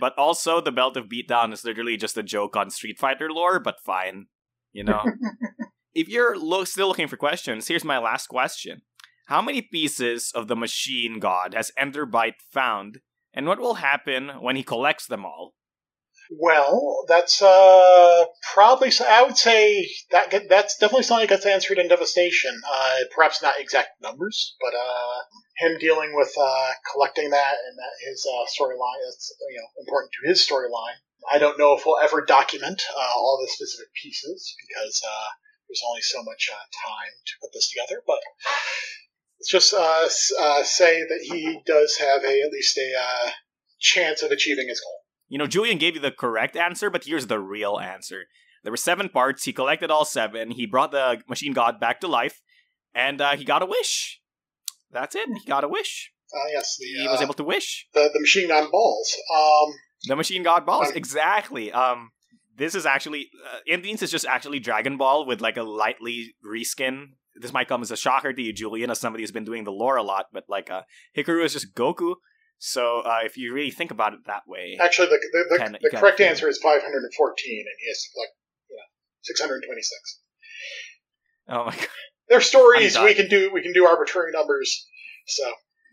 But 0.00 0.16
also, 0.16 0.60
the 0.60 0.72
belt 0.72 0.96
of 0.96 1.06
beatdown 1.06 1.52
is 1.52 1.64
literally 1.64 1.96
just 1.96 2.16
a 2.16 2.22
joke 2.22 2.56
on 2.56 2.70
Street 2.70 2.98
Fighter 2.98 3.30
lore, 3.30 3.58
but 3.58 3.80
fine. 3.84 4.26
You 4.72 4.84
know? 4.84 5.02
if 5.94 6.08
you're 6.08 6.38
lo- 6.38 6.64
still 6.64 6.88
looking 6.88 7.08
for 7.08 7.16
questions, 7.16 7.66
here's 7.66 7.84
my 7.84 7.98
last 7.98 8.28
question 8.28 8.82
How 9.26 9.42
many 9.42 9.60
pieces 9.60 10.30
of 10.32 10.46
the 10.46 10.56
machine 10.56 11.18
god 11.18 11.54
has 11.54 11.72
Enderbite 11.76 12.40
found, 12.52 12.98
and 13.34 13.46
what 13.46 13.58
will 13.58 13.74
happen 13.74 14.28
when 14.40 14.54
he 14.54 14.62
collects 14.62 15.06
them 15.06 15.24
all? 15.24 15.54
Well, 16.30 17.04
that's 17.08 17.40
uh, 17.40 18.26
probably. 18.52 18.92
I 19.00 19.22
would 19.22 19.38
say 19.38 19.88
that 20.10 20.48
that's 20.48 20.76
definitely 20.76 21.04
something 21.04 21.26
that 21.26 21.34
gets 21.34 21.46
answered 21.46 21.78
in 21.78 21.88
Devastation. 21.88 22.60
Uh, 22.70 22.98
perhaps 23.14 23.42
not 23.42 23.58
exact 23.58 24.02
numbers, 24.02 24.54
but 24.60 24.74
uh, 24.74 25.20
him 25.56 25.78
dealing 25.78 26.14
with 26.14 26.32
uh, 26.38 26.70
collecting 26.92 27.30
that 27.30 27.54
and 27.66 27.78
that 27.78 28.08
his 28.08 28.26
uh, 28.28 28.44
storyline 28.44 29.08
is 29.08 29.34
you 29.48 29.58
know 29.58 29.68
important 29.80 30.12
to 30.12 30.28
his 30.28 30.46
storyline. 30.46 31.00
I 31.32 31.38
don't 31.38 31.58
know 31.58 31.74
if 31.74 31.84
we'll 31.86 31.98
ever 31.98 32.24
document 32.24 32.82
uh, 32.94 33.12
all 33.16 33.38
the 33.40 33.50
specific 33.50 33.88
pieces 33.94 34.54
because 34.68 35.02
there's 35.66 35.82
only 35.88 36.02
so 36.02 36.22
much 36.22 36.50
time 36.50 37.12
to 37.24 37.32
put 37.40 37.52
this 37.54 37.70
together. 37.70 38.02
But 38.06 38.20
let's 39.38 39.50
just 39.50 39.70
say 39.70 41.02
that 41.04 41.20
he 41.22 41.60
does 41.64 41.96
have 41.96 42.22
a 42.22 42.42
at 42.42 42.52
least 42.52 42.76
a 42.76 43.32
chance 43.80 44.22
of 44.22 44.30
achieving 44.30 44.68
his 44.68 44.80
goal. 44.80 44.97
You 45.28 45.38
know, 45.38 45.46
Julian 45.46 45.78
gave 45.78 45.94
you 45.94 46.00
the 46.00 46.10
correct 46.10 46.56
answer, 46.56 46.90
but 46.90 47.04
here's 47.04 47.26
the 47.26 47.38
real 47.38 47.78
answer. 47.78 48.24
There 48.62 48.72
were 48.72 48.76
seven 48.76 49.08
parts. 49.08 49.44
He 49.44 49.52
collected 49.52 49.90
all 49.90 50.04
seven. 50.04 50.50
He 50.52 50.66
brought 50.66 50.90
the 50.90 51.22
machine 51.28 51.52
god 51.52 51.78
back 51.78 52.00
to 52.00 52.08
life, 52.08 52.40
and 52.94 53.20
uh, 53.20 53.36
he 53.36 53.44
got 53.44 53.62
a 53.62 53.66
wish. 53.66 54.20
That's 54.90 55.14
it. 55.14 55.28
He 55.42 55.46
got 55.46 55.64
a 55.64 55.68
wish. 55.68 56.12
Uh, 56.34 56.48
yes, 56.52 56.76
the, 56.78 56.86
He 56.86 57.08
was 57.08 57.20
uh, 57.20 57.24
able 57.24 57.34
to 57.34 57.44
wish. 57.44 57.86
the 57.94 58.10
the 58.12 58.20
machine 58.20 58.48
god 58.48 58.70
balls. 58.70 59.16
Um, 59.34 59.72
The 60.06 60.16
machine 60.16 60.42
god 60.42 60.66
balls. 60.66 60.88
Um, 60.88 60.96
exactly. 60.96 61.72
Um, 61.72 62.10
this 62.56 62.74
is 62.74 62.86
actually 62.86 63.30
uh, 63.46 63.58
Indines 63.70 64.02
is 64.02 64.10
just 64.10 64.26
actually 64.26 64.58
Dragon 64.58 64.96
Ball 64.96 65.26
with 65.26 65.40
like 65.40 65.56
a 65.56 65.62
lightly 65.62 66.34
reskin. 66.44 67.10
This 67.36 67.52
might 67.52 67.68
come 67.68 67.82
as 67.82 67.90
a 67.92 67.96
shocker 67.96 68.32
to 68.32 68.42
you, 68.42 68.52
Julian, 68.52 68.90
as 68.90 68.98
somebody 68.98 69.22
who's 69.22 69.30
been 69.30 69.44
doing 69.44 69.64
the 69.64 69.70
lore 69.72 69.96
a 69.96 70.02
lot. 70.02 70.26
But 70.32 70.44
like, 70.48 70.70
uh, 70.70 70.82
Hikaru 71.16 71.44
is 71.44 71.52
just 71.52 71.74
Goku. 71.74 72.16
So 72.58 73.00
uh, 73.00 73.20
if 73.24 73.36
you 73.36 73.54
really 73.54 73.70
think 73.70 73.90
about 73.90 74.14
it 74.14 74.20
that 74.26 74.42
way, 74.46 74.76
actually, 74.80 75.08
the 75.08 75.18
the, 75.32 75.56
the, 75.56 75.78
you 75.80 75.90
the 75.90 75.96
correct 75.96 76.20
answer 76.20 76.48
is 76.48 76.58
514, 76.58 76.94
and 76.98 77.66
he 77.80 77.88
has 77.88 78.04
like 78.16 78.30
you 78.68 78.76
know 78.76 78.82
626. 79.22 80.20
oh 81.48 81.64
my 81.66 81.76
god. 81.76 81.88
They're 82.28 82.40
stories. 82.40 82.98
We 82.98 83.14
can 83.14 83.28
do 83.28 83.50
we 83.52 83.62
can 83.62 83.72
do 83.72 83.86
arbitrary 83.86 84.32
numbers. 84.32 84.86
So 85.26 85.44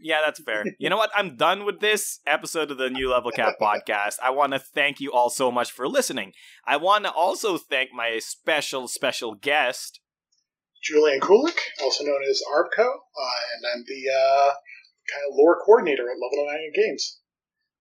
Yeah, 0.01 0.21
that's 0.25 0.41
fair. 0.41 0.65
You 0.79 0.89
know 0.89 0.97
what? 0.97 1.11
I'm 1.15 1.37
done 1.37 1.65
with 1.65 1.79
this 1.79 2.19
episode 2.27 2.71
of 2.71 2.77
the 2.77 2.89
New 2.89 3.09
Level 3.11 3.31
Cap 3.31 3.55
podcast. 3.61 4.15
I 4.21 4.31
want 4.31 4.53
to 4.53 4.59
thank 4.59 4.99
you 4.99 5.11
all 5.11 5.29
so 5.29 5.51
much 5.51 5.71
for 5.71 5.87
listening. 5.87 6.33
I 6.65 6.77
want 6.77 7.05
to 7.05 7.11
also 7.11 7.57
thank 7.57 7.93
my 7.93 8.19
special, 8.19 8.87
special 8.87 9.35
guest. 9.35 10.01
Julian 10.83 11.19
Kulik, 11.19 11.57
also 11.81 12.03
known 12.03 12.21
as 12.29 12.41
Arbco, 12.53 12.85
uh, 12.85 13.39
and 13.55 13.65
I'm 13.73 13.83
the 13.87 14.03
uh, 14.11 14.53
kind 15.11 15.23
of 15.29 15.35
lore 15.35 15.59
coordinator 15.65 16.03
at 16.03 16.17
Level 16.21 16.45
9 16.45 16.71
Games. 16.75 17.19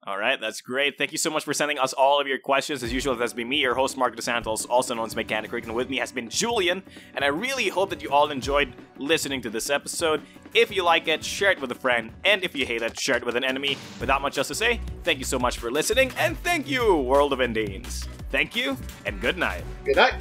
All 0.07 0.19
right, 0.19 0.39
that's 0.39 0.61
great. 0.61 0.99
Thank 0.99 1.13
you 1.13 1.19
so 1.19 1.31
much 1.31 1.45
for 1.45 1.55
sending 1.55 1.79
us 1.79 1.95
all 1.95 2.21
of 2.21 2.27
your 2.27 2.39
questions. 2.39 2.83
As 2.83 2.93
usual, 2.93 3.17
that's 3.17 3.33
been 3.33 3.49
me, 3.49 3.57
your 3.57 3.75
host, 3.75 3.97
Mark 3.97 4.15
DeSantos, 4.15 4.69
also 4.69 4.95
known 4.95 5.07
as 5.07 5.17
Mechanic 5.17 5.51
Rick, 5.51 5.65
and 5.65 5.75
with 5.75 5.89
me 5.89 5.97
has 5.97 6.13
been 6.13 6.29
Julian. 6.29 6.83
And 7.15 7.25
I 7.25 7.29
really 7.29 7.71
hope 7.71 7.89
that 7.89 8.03
you 8.03 8.11
all 8.11 8.31
enjoyed 8.31 8.75
listening 8.99 9.41
to 9.41 9.49
this 9.49 9.71
episode. 9.71 10.21
If 10.53 10.71
you 10.71 10.85
like 10.85 11.09
it, 11.09 11.25
share 11.25 11.53
it 11.53 11.61
with 11.61 11.73
a 11.73 11.75
friend. 11.75 12.13
And 12.27 12.45
if 12.45 12.55
you 12.55 12.67
hate 12.67 12.83
it, 12.83 13.01
share 13.01 13.17
it 13.17 13.25
with 13.25 13.35
an 13.35 13.45
enemy. 13.45 13.79
Without 13.99 14.21
much 14.21 14.37
else 14.37 14.49
to 14.49 14.55
say, 14.55 14.79
thank 15.05 15.19
you 15.19 15.25
so 15.25 15.39
much 15.39 15.59
for 15.59 15.71
listening, 15.71 16.13
and 16.19 16.39
thank 16.41 16.69
you, 16.69 16.97
World 16.97 17.33
of 17.33 17.39
Indines. 17.39 18.07
Thank 18.31 18.55
you, 18.55 18.77
and 19.07 19.23
good 19.23 19.39
night. 19.39 19.65
Good 19.87 19.97
night. 19.97 20.21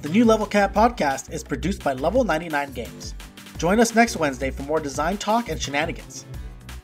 The 0.00 0.08
New 0.08 0.24
Level 0.24 0.46
Cap 0.46 0.74
podcast 0.74 1.32
is 1.32 1.44
produced 1.44 1.84
by 1.84 1.92
Level 1.92 2.24
99 2.24 2.72
Games. 2.72 3.14
Join 3.62 3.78
us 3.78 3.94
next 3.94 4.16
Wednesday 4.16 4.50
for 4.50 4.64
more 4.64 4.80
design 4.80 5.18
talk 5.18 5.48
and 5.48 5.62
shenanigans. 5.62 6.26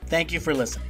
Thank 0.06 0.30
you 0.30 0.38
for 0.38 0.54
listening. 0.54 0.86